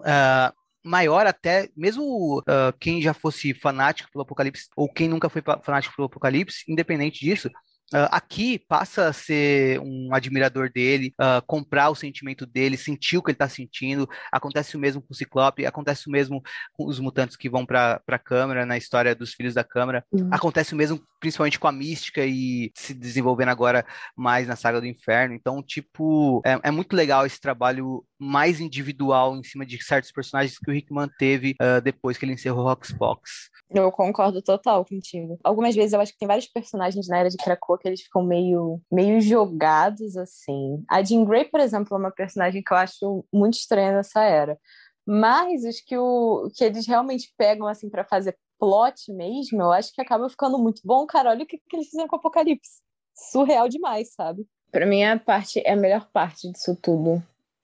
[0.00, 5.42] Uh, maior até, mesmo uh, quem já fosse fanático pelo Apocalipse, ou quem nunca foi
[5.62, 7.50] fanático pelo Apocalipse, independente disso,
[7.92, 13.22] Uh, aqui passa a ser um admirador dele, uh, comprar o sentimento dele, sentir o
[13.22, 14.08] que ele está sentindo.
[14.32, 16.42] Acontece o mesmo com o Ciclope, acontece o mesmo
[16.72, 20.04] com os mutantes que vão para a Câmara, na história dos Filhos da Câmara.
[20.10, 20.28] Uhum.
[20.30, 24.86] Acontece o mesmo principalmente com a Mística e se desenvolvendo agora mais na Saga do
[24.86, 25.34] Inferno.
[25.34, 30.58] Então, tipo, é, é muito legal esse trabalho mais individual em cima de certos personagens
[30.58, 33.50] que o Rick manteve uh, depois que ele encerrou Roxbox.
[33.70, 35.38] Eu concordo total contigo.
[35.42, 38.22] Algumas vezes eu acho que tem vários personagens na era de Krakoa que eles ficam
[38.22, 40.84] meio, meio jogados, assim.
[40.88, 44.58] A Jean Grey, por exemplo, é uma personagem que eu acho muito estranha nessa era.
[45.06, 49.92] Mas os que, o, que eles realmente pegam, assim, para fazer plot mesmo, eu acho
[49.92, 51.06] que acaba ficando muito bom.
[51.06, 52.80] Cara, olha o que, que eles fizeram com o Apocalipse.
[53.14, 54.46] Surreal demais, sabe?
[54.70, 57.22] Para mim, a parte é a melhor parte disso tudo.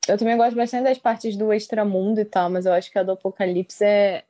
[0.08, 3.02] Eu também gosto bastante das partes do extramundo e tal, mas eu acho que a
[3.02, 4.24] do Apocalipse é,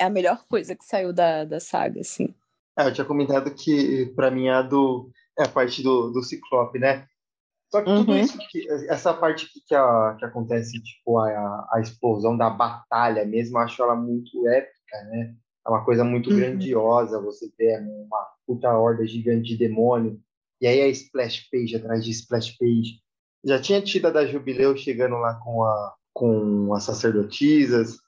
[0.00, 2.34] é a melhor coisa que saiu da, da saga, assim.
[2.78, 5.10] É, eu tinha comentado que, para mim, a do.
[5.38, 7.06] É a parte do, do Ciclope, né?
[7.70, 8.18] Só que tudo uhum.
[8.18, 13.24] isso, que, essa parte que, que, a, que acontece, tipo, a, a explosão da batalha
[13.24, 15.34] mesmo, eu acho ela muito épica, né?
[15.66, 16.36] é uma coisa muito uhum.
[16.36, 20.18] grandiosa você ter uma puta horda gigante de demônio,
[20.60, 23.00] e aí a splash page atrás de splash page.
[23.44, 27.98] Já tinha tido a da Jubileu chegando lá com, a, com as sacerdotisas,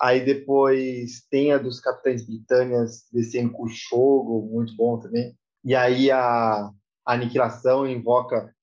[0.00, 5.36] aí depois tem a dos Capitães Britânias descendo com o Shogo, muito bom também.
[5.64, 6.70] E aí a,
[7.06, 8.54] a Aniquilação invoca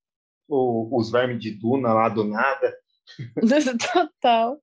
[0.47, 2.75] o, os vermes de Duna lá do nada.
[3.93, 4.59] Total.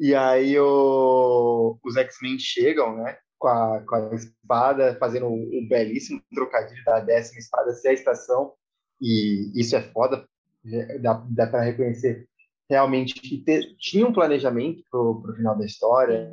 [0.00, 3.18] E aí o, os X-Men chegam, né?
[3.38, 7.92] Com a, com a espada, fazendo um, um belíssimo trocadilho da décima espada ser a
[7.92, 8.54] estação.
[9.00, 10.26] E isso é foda,
[11.00, 12.27] dá, dá para reconhecer
[12.68, 13.42] realmente que
[13.78, 16.30] tinha um planejamento pro, pro final da história.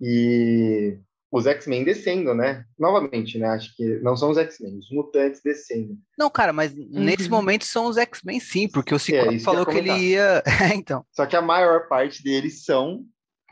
[0.00, 0.98] E
[1.32, 2.64] os X-Men descendo, né?
[2.78, 3.48] Novamente, né?
[3.48, 5.96] Acho que não são os X-Men, os mutantes descendo.
[6.18, 6.88] Não, cara, mas uhum.
[6.90, 10.42] nesse momento são os X-Men sim, porque o Ciclope é, falou que, que ele ia.
[10.60, 11.04] É, então.
[11.12, 13.04] Só que a maior parte deles são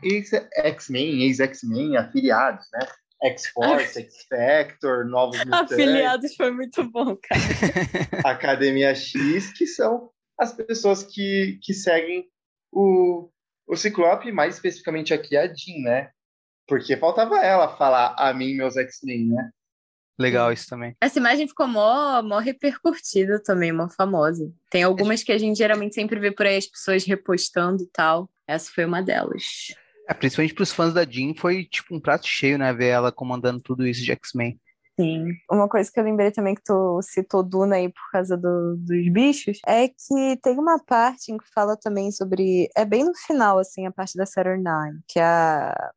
[0.03, 2.85] X-Men, ex-X-Men, afiliados, né?
[3.21, 5.73] X-Force, X-Factor, Novos Mutantes.
[5.73, 7.41] Afiliados foi muito bom, cara.
[8.25, 10.09] Academia X, que são
[10.39, 12.25] as pessoas que, que seguem
[12.71, 13.29] o,
[13.67, 16.09] o Ciclope, mais especificamente aqui a Jean, né?
[16.67, 19.49] Porque faltava ela falar a mim meus X-Men, né?
[20.17, 20.95] Legal isso também.
[21.01, 24.51] Essa imagem ficou mó, mó repercutida também, mó famosa.
[24.69, 28.29] Tem algumas que a gente geralmente sempre vê por aí as pessoas repostando e tal.
[28.45, 29.73] Essa foi uma delas.
[30.09, 32.73] É, principalmente para os fãs da Jean, foi tipo um prato cheio, né?
[32.73, 34.59] Ver ela comandando tudo isso de X-Men.
[34.99, 35.27] Sim.
[35.49, 39.09] Uma coisa que eu lembrei também que tu citou Duna aí por causa do, dos
[39.09, 42.69] bichos, é que tem uma parte em que fala também sobre.
[42.75, 45.91] É bem no final, assim, a parte da Saturnine, que a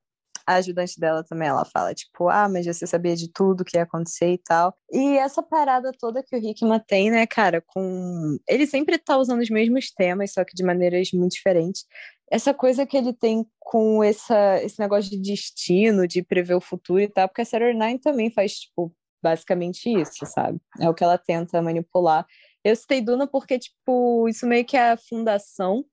[0.47, 3.85] a ajudante dela também, ela fala, tipo, ah, mas você sabia de tudo que ia
[3.85, 4.75] acontecer e tal.
[4.91, 8.39] E essa parada toda que o Hickman tem, né, cara, com.
[8.49, 11.85] Ele sempre tá usando os mesmos temas, só que de maneiras muito diferentes.
[12.33, 16.99] Essa coisa que ele tem com essa, esse negócio de destino, de prever o futuro
[16.99, 18.91] e tal, porque a Sarah Nine também faz, tipo,
[19.23, 20.59] basicamente isso, sabe?
[20.81, 22.27] É o que ela tenta manipular.
[22.65, 25.85] Eu citei Duna porque, tipo, isso meio que é a fundação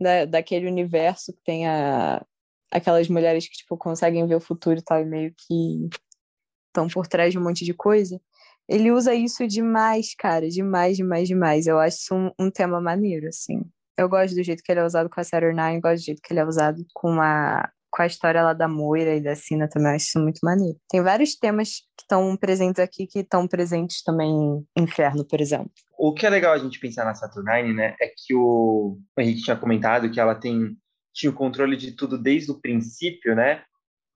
[0.00, 2.24] da, daquele universo que tem a,
[2.70, 5.88] aquelas mulheres que, tipo, conseguem ver o futuro e tal, e meio que
[6.68, 8.20] estão por trás de um monte de coisa.
[8.68, 11.66] Ele usa isso demais, cara, demais, demais, demais.
[11.66, 13.62] Eu acho isso um, um tema maneiro, assim.
[13.96, 16.22] Eu gosto do jeito que ele é usado com a Saturn Nine, gosto do jeito
[16.22, 19.68] que ele é usado com a, com a história lá da Moira e da Sina
[19.68, 20.78] também, eu acho isso muito maneiro.
[20.88, 24.30] Tem vários temas que estão presentes aqui que estão presentes também
[24.76, 25.70] em Inferno, por exemplo.
[25.98, 29.42] O que é legal a gente pensar na Saturnine, né, é que o, o Henrique
[29.42, 30.76] tinha comentado que ela tem
[31.14, 33.62] tinha o controle de tudo desde o princípio, né?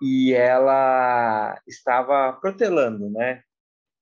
[0.00, 3.42] E ela estava protelando, né?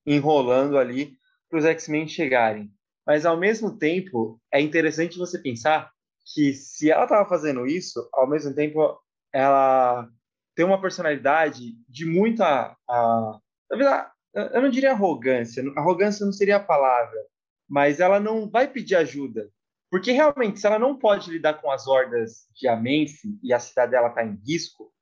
[0.07, 1.17] Enrolando ali
[1.49, 2.71] para os X-Men chegarem.
[3.07, 5.91] Mas ao mesmo tempo, é interessante você pensar
[6.33, 8.99] que se ela estava fazendo isso, ao mesmo tempo
[9.33, 10.09] ela
[10.55, 13.39] tem uma personalidade de muita, a,
[14.35, 17.19] eu não diria arrogância, arrogância não seria a palavra,
[17.69, 19.51] mas ela não vai pedir ajuda,
[19.91, 24.09] porque realmente, se ela não pode lidar com as hordas de Amense e a cidadela
[24.09, 24.93] está em risco,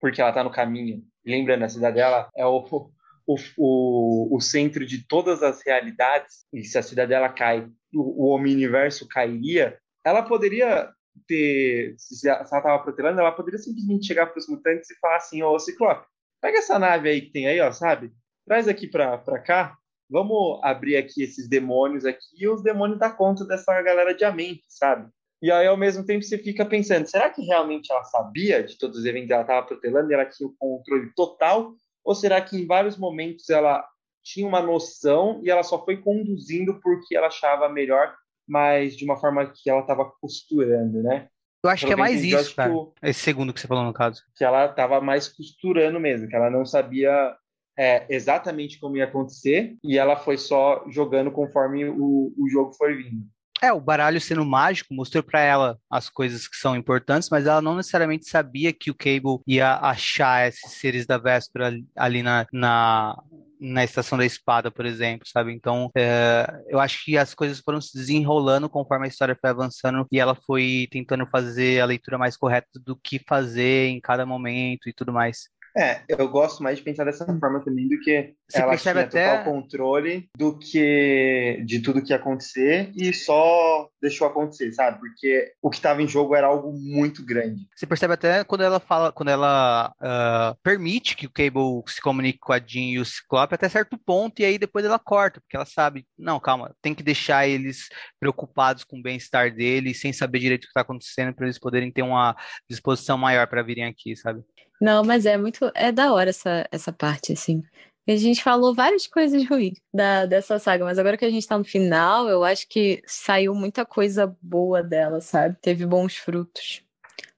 [0.00, 2.90] porque ela está no caminho, lembrando, a cidadela é o,
[3.26, 9.08] o, o, o, centro de todas as realidades, e se a cidadela cai, o, o
[9.08, 10.90] cairia, ela poderia
[11.26, 15.42] ter, se ela estava protelando, ela poderia simplesmente chegar para os mutantes e falar assim,
[15.42, 16.06] ô Ciclope,
[16.40, 18.12] pega essa nave aí que tem aí, ó, sabe?
[18.46, 19.76] Traz aqui para cá,
[20.08, 24.64] vamos abrir aqui esses demônios aqui e os demônios dão conta dessa galera de mente,
[24.68, 25.08] sabe?
[25.42, 28.98] E aí, ao mesmo tempo, você fica pensando, será que realmente ela sabia de todos
[28.98, 31.74] os eventos que ela estava protelando e ela tinha o controle total?
[32.04, 33.84] Ou será que em vários momentos ela
[34.22, 38.14] tinha uma noção e ela só foi conduzindo porque ela achava melhor,
[38.46, 41.28] mas de uma forma que ela estava costurando, né?
[41.62, 42.72] Eu acho Pelo que é mais isso, cara.
[43.02, 44.22] Esse segundo que você falou no caso.
[44.34, 47.36] Que ela estava mais costurando mesmo, que ela não sabia
[47.78, 52.94] é, exatamente como ia acontecer e ela foi só jogando conforme o, o jogo foi
[52.94, 53.26] vindo.
[53.62, 57.60] É, o baralho sendo mágico mostrou para ela as coisas que são importantes, mas ela
[57.60, 63.22] não necessariamente sabia que o Cable ia achar esses seres da véspera ali na, na,
[63.60, 65.52] na Estação da Espada, por exemplo, sabe?
[65.52, 70.06] Então, é, eu acho que as coisas foram se desenrolando conforme a história foi avançando
[70.10, 74.88] e ela foi tentando fazer a leitura mais correta do que fazer em cada momento
[74.88, 75.50] e tudo mais.
[75.76, 79.38] É, eu gosto mais de pensar dessa forma também do que Você ela tinha até...
[79.38, 84.98] total controle do que de tudo que ia acontecer e só deixou acontecer, sabe?
[84.98, 87.68] Porque o que estava em jogo era algo muito grande.
[87.76, 92.38] Você percebe até quando ela fala, quando ela uh, permite que o Cable se comunique
[92.38, 95.56] com a Jean e o Ciclope até certo ponto e aí depois ela corta, porque
[95.56, 97.88] ela sabe, não, calma, tem que deixar eles
[98.18, 101.92] preocupados com o bem-estar deles, sem saber direito o que está acontecendo para eles poderem
[101.92, 102.34] ter uma
[102.68, 104.42] disposição maior para virem aqui, sabe?
[104.80, 105.70] Não, mas é muito.
[105.74, 107.62] É da hora essa, essa parte, assim.
[108.08, 111.56] A gente falou várias coisas ruins da, dessa saga, mas agora que a gente tá
[111.56, 115.56] no final, eu acho que saiu muita coisa boa dela, sabe?
[115.60, 116.82] Teve bons frutos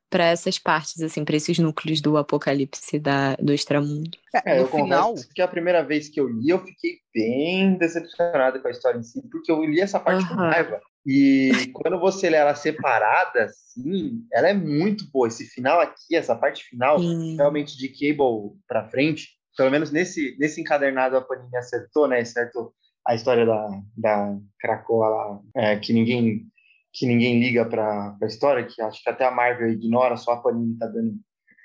[0.08, 4.10] para essas partes, assim, para esses núcleos do apocalipse da, do extramundo.
[4.44, 5.14] É, eu final...
[5.34, 9.02] que a primeira vez que eu li, eu fiquei bem decepcionado com a história em
[9.02, 10.28] si, porque eu li essa parte uhum.
[10.28, 10.80] com raiva.
[11.04, 15.26] E quando você lê ela separada, assim, ela é muito boa.
[15.26, 17.36] Esse final aqui, essa parte final, Sim.
[17.36, 22.24] realmente de Cable para frente, pelo menos nesse, nesse encadernado a Panini acertou, né?
[22.24, 22.72] Certo
[23.06, 26.46] a história da, da Krakoa lá, é, que ninguém
[26.94, 30.36] que ninguém liga para a história, que acho que até a Marvel ignora, só a
[30.42, 31.14] Panini tá dando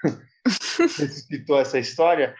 [0.79, 2.33] ressuscitou essa história.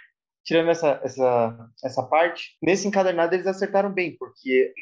[0.46, 4.74] Tirando essa, essa, essa parte, nesse encadernado eles acertaram bem, porque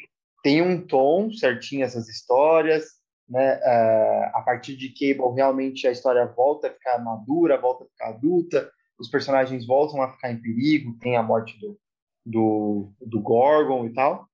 [0.46, 2.84] tem um tom certinho essas histórias,
[3.28, 3.56] né?
[3.56, 8.08] Uh, a partir de Cable, realmente a história volta a ficar madura, volta a ficar
[8.10, 11.76] adulta, os personagens voltam a ficar em perigo, tem a morte do,
[12.24, 14.28] do, do Gorgon e tal.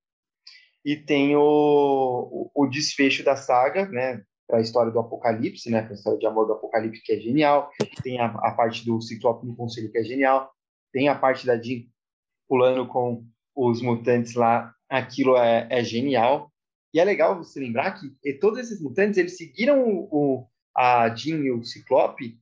[0.84, 4.22] E tem o, o, o desfecho da saga, né?
[4.46, 5.80] Para a história do Apocalipse, né?
[5.80, 7.70] Para a história de amor do Apocalipse, que é genial.
[8.02, 10.52] Tem a, a parte do Ciclope no Conselho, que é genial.
[10.92, 11.86] Tem a parte da Jean
[12.46, 13.24] pulando com
[13.56, 16.52] os mutantes lá aquilo é, é genial.
[16.92, 20.46] E é legal você lembrar que todos esses mutantes eles seguiram o, o,
[20.76, 22.38] a Jean e o Ciclope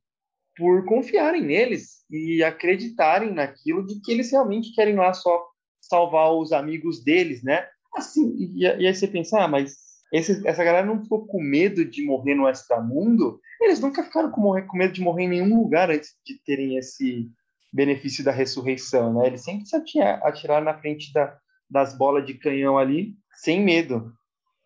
[0.57, 5.47] por confiarem neles e acreditarem naquilo de que eles realmente querem lá só
[5.81, 7.67] salvar os amigos deles, né?
[7.95, 9.77] Assim, e, e aí você pensa, ah, mas
[10.13, 13.41] esse, essa galera não ficou com medo de morrer no extramundo?
[13.61, 16.77] Eles nunca ficaram com, morrer, com medo de morrer em nenhum lugar antes de terem
[16.77, 17.31] esse
[17.73, 19.29] benefício da ressurreição, né?
[19.29, 21.39] Eles sempre se atiraram na frente da,
[21.71, 24.13] das bolas de canhão ali, sem medo.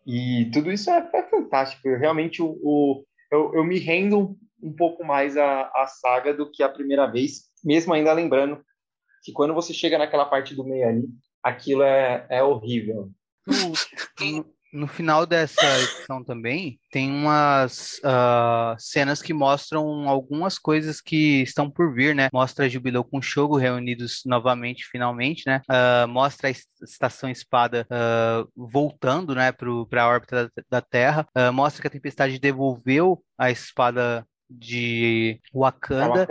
[0.05, 1.87] E tudo isso é, é fantástico.
[1.87, 6.49] Eu, realmente, o, o eu, eu, me rendo um pouco mais à, à saga do
[6.49, 8.63] que a primeira vez, mesmo ainda lembrando
[9.23, 11.07] que quando você chega naquela parte do meio ali,
[11.43, 13.09] aquilo é, é horrível.
[14.75, 21.71] No final dessa edição também, tem umas uh, cenas que mostram algumas coisas que estão
[21.71, 22.27] por vir, né?
[22.33, 25.61] Mostra Jubileu com Shogo reunidos novamente, finalmente, né?
[25.69, 31.25] Uh, mostra a Estação Espada uh, voltando, né, para a órbita da, da Terra.
[31.53, 36.27] mostra que a Tempestade devolveu a espada de Wakanda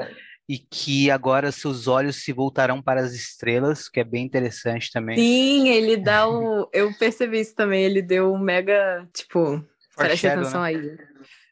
[0.49, 5.17] e que agora seus olhos se voltarão para as estrelas, que é bem interessante também.
[5.17, 6.69] Sim, ele dá o.
[6.73, 9.09] Eu percebi isso também, ele deu um mega.
[9.13, 9.65] Tipo,
[9.97, 10.69] preste atenção né?
[10.69, 10.99] aí.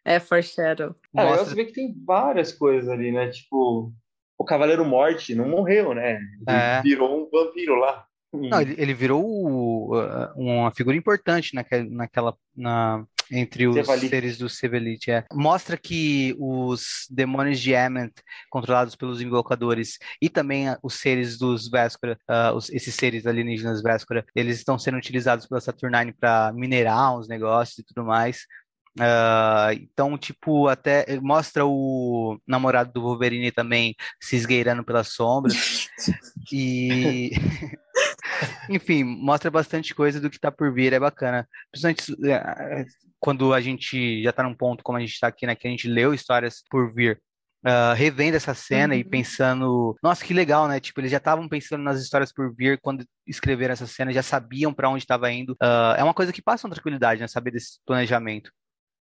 [0.04, 0.94] É, foreshadow.
[1.16, 1.44] É, Mostra...
[1.44, 3.28] você vê que tem várias coisas ali, né?
[3.28, 3.92] Tipo,
[4.36, 6.16] o Cavaleiro Morte não morreu, né?
[6.16, 6.82] Ele é.
[6.82, 8.04] virou um vampiro lá.
[8.32, 9.22] Não, ele, ele virou
[9.94, 15.10] uh, uma figura importante naquela, naquela na, entre os seres do Sevelite.
[15.10, 15.24] É.
[15.32, 18.12] Mostra que os demônios de Ament,
[18.50, 24.24] controlados pelos invocadores, e também os seres dos Véspera, uh, os, esses seres alienígenas Véspera,
[24.34, 28.46] eles estão sendo utilizados pela Saturnine para minerar uns negócios e tudo mais.
[28.98, 35.88] Uh, então, tipo, até mostra o namorado do Wolverine também se esgueirando pelas sombras.
[36.52, 37.30] e.
[38.68, 41.48] Enfim, mostra bastante coisa do que tá por vir, é bacana.
[41.70, 42.84] Principalmente é,
[43.22, 45.54] quando a gente já tá num ponto como a gente tá aqui, né?
[45.54, 47.22] Que a gente leu histórias por vir.
[47.64, 48.98] Uh, revendo essa cena uhum.
[48.98, 50.80] e pensando, nossa, que legal, né?
[50.80, 54.74] Tipo, eles já estavam pensando nas histórias por vir quando escreveram essa cena, já sabiam
[54.74, 55.52] para onde estava indo.
[55.52, 57.28] Uh, é uma coisa que passa uma tranquilidade, né?
[57.28, 58.50] Saber desse planejamento.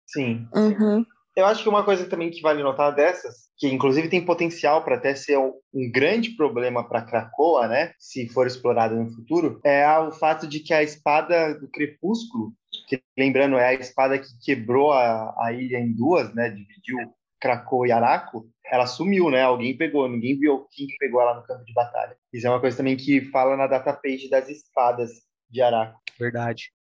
[0.07, 0.47] Sim.
[0.55, 1.05] Uhum.
[1.37, 4.95] Eu acho que uma coisa também que vale notar dessas, que inclusive tem potencial para
[4.95, 9.87] até ser um, um grande problema para Krakoa, né, se for explorada no futuro, é
[9.99, 12.53] o fato de que a espada do Crepúsculo,
[12.87, 16.99] que lembrando é a espada que quebrou a, a ilha em duas, né, dividiu
[17.41, 19.43] Krakoa e Araco, ela sumiu, né?
[19.43, 22.17] Alguém pegou, ninguém viu quem que pegou ela no campo de batalha.
[22.33, 25.11] Isso é uma coisa também que fala na data page das espadas
[25.51, 26.01] de Araco.
[26.19, 26.73] Verdade.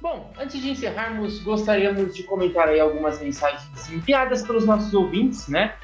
[0.00, 5.74] Bom, antes de encerrarmos, gostaríamos de comentar aí algumas mensagens enviadas pelos nossos ouvintes, né?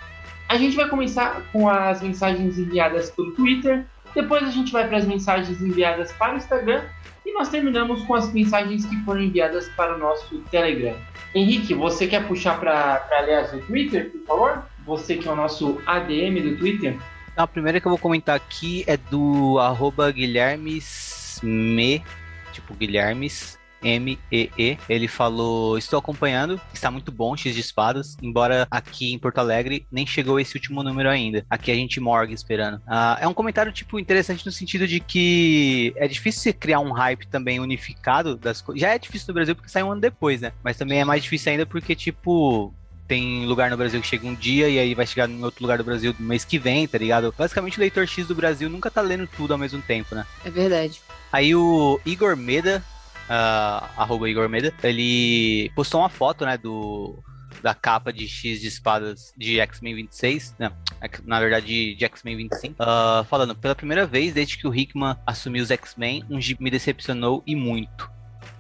[0.49, 3.85] A gente vai começar com as mensagens enviadas pelo Twitter,
[4.15, 6.85] depois a gente vai para as mensagens enviadas para o Instagram
[7.25, 10.97] e nós terminamos com as mensagens que foram enviadas para o nosso Telegram.
[11.35, 14.63] Henrique, você quer puxar para ler as do Twitter, por favor?
[14.85, 16.99] Você que é o nosso ADM do Twitter.
[17.37, 22.05] A primeira que eu vou comentar aqui é do arroba guilhermesme,
[22.53, 24.79] tipo Guilhermes, M-E-E.
[24.89, 28.17] Ele falou: Estou acompanhando, está muito bom, X de espadas.
[28.23, 31.45] Embora aqui em Porto Alegre nem chegou esse último número ainda.
[31.49, 32.77] Aqui a gente morgue esperando.
[32.79, 36.93] Uh, é um comentário, tipo, interessante no sentido de que é difícil você criar um
[36.93, 38.81] hype também unificado das coisas.
[38.81, 40.53] Já é difícil no Brasil porque sai um ano depois, né?
[40.63, 42.73] Mas também é mais difícil ainda porque, tipo,
[43.13, 45.79] tem lugar no Brasil que chega um dia e aí vai chegar em outro lugar
[45.79, 47.35] do Brasil no mês que vem, tá ligado?
[47.37, 50.25] Basicamente o leitor X do Brasil nunca tá lendo tudo ao mesmo tempo, né?
[50.45, 51.01] É verdade.
[51.31, 52.83] Aí o Igor Meda,
[53.29, 57.23] uh, arroba Igor Meda, ele postou uma foto, né, do
[57.63, 62.37] da capa de X de espadas de X-Men 26, não, é na verdade de X-Men
[62.37, 66.63] 25, uh, falando, pela primeira vez desde que o Hickman assumiu os X-Men, um Jeep
[66.63, 68.11] me decepcionou e muito.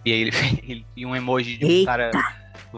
[0.05, 1.86] E aí ele fez um emoji de um Eita.
[1.86, 2.10] cara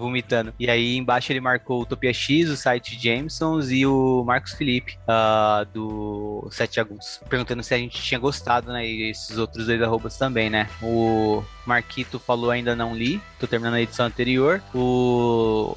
[0.00, 0.52] vomitando.
[0.58, 4.98] E aí embaixo ele marcou o Topia X, o site Jamesons e o Marcos Felipe,
[5.02, 7.20] uh, do Sete Aguns.
[7.28, 8.86] Perguntando se a gente tinha gostado, né?
[8.86, 10.68] E esses outros dois arrobas também, né?
[10.82, 14.62] O Marquito falou ainda não li, tô terminando a edição anterior.
[14.74, 15.76] O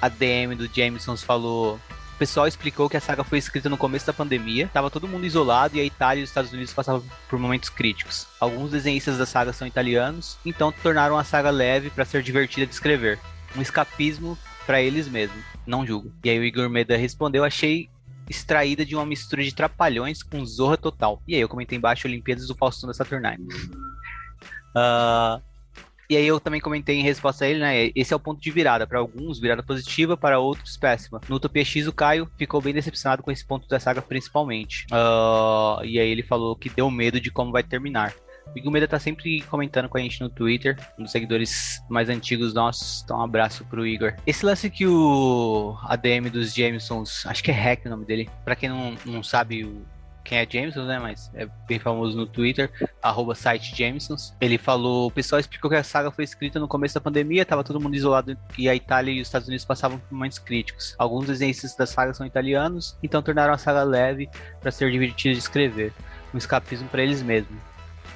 [0.00, 1.78] ADM do Jamesons falou
[2.14, 5.24] o pessoal explicou que a saga foi escrita no começo da pandemia, tava todo mundo
[5.24, 8.26] isolado e a Itália e os Estados Unidos passavam por momentos críticos.
[8.40, 12.74] Alguns desenhistas da saga são italianos, então tornaram a saga leve para ser divertida de
[12.74, 13.20] escrever
[13.56, 15.42] um escapismo para eles mesmos.
[15.66, 16.12] Não julgo.
[16.22, 17.88] E aí o Igor Meda respondeu: achei
[18.28, 21.22] extraída de uma mistura de trapalhões com Zorra Total.
[21.26, 23.46] E aí eu comentei embaixo Olimpíadas do Faustão da Saturnine.
[24.76, 25.42] Uh,
[26.10, 27.90] e aí eu também comentei em resposta a ele, né?
[27.94, 28.86] Esse é o ponto de virada.
[28.86, 31.20] Para alguns, virada positiva, para outros, péssima.
[31.28, 34.86] No Utopia X, o Caio ficou bem decepcionado com esse ponto da saga, principalmente.
[34.90, 38.14] Uh, e aí ele falou que deu medo de como vai terminar.
[38.54, 42.54] O Igor tá sempre comentando com a gente no Twitter, um dos seguidores mais antigos
[42.54, 43.02] nossos.
[43.04, 44.14] Então, um abraço pro Igor.
[44.26, 48.28] Esse lance que o ADM dos Jamesons, acho que é Hack o nome dele.
[48.44, 49.84] Pra quem não, não sabe o
[50.28, 50.98] quem é Jameson, né?
[50.98, 52.70] Mas é bem famoso no Twitter,
[53.02, 54.34] arroba site Jamesons.
[54.38, 57.64] Ele falou: o pessoal explicou que a saga foi escrita no começo da pandemia, tava
[57.64, 60.94] todo mundo isolado e a Itália e os Estados Unidos passavam por momentos críticos.
[60.98, 64.28] Alguns desenhistas da saga são italianos, então tornaram a saga leve
[64.60, 65.92] para ser divertida de escrever.
[66.34, 67.67] Um escapismo para eles mesmos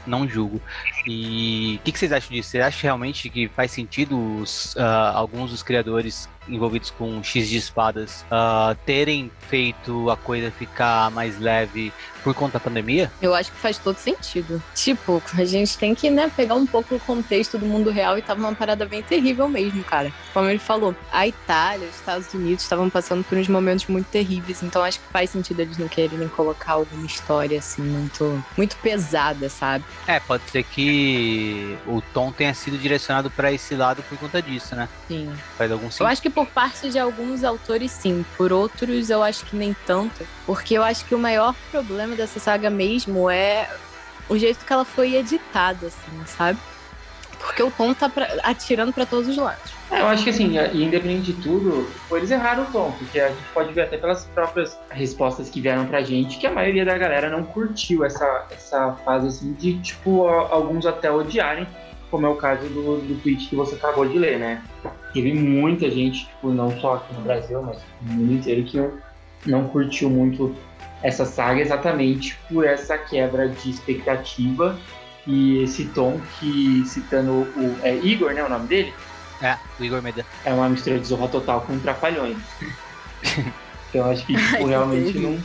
[0.07, 0.61] não julgo.
[1.07, 2.51] E o que, que, vocês acham disso?
[2.51, 7.57] Você acha realmente que faz sentido os, uh, alguns dos criadores envolvidos com X de
[7.57, 11.93] espadas uh, terem feito a coisa ficar mais leve
[12.23, 13.11] por conta da pandemia?
[13.21, 14.63] Eu acho que faz todo sentido.
[14.75, 18.23] Tipo, a gente tem que, né, pegar um pouco o contexto do mundo real e
[18.23, 20.13] tava uma parada bem terrível mesmo, cara.
[20.33, 24.63] Como ele falou, a Itália, os Estados Unidos estavam passando por uns momentos muito terríveis,
[24.63, 29.49] então acho que faz sentido eles não quererem colocar alguma história assim muito muito pesada,
[29.49, 29.85] sabe?
[30.07, 34.75] É, pode ser que o tom tenha sido direcionado para esse lado por conta disso,
[34.75, 34.89] né?
[35.09, 35.33] Sim.
[35.57, 36.03] Faz algum sentido.
[36.03, 39.75] Eu acho que por parte de alguns autores sim, por outros eu acho que nem
[39.87, 43.69] tanto, porque eu acho que o maior problema dessa saga mesmo é
[44.29, 46.59] o jeito que ela foi editada, assim, sabe?
[47.39, 49.73] Porque o tom tá pra, atirando para todos os lados.
[49.91, 53.43] É, eu acho que assim, independente de tudo, eles erraram o tom, porque a gente
[53.53, 57.29] pode ver até pelas próprias respostas que vieram pra gente que a maioria da galera
[57.29, 61.67] não curtiu essa, essa fase assim de, tipo, alguns até odiarem,
[62.11, 64.63] como é o caso do, do tweet que você acabou de ler, né?
[65.13, 69.69] Teve muita gente, tipo, não só aqui no Brasil, mas no mundo inteiro, que não
[69.69, 70.55] curtiu muito
[71.03, 74.79] essa saga exatamente por essa quebra de expectativa
[75.27, 78.95] e esse tom que, citando o é Igor, né, o nome dele?
[79.41, 80.25] É, o Igor Meda.
[80.45, 82.39] É uma mistura de Zorra Total com Trapalhões.
[83.91, 85.39] então acho que tipo, realmente não...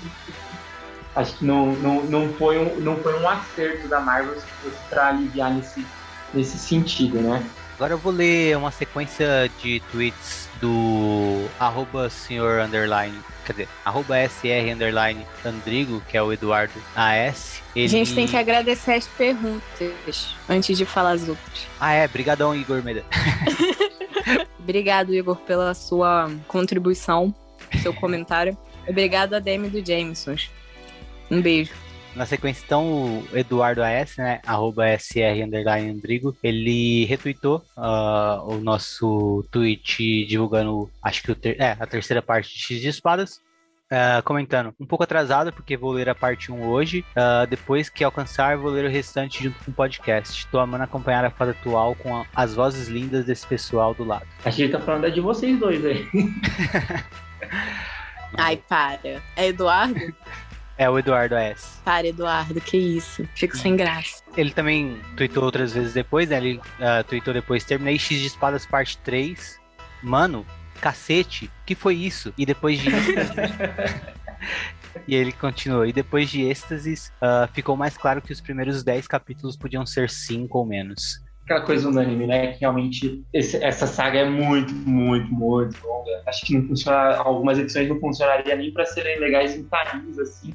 [1.16, 4.38] Acho que não, não, não, foi um, não foi um acerto da Marvel
[4.88, 5.84] para aliviar nesse,
[6.32, 7.44] nesse sentido, né?
[7.78, 13.16] Agora eu vou ler uma sequência de tweets do arroba senhor underline
[13.48, 17.62] quer dizer, arroba SR underline Andrigo, que é o Eduardo AS.
[17.74, 17.86] Ele...
[17.86, 21.68] A gente tem que agradecer as perguntas antes de falar as outras.
[21.80, 23.06] Ah, é, brigadão, Igor Meda.
[24.60, 27.34] Obrigado, Igor, pela sua contribuição,
[27.82, 28.58] seu comentário.
[28.86, 30.36] Obrigado a Demi do Jameson.
[31.32, 31.74] Um beijo.
[32.18, 38.60] Na sequência, então, o Eduardo AS, né, arroba SR underline Andrigo, ele retweetou uh, o
[38.60, 43.40] nosso tweet divulgando, acho que o ter é, a terceira parte de X de Espadas,
[43.90, 47.06] Uh, comentando, um pouco atrasado, porque vou ler a parte 1 hoje.
[47.12, 50.40] Uh, depois que alcançar, vou ler o restante junto com o podcast.
[50.40, 54.28] Estou amando acompanhar a fase atual com a, as vozes lindas desse pessoal do lado.
[54.44, 56.06] Acho que ele tá falando de vocês dois aí.
[58.36, 59.22] Ai, para.
[59.36, 59.96] É Eduardo?
[60.78, 61.80] É o Eduardo S.
[61.84, 63.28] Para, Eduardo, que isso.
[63.34, 64.22] Fico sem graça.
[64.36, 66.38] Ele também tweetou outras vezes depois, né?
[66.38, 69.60] Ele uh, tweetou depois, terminei X de Espadas parte 3.
[70.04, 70.46] Mano,
[70.80, 72.32] cacete, que foi isso?
[72.38, 72.90] E depois de
[75.08, 75.86] E ele continuou.
[75.86, 80.12] E depois de êxtases, uh, ficou mais claro que os primeiros 10 capítulos podiam ser
[80.12, 81.24] 5 ou menos.
[81.44, 82.54] Aquela coisa unânime, né?
[82.54, 86.22] Que realmente esse, essa saga é muito, muito, muito longa.
[86.28, 87.16] Acho que não funciona.
[87.16, 90.54] Algumas edições não funcionariam nem para serem legais em times, assim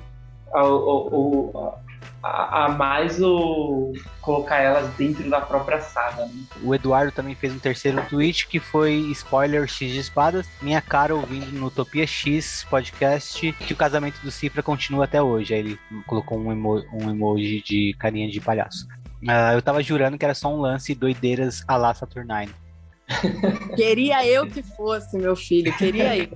[0.60, 1.74] o, o,
[2.22, 6.26] a, a, mais o colocar elas dentro da própria saga.
[6.26, 6.42] Né?
[6.62, 10.46] O Eduardo também fez um terceiro tweet que foi spoiler X de espadas.
[10.60, 15.54] Minha cara ouvindo no Utopia X podcast que o casamento do Cifra continua até hoje.
[15.54, 18.86] Aí ele colocou um, emo um emoji de carinha de palhaço.
[19.22, 22.52] Uh, eu tava jurando que era só um lance doideiras a la Saturnine.
[23.76, 26.28] Queria eu que fosse, meu filho, queria eu.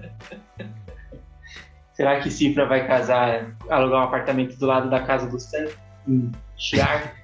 [1.96, 5.68] Será que Cifra vai casar, alugar um apartamento do lado da casa do Sam?
[6.06, 7.14] Em Chiar?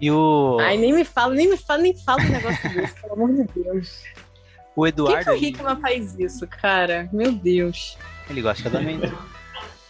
[0.00, 0.58] e o.
[0.60, 3.42] Ai, nem me fala, nem me fala, nem fala um negócio desse, pelo amor de
[3.52, 4.04] Deus.
[4.76, 5.24] O Eduardo.
[5.24, 7.08] Por que, que o Hickman faz isso, cara?
[7.12, 7.98] Meu Deus.
[8.30, 9.18] Ele gosta de casamento.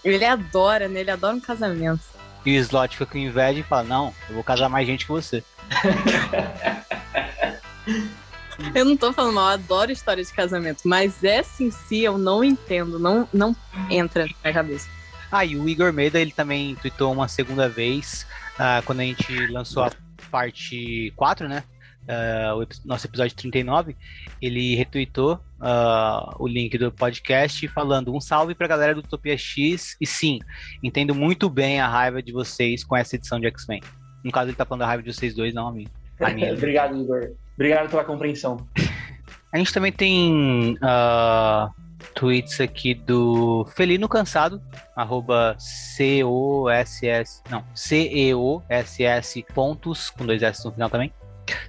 [0.03, 1.01] Ele adora, né?
[1.01, 2.01] Ele adora um casamento.
[2.47, 5.12] E o Slot fica com inveja e fala: Não, eu vou casar mais gente que
[5.12, 5.44] você.
[8.74, 12.16] Eu não tô falando mal, eu adoro história de casamento, mas essa em si eu
[12.16, 13.54] não entendo, não, não
[13.90, 14.88] entra na minha cabeça.
[15.30, 19.46] Ah, e o Igor Meda, ele também tweetou uma segunda vez, uh, quando a gente
[19.48, 19.90] lançou a
[20.30, 21.64] parte 4, né?
[22.06, 23.96] Uh, o nosso episódio 39,
[24.40, 29.96] ele retweetou uh, o link do podcast falando um salve pra galera do Utopia X.
[30.00, 30.38] E sim,
[30.82, 33.80] entendo muito bem a raiva de vocês com essa edição de X-Men.
[34.22, 35.90] No caso, ele tá falando da raiva de vocês dois, não a minha.
[36.20, 36.52] A minha.
[36.54, 37.32] Obrigado, Igor.
[37.56, 38.66] Obrigado pela compreensão.
[39.52, 41.72] A gente também tem uh,
[42.14, 44.60] tweets aqui do Felino Cansado,
[44.94, 51.12] arroba C-O-S-S, não, C-E-O-S-S pontos, com dois S no final também,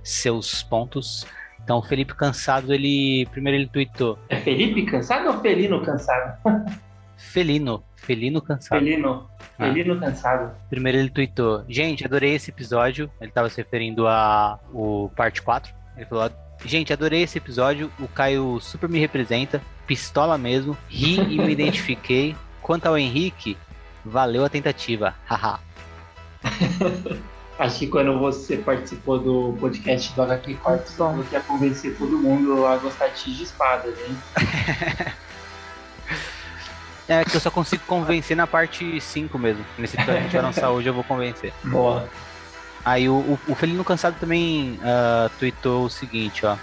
[0.04, 1.26] seus pontos.
[1.64, 4.18] Então, o Felipe Cansado, ele, primeiro ele tweetou.
[4.30, 6.38] É Felipe Cansado ou Felino Cansado?
[7.18, 8.80] Felino, Felino Cansado.
[8.80, 9.66] Felino, ah.
[9.66, 10.00] Felino ah.
[10.00, 10.56] Cansado.
[10.70, 15.74] Primeiro ele tweetou, gente, adorei esse episódio, ele estava se referindo a o parte 4,
[15.96, 16.32] ele falou:
[16.66, 17.92] Gente, adorei esse episódio.
[18.00, 19.62] O Caio super me representa.
[19.86, 20.78] Pistola mesmo.
[20.90, 22.36] Ri e me identifiquei.
[22.62, 23.58] Quanto ao Henrique,
[24.04, 25.14] valeu a tentativa.
[25.26, 25.60] Haha.
[27.58, 32.68] Acho que quando você participou do podcast do HQ Cortes, você ia convencer todo mundo
[32.68, 34.16] a gostar de X de espadas, hein?
[37.08, 39.66] É que eu só consigo convencer na parte 5 mesmo.
[39.78, 41.54] Nesse que a gente vai lançar hoje, eu vou convencer.
[41.64, 42.08] Boa.
[42.84, 46.56] Aí o, o, o Felino Cansado também uh, tweetou o seguinte, ó.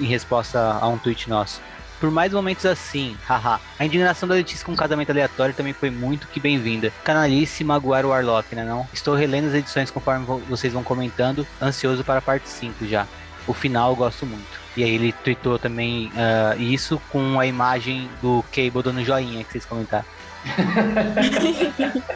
[0.00, 1.60] Em resposta a um tweet nosso.
[2.00, 3.58] Por mais momentos assim, haha.
[3.78, 6.92] A indignação da Letícia com um casamento aleatório também foi muito que bem-vinda.
[7.02, 8.86] Canalice magoar o Warlock, né não?
[8.92, 13.06] Estou relendo as edições conforme vocês vão comentando, ansioso para a parte 5 já.
[13.46, 14.64] O final eu gosto muito.
[14.76, 19.52] E aí ele tweetou também uh, isso com a imagem do Cable dando joinha que
[19.52, 20.04] vocês comentaram.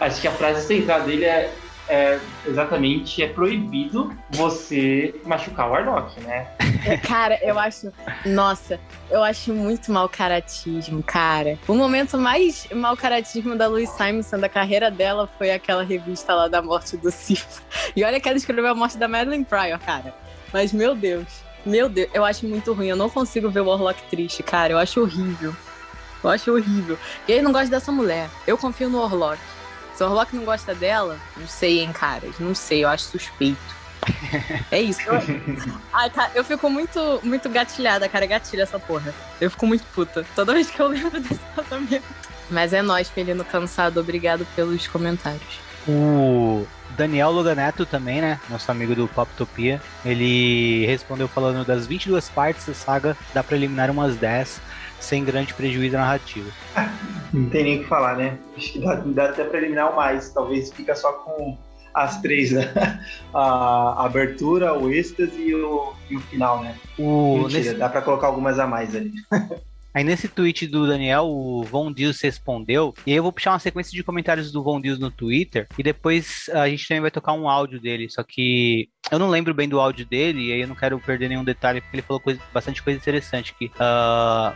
[0.00, 1.52] Acho que a frase central dele é,
[1.88, 6.48] é, exatamente é proibido você machucar o Warlock, né?
[7.06, 7.92] Cara, eu acho.
[8.24, 8.80] Nossa,
[9.10, 11.58] eu acho muito mau caratismo, cara.
[11.66, 16.48] O momento mais mau caratismo da Louise Simonson da carreira dela foi aquela revista lá
[16.48, 17.62] da morte do Cifra.
[17.94, 20.14] E olha que ela escreveu a morte da Madeline Pryor, cara.
[20.52, 21.26] Mas, meu Deus.
[21.64, 22.88] Meu Deus, eu acho muito ruim.
[22.88, 24.72] Eu não consigo ver o Warlock triste, cara.
[24.72, 25.54] Eu acho horrível.
[26.22, 26.98] Eu acho horrível.
[27.26, 28.28] E ele não gosta dessa mulher.
[28.46, 29.40] Eu confio no Warlock.
[29.96, 32.38] Se o Orlock não gosta dela, não sei, hein, caras.
[32.38, 33.76] Não sei, eu acho suspeito.
[34.70, 35.00] É isso.
[35.00, 35.14] Eu,
[35.92, 38.26] ai, tá, eu fico muito, muito gatilhada, cara.
[38.26, 39.14] Gatilha essa porra.
[39.40, 40.24] Eu fico muito puta.
[40.34, 42.04] Toda vez que eu lembro desse casamento.
[42.50, 43.98] Mas é nós, Felino Cansado.
[43.98, 45.60] Obrigado pelos comentários.
[45.88, 48.38] O Daniel Loganeto também, né?
[48.50, 49.80] Nosso amigo do Poptopia.
[50.04, 54.60] Ele respondeu falando das 22 partes da saga, dá pra eliminar umas 10
[55.06, 56.50] sem grande prejuízo narrativo.
[57.32, 58.38] Não tem nem o que falar, né?
[58.56, 60.30] Acho que dá, dá até para eliminar o mais.
[60.30, 61.56] Talvez fica só com
[61.94, 62.72] as três, né?
[63.32, 66.76] A abertura, o êxtase e o, e o final, né?
[66.98, 67.74] O, Mentira, nesse...
[67.74, 69.12] dá para colocar algumas a mais ali.
[69.96, 73.58] Aí nesse tweet do Daniel, o Von Dias respondeu, e aí eu vou puxar uma
[73.58, 77.32] sequência de comentários do Von Dias no Twitter, e depois a gente também vai tocar
[77.32, 80.68] um áudio dele, só que eu não lembro bem do áudio dele, e aí eu
[80.68, 83.72] não quero perder nenhum detalhe, porque ele falou coisa, bastante coisa interessante aqui.
[83.76, 84.54] Uh,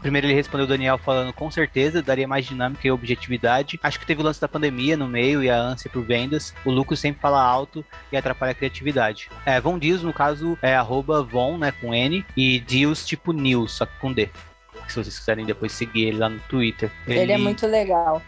[0.00, 3.78] Primeiro ele respondeu o Daniel falando com certeza, daria mais dinâmica e objetividade.
[3.82, 6.54] Acho que teve o lance da pandemia no meio e a ânsia por vendas.
[6.64, 9.28] O Lucas sempre fala alto e atrapalha a criatividade.
[9.44, 13.72] É, Von Dias, no caso, é arroba Von, né, com N, e Dias tipo News,
[13.72, 14.28] só que com D.
[14.88, 16.90] Se vocês quiserem depois seguir ele lá no Twitter.
[17.06, 18.22] Ele, ele é muito legal.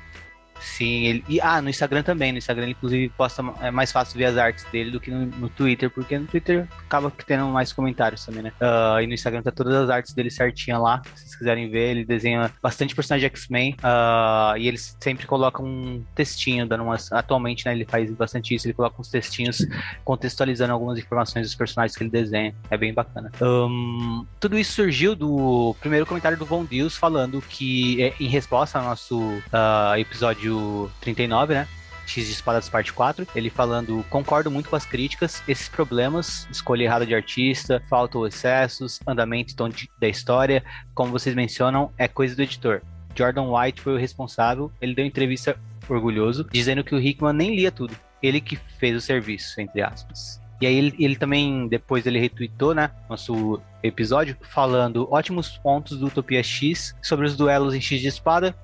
[0.62, 1.24] Sim, ele.
[1.28, 2.32] E, ah, no Instagram também.
[2.32, 3.42] No Instagram, ele, inclusive, posta.
[3.60, 6.66] É mais fácil ver as artes dele do que no, no Twitter, porque no Twitter
[6.86, 8.52] acaba tendo mais comentários também, né?
[8.60, 11.02] Uh, e no Instagram tá todas as artes dele certinha lá.
[11.14, 13.76] Se vocês quiserem ver, ele desenha bastante personagem de X-Men.
[13.80, 17.10] Uh, e ele sempre coloca um textinho, dando umas.
[17.12, 17.72] Atualmente, né?
[17.72, 18.66] Ele faz bastante isso.
[18.66, 19.66] Ele coloca uns textinhos
[20.04, 22.54] contextualizando algumas informações dos personagens que ele desenha.
[22.70, 23.30] É bem bacana.
[23.40, 28.78] Um, tudo isso surgiu do primeiro comentário do Von Deus falando que, é, em resposta
[28.78, 31.68] ao nosso uh, episódio episódio 39, né?
[32.06, 36.84] X de Espadas Parte 4, ele falando: concordo muito com as críticas, esses problemas, escolha
[36.84, 40.62] errada de artista, falta ou excessos, andamento e tom de, da história,
[40.94, 42.82] como vocês mencionam, é coisa do editor.
[43.14, 45.56] Jordan White foi o responsável, ele deu entrevista
[45.88, 50.40] orgulhoso, dizendo que o Hickman nem lia tudo, ele que fez o serviço, entre aspas.
[50.60, 56.06] E aí ele, ele também, depois ele retweetou, né, nosso episódio, falando ótimos pontos do
[56.06, 58.54] Utopia X sobre os duelos em X de espada,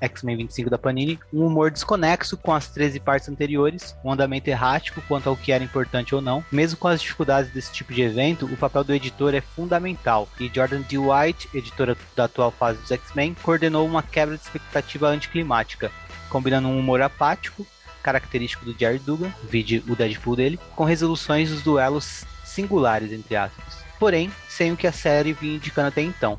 [0.00, 5.02] X-Men 25 da Panini, um humor desconexo com as 13 partes anteriores, um andamento errático
[5.08, 6.44] quanto ao que era importante ou não.
[6.50, 10.50] Mesmo com as dificuldades desse tipo de evento, o papel do editor é fundamental, e
[10.52, 10.98] Jordan D.
[10.98, 15.90] White, editora da atual fase dos X-Men, coordenou uma quebra de expectativa anticlimática,
[16.28, 17.66] combinando um humor apático,
[18.02, 23.84] característico do Jerry Dugan, vide o Deadpool dele, com resoluções dos duelos singulares, entre aspas.
[23.98, 26.38] Porém, sem o que a série vinha indicando até então.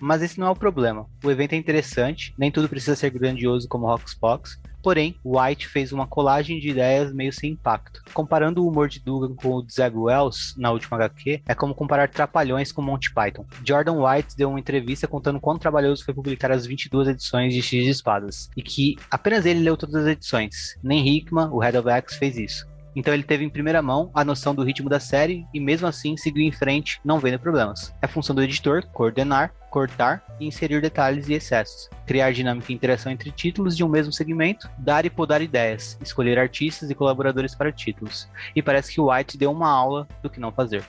[0.00, 1.06] Mas esse não é o problema.
[1.22, 6.06] O evento é interessante, nem tudo precisa ser grandioso como Roxbox, Porém, White fez uma
[6.06, 8.02] colagem de ideias meio sem impacto.
[8.12, 11.74] Comparando o humor de Dugan com o de Zeb Wells na última HQ, é como
[11.74, 13.46] comparar Trapalhões com Monty Python.
[13.64, 17.82] Jordan White deu uma entrevista contando quão trabalhoso foi publicar as 22 edições de X
[17.82, 20.78] de Espadas, e que apenas ele leu todas as edições.
[20.82, 22.73] Nem Hickman, o Head of X, fez isso.
[22.94, 26.16] Então ele teve em primeira mão a noção do ritmo da série e mesmo assim
[26.16, 27.94] seguiu em frente, não vendo problemas.
[28.00, 33.10] É função do editor coordenar, cortar e inserir detalhes e excessos, criar dinâmica e interação
[33.10, 37.72] entre títulos de um mesmo segmento, dar e podar ideias, escolher artistas e colaboradores para
[37.72, 38.28] títulos.
[38.54, 40.84] E parece que o White deu uma aula do que não fazer.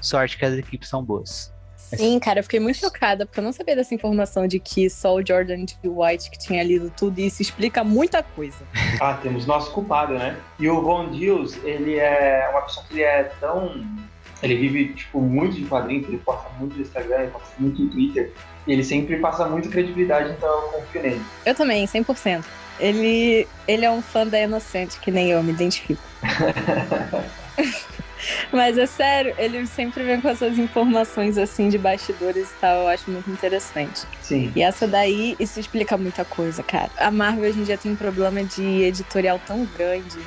[0.00, 1.51] Sorte que as equipes são boas.
[1.96, 5.14] Sim, cara, eu fiquei muito chocada, porque eu não sabia dessa informação de que só
[5.14, 5.74] o Jordan D.
[5.84, 8.58] White que tinha lido tudo e isso explica muita coisa.
[9.00, 10.36] Ah, temos nosso culpado, né?
[10.58, 13.84] E o Von Dills, ele é uma pessoa que ele é tão.
[14.42, 17.90] Ele vive, tipo, muito de quadrinhos, ele posta muito no Instagram, ele posta muito no
[17.90, 18.32] Twitter.
[18.66, 21.22] E ele sempre passa muita credibilidade, então eu confio nele.
[21.46, 22.44] Eu também, 100%.
[22.80, 26.02] Ele, ele é um fã da Inocente, que nem eu me identifico.
[28.52, 32.88] Mas é sério, ele sempre vem com essas informações assim de bastidores e tal, eu
[32.88, 34.02] acho muito interessante.
[34.20, 34.52] Sim.
[34.54, 36.90] E essa daí, isso explica muita coisa, cara.
[36.98, 40.18] A Marvel hoje em dia tem um problema de editorial tão grande.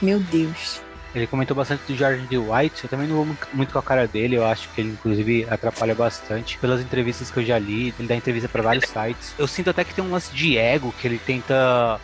[0.00, 0.80] Meu Deus.
[1.14, 2.36] Ele comentou bastante do Jordan D.
[2.36, 5.46] White, eu também não vou muito com a cara dele, eu acho que ele inclusive
[5.48, 6.58] atrapalha bastante.
[6.58, 9.34] Pelas entrevistas que eu já li, ele dá entrevista para vários sites.
[9.38, 11.98] Eu sinto até que tem um lance de ego, que ele tenta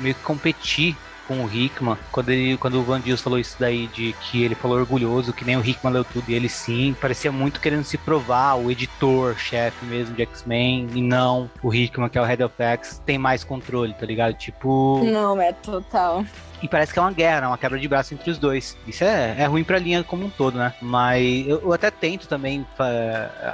[0.00, 0.96] meio que competir
[1.28, 4.54] com o Hickman, quando, ele, quando o Van Dias falou isso daí, de que ele
[4.54, 7.98] falou orgulhoso, que nem o Hickman leu tudo, e ele sim, parecia muito querendo se
[7.98, 12.42] provar, o editor, chefe mesmo de X-Men, e não o Hickman, que é o Head
[12.42, 14.34] of X, tem mais controle, tá ligado?
[14.34, 15.04] Tipo.
[15.04, 16.24] Não, é total.
[16.62, 17.46] E parece que é uma guerra, né?
[17.46, 18.76] uma quebra de braço entre os dois.
[18.86, 20.72] Isso é, é ruim pra linha como um todo, né?
[20.80, 22.66] Mas eu, eu até tento também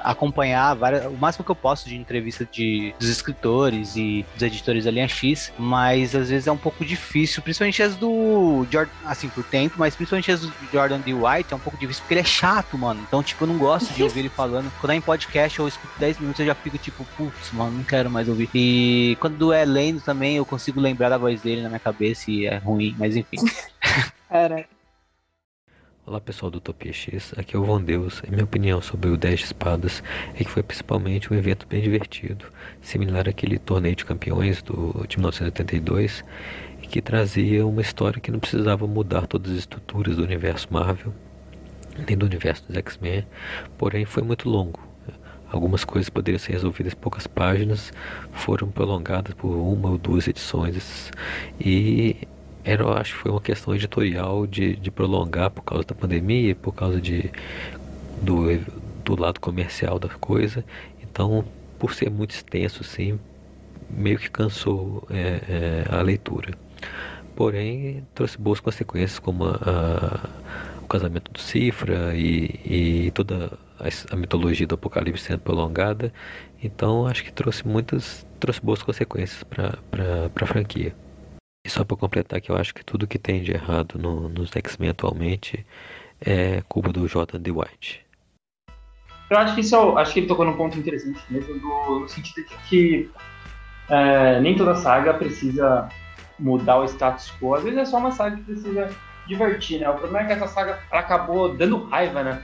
[0.03, 4.85] acompanhar várias, o máximo que eu posso de entrevista de, dos escritores e dos editores
[4.85, 9.29] da linha X, mas às vezes é um pouco difícil, principalmente as do Jordan, assim,
[9.29, 11.13] por tempo, mas principalmente as do Jordan D.
[11.15, 13.01] White é um pouco difícil porque ele é chato, mano.
[13.07, 14.71] Então, tipo, eu não gosto de ouvir ele falando.
[14.81, 17.85] Quando é em podcast, eu escuto 10 minutos eu já fico tipo, putz, mano, não
[17.85, 18.49] quero mais ouvir.
[18.55, 22.47] E quando é lendo também, eu consigo lembrar da voz dele na minha cabeça e
[22.47, 23.39] é ruim mas enfim.
[26.07, 29.17] Olá pessoal do Utopia X, aqui é o Von Deus e minha opinião sobre o
[29.17, 30.03] 10 de Espadas
[30.35, 32.45] é que foi principalmente um evento bem divertido,
[32.83, 36.23] similar àquele torneio de campeões do, de 1982
[36.83, 41.15] e que trazia uma história que não precisava mudar todas as estruturas do universo Marvel,
[42.07, 43.27] nem do universo dos X-Men,
[43.79, 44.81] porém foi muito longo.
[45.51, 47.93] Algumas coisas poderiam ser resolvidas em poucas páginas,
[48.33, 51.13] foram prolongadas por uma ou duas edições
[51.61, 52.27] e
[52.65, 56.73] era, acho que foi uma questão editorial de, de prolongar por causa da pandemia, por
[56.73, 57.31] causa de,
[58.23, 58.47] do,
[59.05, 60.65] do lado comercial da coisa.
[61.03, 61.45] Então,
[61.79, 63.19] por ser muito extenso, sim,
[63.91, 66.57] meio que cansou é, é, a leitura.
[67.37, 70.31] Porém, trouxe boas consequências, como a, a,
[70.83, 76.13] o casamento do Cifra e, e toda a, a, mitologia do Apocalipse sendo prolongada.
[76.63, 79.79] Então, acho que trouxe muitas trouxe boas consequências para
[80.35, 80.95] a franquia.
[81.65, 84.55] E só para completar que eu acho que tudo que tem de errado no, nos
[84.55, 85.65] X-Men atualmente
[86.21, 87.51] é culpa do Jordan D.
[87.51, 88.05] White.
[89.31, 92.09] Eu acho que isso é, acho que ele tocou num ponto interessante mesmo, do, no
[92.09, 93.11] sentido de que
[93.89, 95.89] é, nem toda saga precisa
[96.39, 97.55] mudar o status quo.
[97.55, 98.91] Às vezes é só uma saga que precisa
[99.27, 99.89] divertir, né?
[99.89, 102.43] O problema é que essa saga acabou dando raiva, né?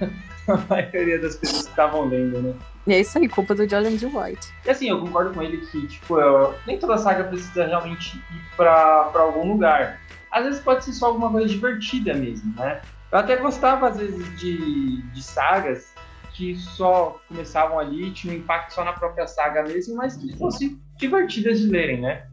[0.54, 2.54] a maioria das pessoas que estavam lendo, né?
[2.86, 4.06] E é isso aí, culpa do Jordan D.
[4.06, 4.52] White.
[4.64, 8.56] E assim, eu concordo com ele que, tipo, eu, nem toda saga precisa realmente ir
[8.56, 10.00] pra, pra algum lugar.
[10.30, 12.80] Às vezes pode ser só alguma coisa divertida mesmo, né?
[13.12, 15.92] Eu até gostava, às vezes, de, de sagas
[16.32, 20.80] que só começavam ali, tinham um impacto só na própria saga mesmo, mas que fossem
[20.96, 22.24] divertidas de lerem, né?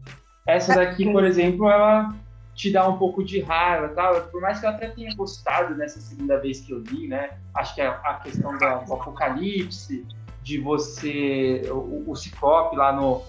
[0.46, 2.14] Essa daqui, por exemplo, ela
[2.58, 4.20] te dá um pouco de raiva, tal.
[4.22, 7.38] Por mais que eu até tenha gostado nessa segunda vez que eu li, né?
[7.54, 10.04] Acho que a, a questão do, do, apocalipse,
[10.42, 13.22] de você o, o Ciclope lá no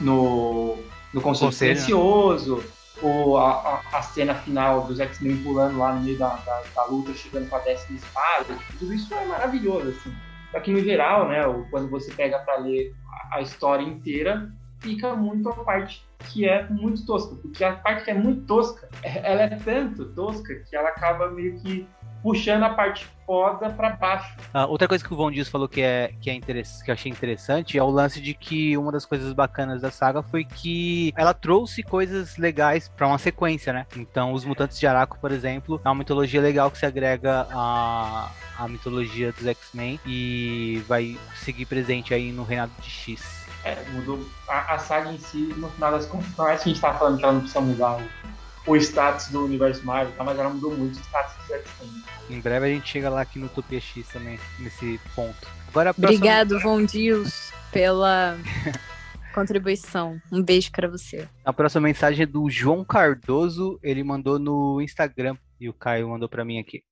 [0.00, 0.78] no,
[1.12, 1.50] no Conselho.
[1.50, 1.54] Né?
[1.54, 2.64] Silencioso,
[3.02, 6.84] ou a, a, a, cena final dos X-Men pulando lá no meio da, da, da,
[6.86, 10.14] luta, chegando com a décima espada, tudo isso é maravilhoso, assim.
[10.50, 12.94] Só que no geral, né, quando você pega para ler
[13.32, 18.10] a história inteira, fica muito a parte que é muito tosca, porque a parte que
[18.10, 21.86] é muito tosca, ela é tanto tosca que ela acaba meio que
[22.22, 24.36] puxando a parte foda para baixo.
[24.54, 27.10] Ah, outra coisa que o Von Dias falou que é que é que eu achei
[27.10, 31.34] interessante é o lance de que uma das coisas bacanas da saga foi que ela
[31.34, 33.86] trouxe coisas legais para uma sequência, né?
[33.96, 38.30] Então, os mutantes de Araco, por exemplo, é uma mitologia legal que se agrega a
[38.58, 43.41] a mitologia dos X-Men e vai seguir presente aí no Reinado de X.
[43.64, 46.64] É, mudou a, a, saga em si, no final das contas, não é que a
[46.64, 50.24] gente tá falando que ela não precisa mudar o, o status do universo Marvel, tá?
[50.24, 52.02] mas ela mudou muito o status do X-Men.
[52.28, 55.48] Em breve a gente chega lá aqui no Topia X também, nesse ponto.
[55.68, 58.36] Agora, Obrigado, Von Dios, pela
[59.32, 60.20] contribuição.
[60.30, 61.28] Um beijo para você.
[61.44, 66.28] A próxima mensagem é do João Cardoso, ele mandou no Instagram e o Caio mandou
[66.28, 66.82] para mim aqui.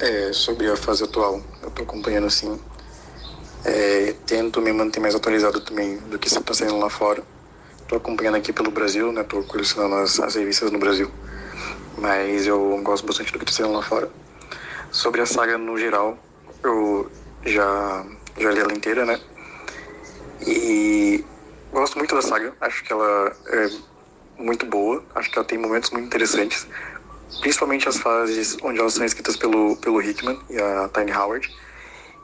[0.00, 2.58] É, sobre a fase atual, eu tô acompanhando assim
[3.64, 7.22] é, tento me manter mais atualizado também do que está saindo lá fora.
[7.82, 9.22] Estou acompanhando aqui pelo Brasil, né?
[9.22, 11.10] Estou colecionando as, as revistas no Brasil.
[11.96, 14.10] Mas eu gosto bastante do que está saindo lá fora.
[14.90, 16.18] Sobre a saga no geral,
[16.62, 17.10] eu
[17.44, 18.06] já,
[18.38, 19.20] já li ela inteira, né?
[20.46, 21.24] E
[21.72, 22.54] gosto muito da saga.
[22.60, 23.70] Acho que ela é
[24.38, 25.02] muito boa.
[25.14, 26.66] Acho que ela tem momentos muito interessantes.
[27.40, 31.50] Principalmente as fases onde elas são escritas pelo, pelo Hickman e a Tiny Howard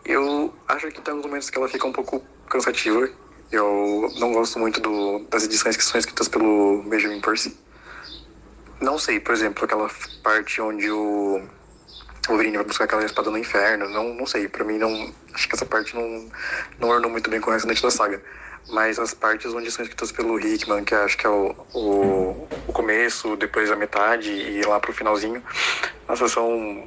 [0.05, 3.09] eu acho que tem momentos que ela fica um pouco cansativa.
[3.51, 7.57] Eu não gosto muito do, das edições que são escritas pelo Benjamin Percy.
[8.81, 9.89] Não sei, por exemplo, aquela
[10.23, 11.41] parte onde o
[12.29, 13.89] Wolverine vai buscar aquela espada no inferno.
[13.89, 15.13] Não, não sei, pra mim não.
[15.33, 16.29] Acho que essa parte não,
[16.79, 18.23] não ornou muito bem com o restante da saga.
[18.69, 22.73] Mas as partes onde são escritas pelo Hickman, que acho que é o, o, o
[22.73, 25.43] começo, depois a metade e lá pro finalzinho,
[26.09, 26.87] nossa, são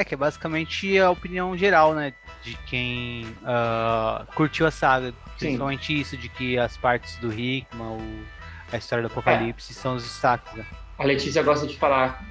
[0.00, 2.12] é, que é basicamente a opinião geral, né?
[2.42, 5.12] De quem uh, curtiu a saga.
[5.38, 6.00] Principalmente Sim.
[6.00, 8.24] isso, de que as partes do Hickman, o,
[8.72, 9.74] a história do Apocalipse, é.
[9.74, 10.52] são os destaques.
[10.54, 10.64] Né?
[10.98, 12.24] A Letícia gosta de falar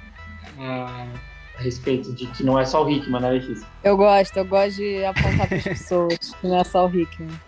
[0.58, 1.18] uh,
[1.58, 3.66] a respeito de que não é só o Hickman, né, Letícia?
[3.82, 7.30] Eu gosto, eu gosto de apontar para as pessoas que não é só o Hickman.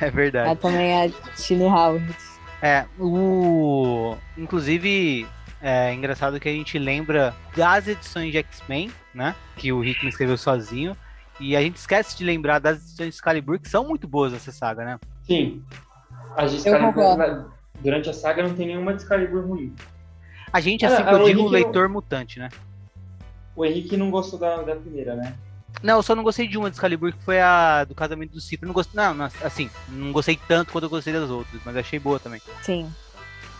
[0.00, 0.46] É verdade.
[0.46, 2.16] Ela também é a Tini Howard.
[2.62, 4.16] É, o.
[4.38, 5.26] Inclusive,
[5.68, 9.34] é engraçado que a gente lembra das edições de X-Men, né?
[9.56, 10.96] Que o Hickman escreveu sozinho.
[11.40, 14.52] E a gente esquece de lembrar das edições de Excalibur, que são muito boas essa
[14.52, 15.00] saga, né?
[15.24, 15.64] Sim.
[16.36, 19.74] As de Excalibur, durante a saga não tem nenhuma de Excalibur ruim.
[20.52, 21.94] A gente, assim ah, que eu digo, o leitor não...
[21.94, 22.48] mutante, né?
[23.56, 25.34] O Henrique não gostou da, da primeira, né?
[25.82, 28.40] Não, eu só não gostei de uma de Excalibur, que foi a do casamento do
[28.40, 28.68] Cipro.
[28.68, 31.98] Não gostei, não, não, assim, não gostei tanto quanto eu gostei das outras, mas achei
[31.98, 32.40] boa também.
[32.62, 32.88] Sim.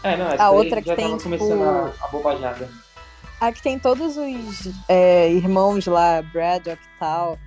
[0.06, 1.62] É, não, a outra que tem, tipo...
[1.62, 2.68] a, a bobajada.
[3.40, 7.38] A que tem todos os é, irmãos lá, Braddock e tal,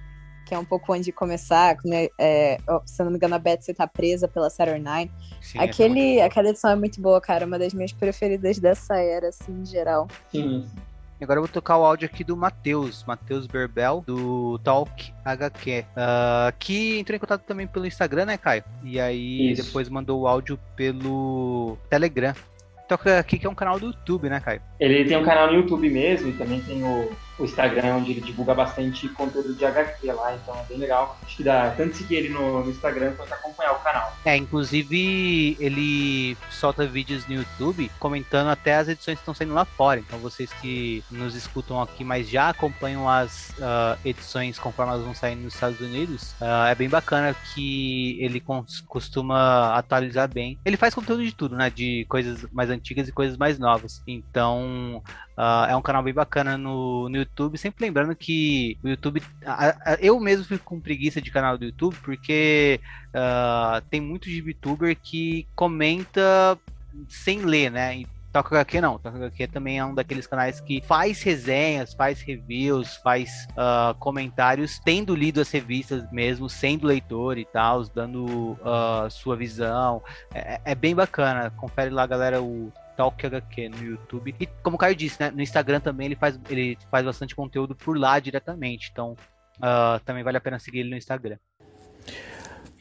[0.45, 2.09] que é um pouco onde começar, né?
[2.19, 5.13] É, se não me engano, a Betsy tá presa pela Saturday Night.
[5.41, 7.45] Sim, Aquele, aquela edição é muito boa, cara.
[7.45, 10.07] Uma das minhas preferidas dessa era, assim, em geral.
[10.31, 10.67] Sim.
[11.21, 15.85] Agora eu vou tocar o áudio aqui do Matheus, Matheus Berbel, do Talk HQ, uh,
[15.97, 18.63] ah, que entrou em contato também pelo Instagram, né, Caio?
[18.83, 19.63] E aí Isso.
[19.63, 22.33] depois mandou o áudio pelo Telegram.
[22.87, 24.61] Toca aqui que é um canal do YouTube, né, Caio?
[24.79, 28.21] Ele tem um canal no YouTube mesmo e também tem o, o Instagram, onde ele
[28.21, 31.17] divulga bastante conteúdo de HQ lá, então é bem legal.
[31.23, 34.13] Acho que dá tanto seguir ele no, no Instagram quanto acompanhar o canal.
[34.25, 39.63] É, inclusive ele solta vídeos no YouTube comentando até as edições que estão saindo lá
[39.63, 39.99] fora.
[39.99, 45.15] Então vocês que nos escutam aqui, mas já acompanham as uh, edições conforme elas vão
[45.15, 48.43] saindo nos Estados Unidos, uh, é bem bacana que ele
[48.87, 50.59] costuma atualizar bem.
[50.65, 51.69] Ele faz conteúdo de tudo, né?
[51.69, 54.01] De coisas mais antigas e coisas mais novas.
[54.05, 55.01] Então
[55.39, 57.57] Uh, é um canal bem bacana no, no YouTube.
[57.57, 59.23] Sempre lembrando que o YouTube.
[59.45, 64.29] A, a, eu mesmo fico com preguiça de canal do YouTube, porque uh, tem muito
[64.29, 66.59] de VTuber que comenta
[67.07, 68.03] sem ler, né?
[68.33, 72.97] Toca HQ não, Toca HQ também é um daqueles canais que faz resenhas, faz reviews,
[72.97, 79.37] faz uh, comentários, tendo lido as revistas mesmo, sendo leitor e tal, dando uh, sua
[79.37, 80.03] visão.
[80.33, 81.49] É, é, bem bacana.
[81.51, 84.35] Confere lá, galera, o Talk HQ no YouTube.
[84.37, 87.73] E como o Caio disse, né, no Instagram também ele faz, ele faz bastante conteúdo
[87.73, 88.89] por lá diretamente.
[88.91, 89.15] Então
[89.55, 91.37] uh, também vale a pena seguir ele no Instagram.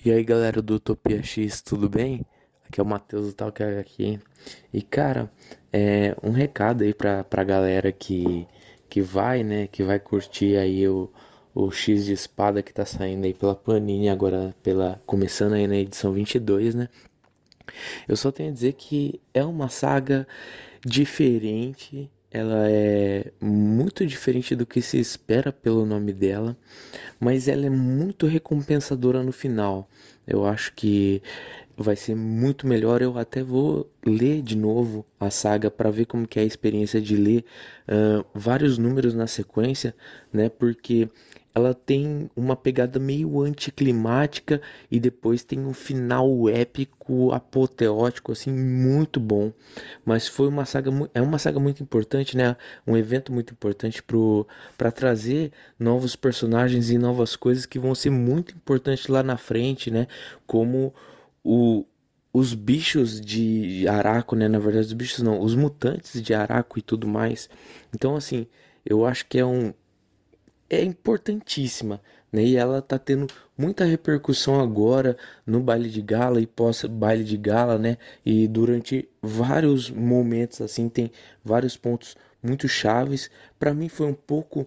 [0.04, 2.26] E aí galera do Utopia X, tudo bem?
[2.66, 4.18] Aqui é o Matheus do Talk aqui.
[4.74, 5.30] E cara,
[5.72, 8.44] é um recado aí pra, pra galera que,
[8.90, 9.68] que vai, né?
[9.68, 11.12] Que vai curtir aí o,
[11.54, 15.76] o X de espada que tá saindo aí pela Panini agora pela começando aí na
[15.76, 16.88] edição 22, né?
[18.06, 20.26] Eu só tenho a dizer que é uma saga
[20.84, 26.56] diferente, ela é muito diferente do que se espera pelo nome dela,
[27.18, 29.88] mas ela é muito recompensadora no final.
[30.26, 31.22] Eu acho que
[31.76, 33.00] vai ser muito melhor.
[33.00, 37.00] Eu até vou ler de novo a saga para ver como que é a experiência
[37.00, 37.44] de ler
[37.88, 39.94] uh, vários números na sequência,
[40.32, 40.48] né?
[40.48, 41.08] Porque
[41.54, 44.60] ela tem uma pegada meio anticlimática
[44.90, 49.52] e depois tem um final épico, apoteótico, assim, muito bom.
[50.04, 52.56] Mas foi uma saga, é uma saga muito importante, né?
[52.86, 54.02] Um evento muito importante
[54.76, 59.90] para trazer novos personagens e novas coisas que vão ser muito importantes lá na frente,
[59.90, 60.06] né?
[60.46, 60.94] Como
[61.42, 61.84] o,
[62.32, 64.48] os bichos de Araco, né?
[64.48, 67.48] Na verdade, os bichos não, os mutantes de Araco e tudo mais.
[67.94, 68.46] Então, assim,
[68.84, 69.72] eu acho que é um
[70.70, 72.00] é importantíssima,
[72.32, 72.42] né?
[72.42, 73.26] E ela tá tendo
[73.56, 75.16] muita repercussão agora
[75.46, 77.96] no baile de gala e pós baile de gala, né?
[78.24, 81.10] E durante vários momentos assim tem
[81.44, 83.30] vários pontos muito chaves.
[83.58, 84.66] Para mim foi um pouco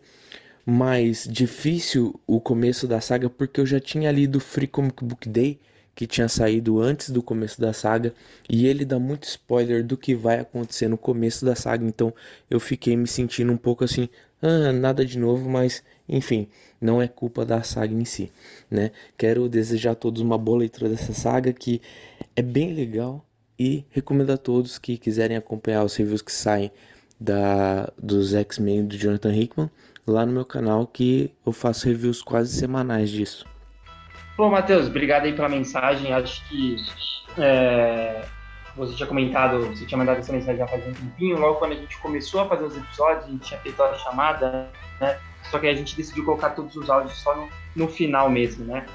[0.65, 5.59] mais difícil o começo da saga porque eu já tinha lido Free Comic Book Day
[5.93, 8.13] que tinha saído antes do começo da saga
[8.49, 12.13] e ele dá muito spoiler do que vai acontecer no começo da saga, então
[12.49, 14.09] eu fiquei me sentindo um pouco assim,
[14.41, 16.47] ah, nada de novo, mas enfim,
[16.79, 18.31] não é culpa da saga em si,
[18.69, 18.91] né?
[19.17, 21.81] Quero desejar a todos uma boa leitura dessa saga que
[22.35, 23.25] é bem legal
[23.57, 26.71] e recomendo a todos que quiserem acompanhar os reviews que saem
[27.19, 29.69] da dos X-Men do Jonathan Hickman
[30.07, 33.45] lá no meu canal que eu faço reviews quase semanais disso.
[34.35, 36.11] Pô, Matheus, obrigado aí pela mensagem.
[36.11, 36.75] Acho que
[37.37, 38.25] é,
[38.75, 41.37] você tinha comentado, você tinha mandado essa mensagem já faz um tempinho.
[41.37, 44.69] Logo quando a gente começou a fazer os episódios, a gente tinha feito a chamada,
[44.99, 45.19] né?
[45.49, 48.85] Só que a gente decidiu colocar todos os áudios só no, no final mesmo, né?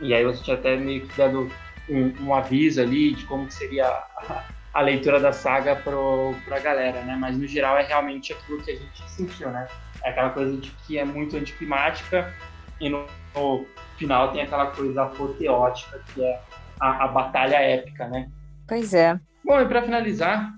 [0.00, 1.50] E aí você tinha até meio que dado
[1.88, 7.02] um, um aviso ali de como seria a, a leitura da saga pro, pra galera,
[7.02, 7.16] né?
[7.20, 9.68] Mas no geral é realmente aquilo que a gente sentiu, né?
[10.02, 12.32] É aquela coisa de que é muito anticlimática
[12.80, 13.66] e no, no
[13.98, 16.40] final tem aquela coisa apoteótica que é
[16.80, 18.30] a, a batalha épica, né?
[18.66, 19.20] Pois é.
[19.44, 20.54] Bom, e para finalizar,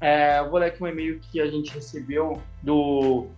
[0.00, 3.28] é, eu vou ler aqui um e-mail que a gente recebeu do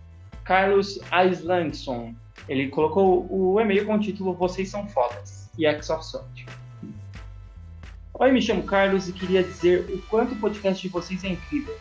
[0.49, 2.15] Carlos Aislandson.
[2.49, 6.47] Ele colocou o e-mail com o título Vocês são fodas e X of Sword.
[8.15, 11.77] Oi, me chamo Carlos e queria dizer o quanto o podcast de vocês é incrível.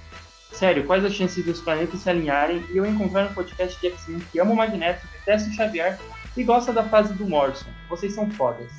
[0.51, 4.19] Sério, quais as chances dos planetas se alinharem e eu encontrar um podcast de X-Men
[4.33, 5.97] que ama o Magneto, detesta o Xavier
[6.35, 7.69] e gosta da fase do Morrison.
[7.87, 8.69] Vocês são fodas.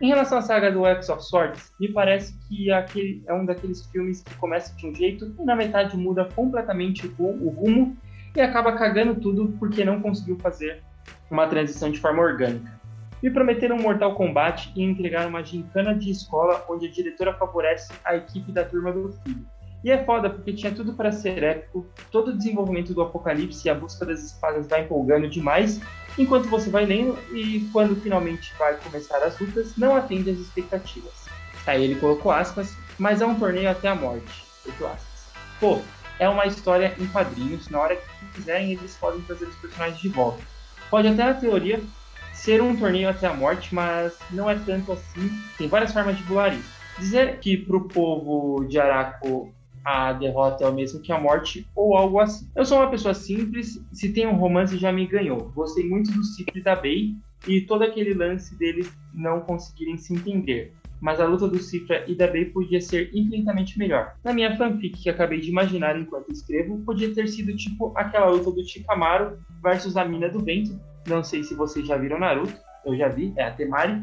[0.00, 3.84] Em relação à saga do X of Swords, me parece que aquele é um daqueles
[3.86, 7.96] filmes que começa de um jeito e na metade muda completamente o rumo
[8.38, 10.82] e acaba cagando tudo porque não conseguiu fazer
[11.30, 12.78] uma transição de forma orgânica.
[13.22, 17.92] Me prometeram um Mortal Kombat e entregar uma gincana de escola onde a diretora favorece
[18.04, 19.44] a equipe da turma do filho.
[19.82, 23.70] E é foda porque tinha tudo para ser épico, todo o desenvolvimento do apocalipse e
[23.70, 25.80] a busca das espadas vai empolgando demais,
[26.16, 31.26] enquanto você vai lendo e quando finalmente vai começar as lutas, não atende às expectativas.
[31.66, 34.44] Aí ele colocou aspas, mas é um torneio até a morte.
[34.66, 35.32] aspas.
[35.60, 35.80] Pô,
[36.18, 40.08] é uma história em quadrinhos, na hora que quiserem eles podem trazer os personagens de
[40.08, 40.42] volta.
[40.90, 41.80] Pode até na teoria
[42.32, 45.30] ser um torneio até a morte, mas não é tanto assim.
[45.56, 46.78] Tem várias formas de bular isso.
[46.98, 49.52] Dizer que pro povo de Araco
[49.84, 52.48] a derrota é o mesmo que a morte ou algo assim.
[52.54, 55.50] Eu sou uma pessoa simples, se tem um romance já me ganhou.
[55.54, 57.14] Gostei muito do Cipri da Bey
[57.46, 62.14] e todo aquele lance deles não conseguirem se entender mas a luta do Cifra e
[62.14, 64.14] da Bey podia ser infinitamente melhor.
[64.24, 68.50] Na minha fanfic que acabei de imaginar enquanto escrevo, podia ter sido tipo aquela luta
[68.50, 70.78] do Chikamaru versus a Mina do Vento.
[71.06, 72.54] Não sei se vocês já viram Naruto,
[72.84, 74.02] eu já vi, é a Temari,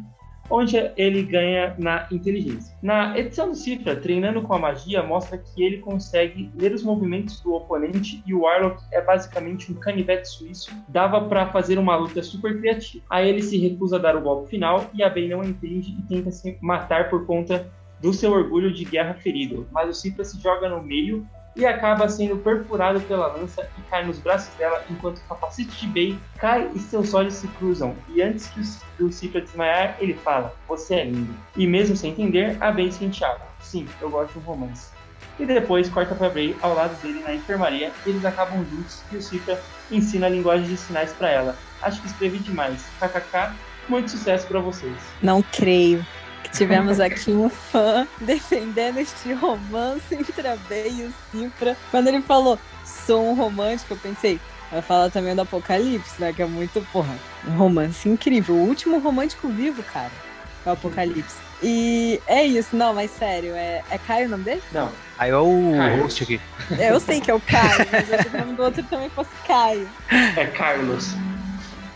[0.49, 2.75] onde ele ganha na inteligência.
[2.81, 7.39] Na edição do Cifra, treinando com a magia, mostra que ele consegue ler os movimentos
[7.41, 10.71] do oponente e o Warlock é basicamente um canivete suíço.
[10.87, 13.03] Dava para fazer uma luta super criativa.
[13.09, 16.01] Aí ele se recusa a dar o golpe final e a Bey não entende e
[16.03, 19.67] tenta se matar por conta do seu orgulho de guerra ferido.
[19.71, 24.05] Mas o Cifra se joga no meio e acaba sendo perfurado pela lança e cai
[24.05, 27.95] nos braços dela enquanto o capacete de Bey cai e seus olhos se cruzam.
[28.09, 28.47] E antes
[28.97, 31.33] que o Cipra desmaiar, ele fala: Você é lindo.
[31.55, 33.45] E mesmo sem entender, a Bey sente algo.
[33.61, 34.89] Sim, eu gosto de um romance.
[35.39, 37.91] E depois corta para Bey ao lado dele na enfermaria.
[38.05, 39.61] Eles acabam juntos e o Cipra
[39.91, 41.55] ensina a linguagem de sinais para ela.
[41.81, 42.85] Acho que escrevi demais.
[42.99, 43.53] KKK.
[43.87, 44.97] Muito sucesso para vocês.
[45.21, 46.03] Não creio
[46.55, 51.75] tivemos aqui um fã defendendo este romance entre a Bey e o Cifra.
[51.91, 54.39] Quando ele falou, sou um romântico, eu pensei,
[54.71, 56.31] vai falar também do Apocalipse, né?
[56.31, 57.13] Que é muito, porra,
[57.45, 58.55] um romance incrível.
[58.55, 60.11] O último romântico vivo, cara,
[60.65, 61.35] é o Apocalipse.
[61.61, 64.61] E é isso, não, mas sério, é, é Caio o nome dele?
[64.71, 64.89] Não.
[65.17, 66.41] Aí é o host aqui.
[66.77, 69.29] É, eu sei que é o Caio, mas eu o nome do outro também fosse
[69.45, 69.87] Caio.
[70.37, 71.15] É Carlos.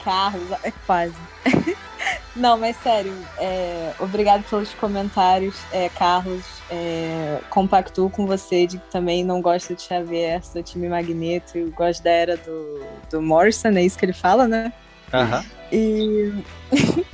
[0.03, 1.15] Carlos, é quase.
[2.35, 6.45] Não, mas sério, é, obrigado pelos comentários, é, Carlos.
[6.69, 11.65] É, compactuo com você de que também não gosta de Xavier, sou time Magneto e
[11.71, 14.71] gosto da era do, do Morrison, é isso que ele fala, né?
[15.13, 15.43] Aham.
[15.71, 16.31] E.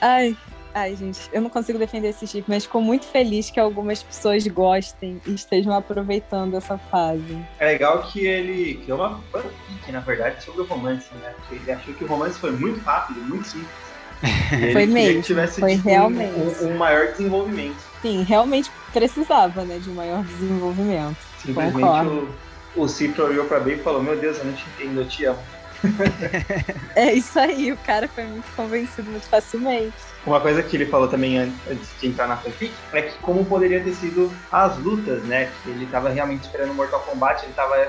[0.00, 0.36] Ai,
[0.74, 4.46] Ai, gente, eu não consigo defender esse chip, mas fico muito feliz que algumas pessoas
[4.46, 7.36] gostem e estejam aproveitando essa fase.
[7.58, 11.34] É legal que ele criou uma fanfic, na verdade, sobre o romance, né?
[11.36, 13.87] Porque ele achou que o romance foi muito rápido, muito simples.
[14.72, 16.34] foi mesmo, tivesse, foi tipo, realmente.
[16.62, 17.76] Um, um, maior desenvolvimento.
[18.02, 21.16] Sim, realmente precisava, né, de um maior desenvolvimento.
[21.38, 22.28] Simplesmente Concordo.
[22.76, 25.08] o, o Cipro olhou pra bem e falou, meu Deus, eu não te entendo, eu
[25.08, 25.38] te amo.
[26.96, 29.94] é isso aí, o cara foi muito convencido muito facilmente.
[30.26, 33.80] Uma coisa que ele falou também antes de entrar na fanfic é que como poderia
[33.82, 35.50] ter sido as lutas, né?
[35.62, 37.88] Que ele estava realmente esperando Mortal Kombat, ele estava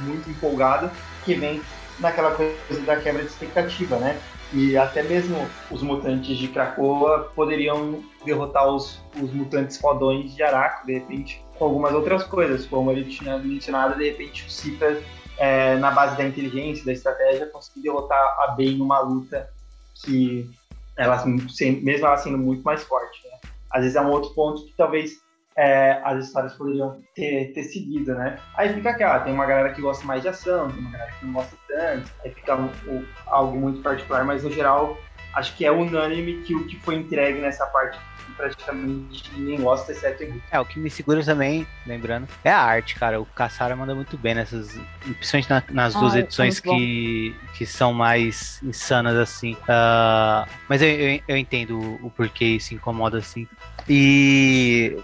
[0.00, 0.90] muito empolgado,
[1.24, 1.62] que vem
[2.00, 4.18] naquela coisa da quebra de expectativa, né?
[4.52, 5.36] E até mesmo
[5.70, 11.66] os mutantes de Krakoa poderiam derrotar os, os mutantes fodões de Araco, de repente, com
[11.66, 15.02] algumas outras coisas, como ele tinha mencionado, de repente o Sita
[15.36, 19.50] é, na base da inteligência, da estratégia, conseguir derrotar a Bey numa luta
[19.94, 20.50] que
[20.96, 23.22] ela mesmo ela sendo muito mais forte.
[23.24, 23.50] Né?
[23.70, 25.20] Às vezes é um outro ponto que talvez
[25.58, 28.38] é, as histórias poderiam ter, ter seguido, né?
[28.54, 31.26] Aí fica aquela, tem uma galera que gosta mais de ação, tem uma galera que
[31.26, 34.96] não gosta tanto, aí fica um, um, algo muito particular, mas no geral
[35.34, 37.98] acho que é unânime que o que foi entregue nessa parte
[38.36, 40.22] praticamente ninguém gosta, exceto.
[40.52, 43.20] É, o que me segura também, lembrando, é a arte, cara.
[43.20, 44.78] O Caçara manda muito bem nessas.
[45.00, 49.54] Principalmente na, nas duas ah, edições que, que são mais insanas, assim.
[49.54, 53.48] Uh, mas eu, eu, eu entendo o, o porquê isso incomoda, assim.
[53.88, 54.96] E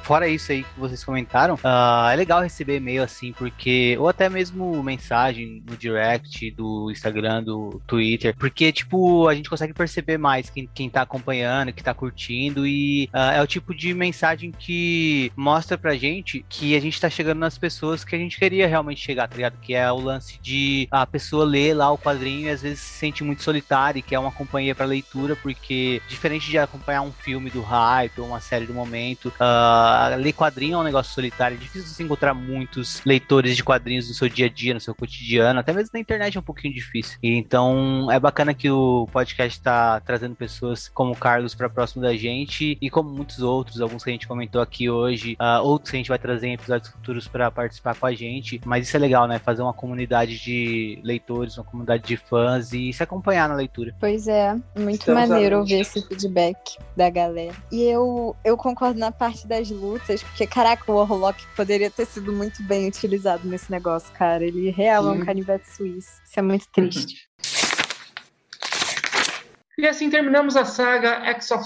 [0.00, 3.96] fora isso aí que vocês comentaram, uh, é legal receber e-mail assim, porque.
[3.98, 9.72] Ou até mesmo mensagem no direct do Instagram, do Twitter, porque, tipo, a gente consegue
[9.72, 13.92] perceber mais quem, quem tá acompanhando, que tá curtindo, e uh, é o tipo de
[13.94, 18.38] mensagem que mostra pra gente que a gente tá chegando nas pessoas que a gente
[18.38, 19.58] queria realmente chegar, tá ligado?
[19.60, 22.98] Que é o lance de a pessoa ler lá o quadrinho e às vezes se
[22.98, 27.50] sente muito solitária e quer uma companhia pra leitura, porque diferente de acompanhar um filme
[27.50, 31.60] do hype ou uma série do momento, uh, ler quadrinho é um negócio solitário, é
[31.60, 35.60] difícil você encontrar muitos leitores de quadrinhos no seu dia a dia, no seu cotidiano,
[35.60, 37.18] até mesmo na internet é um pouquinho difícil.
[37.22, 42.14] Então é bacana que o podcast está trazendo pessoas como o Carlos para próximo da
[42.14, 45.96] gente e como muitos outros, alguns que a gente comentou aqui hoje, uh, outros que
[45.96, 48.60] a gente vai trazer em episódios futuros para participar com a gente.
[48.64, 49.38] Mas isso é legal, né?
[49.38, 53.94] Fazer uma comunidade de leitores, uma comunidade de fãs e se acompanhar na leitura.
[53.98, 57.54] Pois é, muito Estamos maneiro ouvir esse feedback da galera.
[57.70, 62.32] E eu, eu concordo na parte das lutas porque, caraca, o Warlock poderia ter sido
[62.32, 64.44] muito bem utilizado nesse negócio, cara.
[64.44, 66.20] Ele real é um canivete suíço.
[66.24, 67.28] Isso é muito triste.
[69.78, 71.64] E assim terminamos a saga X of...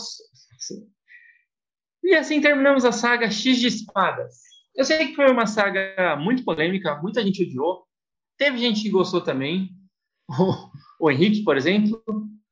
[2.05, 4.34] E assim terminamos a saga X de Espadas.
[4.74, 7.86] Eu sei que foi uma saga muito polêmica, muita gente odiou.
[8.36, 9.70] Teve gente que gostou também.
[10.28, 10.70] O,
[11.06, 12.02] o Henrique, por exemplo.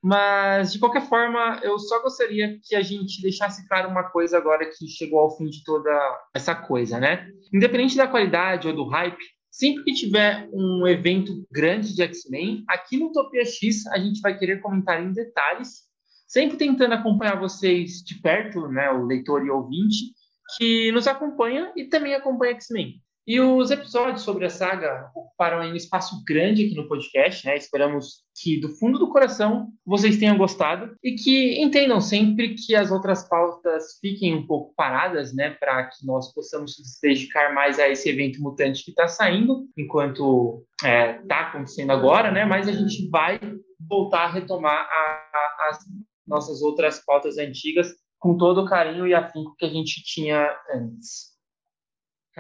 [0.03, 4.65] Mas, de qualquer forma, eu só gostaria que a gente deixasse claro uma coisa agora
[4.65, 5.91] que chegou ao fim de toda
[6.35, 7.29] essa coisa, né?
[7.53, 12.97] Independente da qualidade ou do hype, sempre que tiver um evento grande de X-Men, aqui
[12.97, 15.83] no Utopia X a gente vai querer comentar em detalhes,
[16.27, 20.15] sempre tentando acompanhar vocês de perto, né, o leitor e ouvinte,
[20.57, 22.95] que nos acompanha e também acompanha X-Men.
[23.27, 27.57] E os episódios sobre a saga ocuparam um espaço grande aqui no podcast, né?
[27.57, 32.91] Esperamos que do fundo do coração vocês tenham gostado e que entendam sempre que as
[32.91, 35.51] outras pautas fiquem um pouco paradas, né?
[35.51, 40.65] Para que nós possamos nos dedicar mais a esse evento mutante que está saindo, enquanto
[40.79, 42.45] está é, tá acontecendo agora, né?
[42.45, 43.39] Mas a gente vai
[43.79, 45.79] voltar a retomar a, a, as
[46.27, 51.30] nossas outras pautas antigas com todo o carinho e afinco que a gente tinha antes.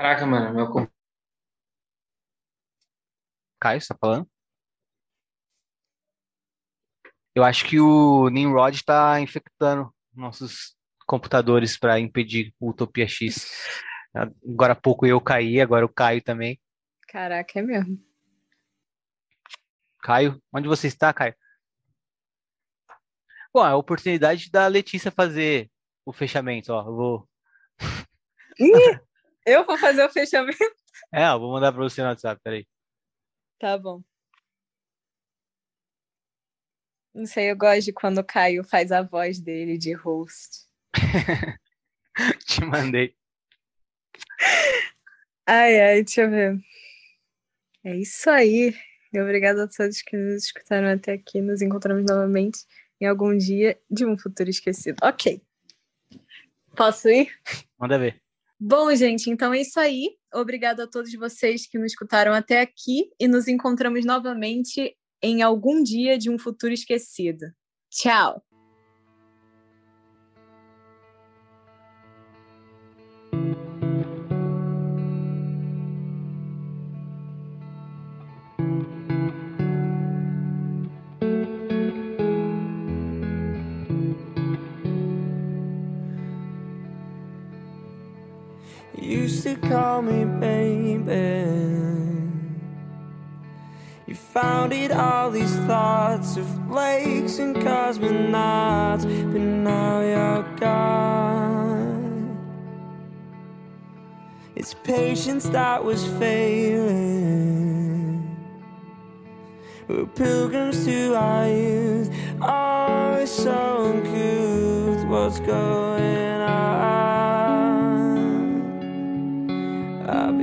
[0.01, 0.91] Caraca, mano, meu.
[3.61, 4.27] Caio, você tá falando?
[7.35, 10.75] Eu acho que o Nimrod está infectando nossos
[11.07, 13.47] computadores para impedir o Utopia X.
[14.15, 16.59] Agora há pouco eu caí, agora o Caio também.
[17.07, 18.03] Caraca, é mesmo.
[19.99, 21.37] Caio, onde você está, Caio?
[23.53, 25.71] Bom, é a oportunidade da Letícia fazer
[26.07, 26.89] o fechamento, ó.
[26.89, 27.29] Eu vou.
[29.47, 30.59] Eu vou fazer o fechamento.
[31.13, 32.67] É, eu vou mandar para você no WhatsApp, peraí.
[33.59, 34.03] Tá bom.
[37.15, 40.67] Não sei, eu gosto de quando o Caio faz a voz dele de host.
[42.47, 43.17] Te mandei.
[45.47, 46.61] Ai, ai, deixa eu ver.
[47.85, 48.75] É isso aí.
[49.13, 51.41] Obrigada a todos que nos escutaram até aqui.
[51.41, 52.65] Nos encontramos novamente
[53.01, 54.99] em algum dia de um futuro esquecido.
[55.03, 55.43] Ok.
[56.77, 57.35] Posso ir?
[57.79, 58.23] Manda ver.
[58.63, 60.11] Bom, gente, então é isso aí.
[60.35, 65.83] Obrigada a todos vocês que nos escutaram até aqui e nos encontramos novamente em algum
[65.83, 67.47] dia de um futuro esquecido.
[67.91, 68.50] Tchau!
[89.43, 91.49] Used to call me baby.
[94.07, 102.37] You founded all these thoughts of lakes and cosmonauts, but now you're gone.
[104.55, 107.57] It's patience that was failing.
[109.89, 112.11] We're pilgrims to our youth.
[113.23, 115.09] It's so uncouth.
[115.09, 116.40] What's going on?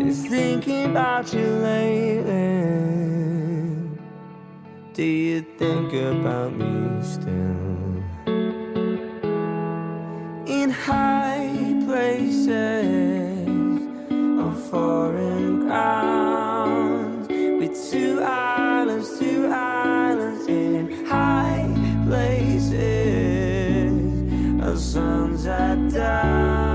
[0.07, 2.29] I've thinking about you lately.
[4.93, 8.05] Do you think about me still?
[10.47, 13.47] In high places
[14.09, 17.27] on foreign ground,
[17.59, 21.67] with two islands, two islands in high
[22.07, 22.71] places,
[24.63, 26.66] our suns are down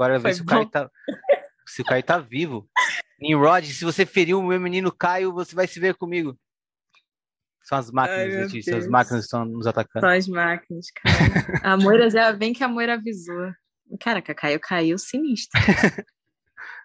[0.00, 0.90] agora ver Foi se o Caio tá.
[1.66, 2.68] se o Caio tá vivo.
[3.20, 6.38] Nimrod, se você ferir o meu menino Caio, você vai se ver comigo.
[7.62, 8.76] São as Ai, máquinas, meu Letícia.
[8.78, 10.06] As máquinas estão nos atacando.
[10.06, 11.60] Só as máquinas, cara.
[11.62, 13.52] A Moira já vem que a Moira avisou.
[14.00, 15.60] Caraca, Caio caiu sinistro.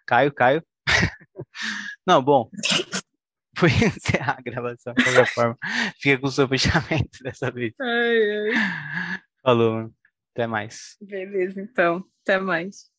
[0.06, 0.64] Caio, Caio.
[2.06, 2.50] Não, bom.
[3.58, 5.58] Fui encerrar a gravação de qualquer forma.
[6.00, 7.74] Fica com o seu fechamento dessa vez.
[7.80, 9.22] Ai, ai.
[9.42, 9.96] Falou, mano.
[10.34, 10.98] Até mais.
[11.02, 12.04] Beleza, então.
[12.22, 12.92] Até mais.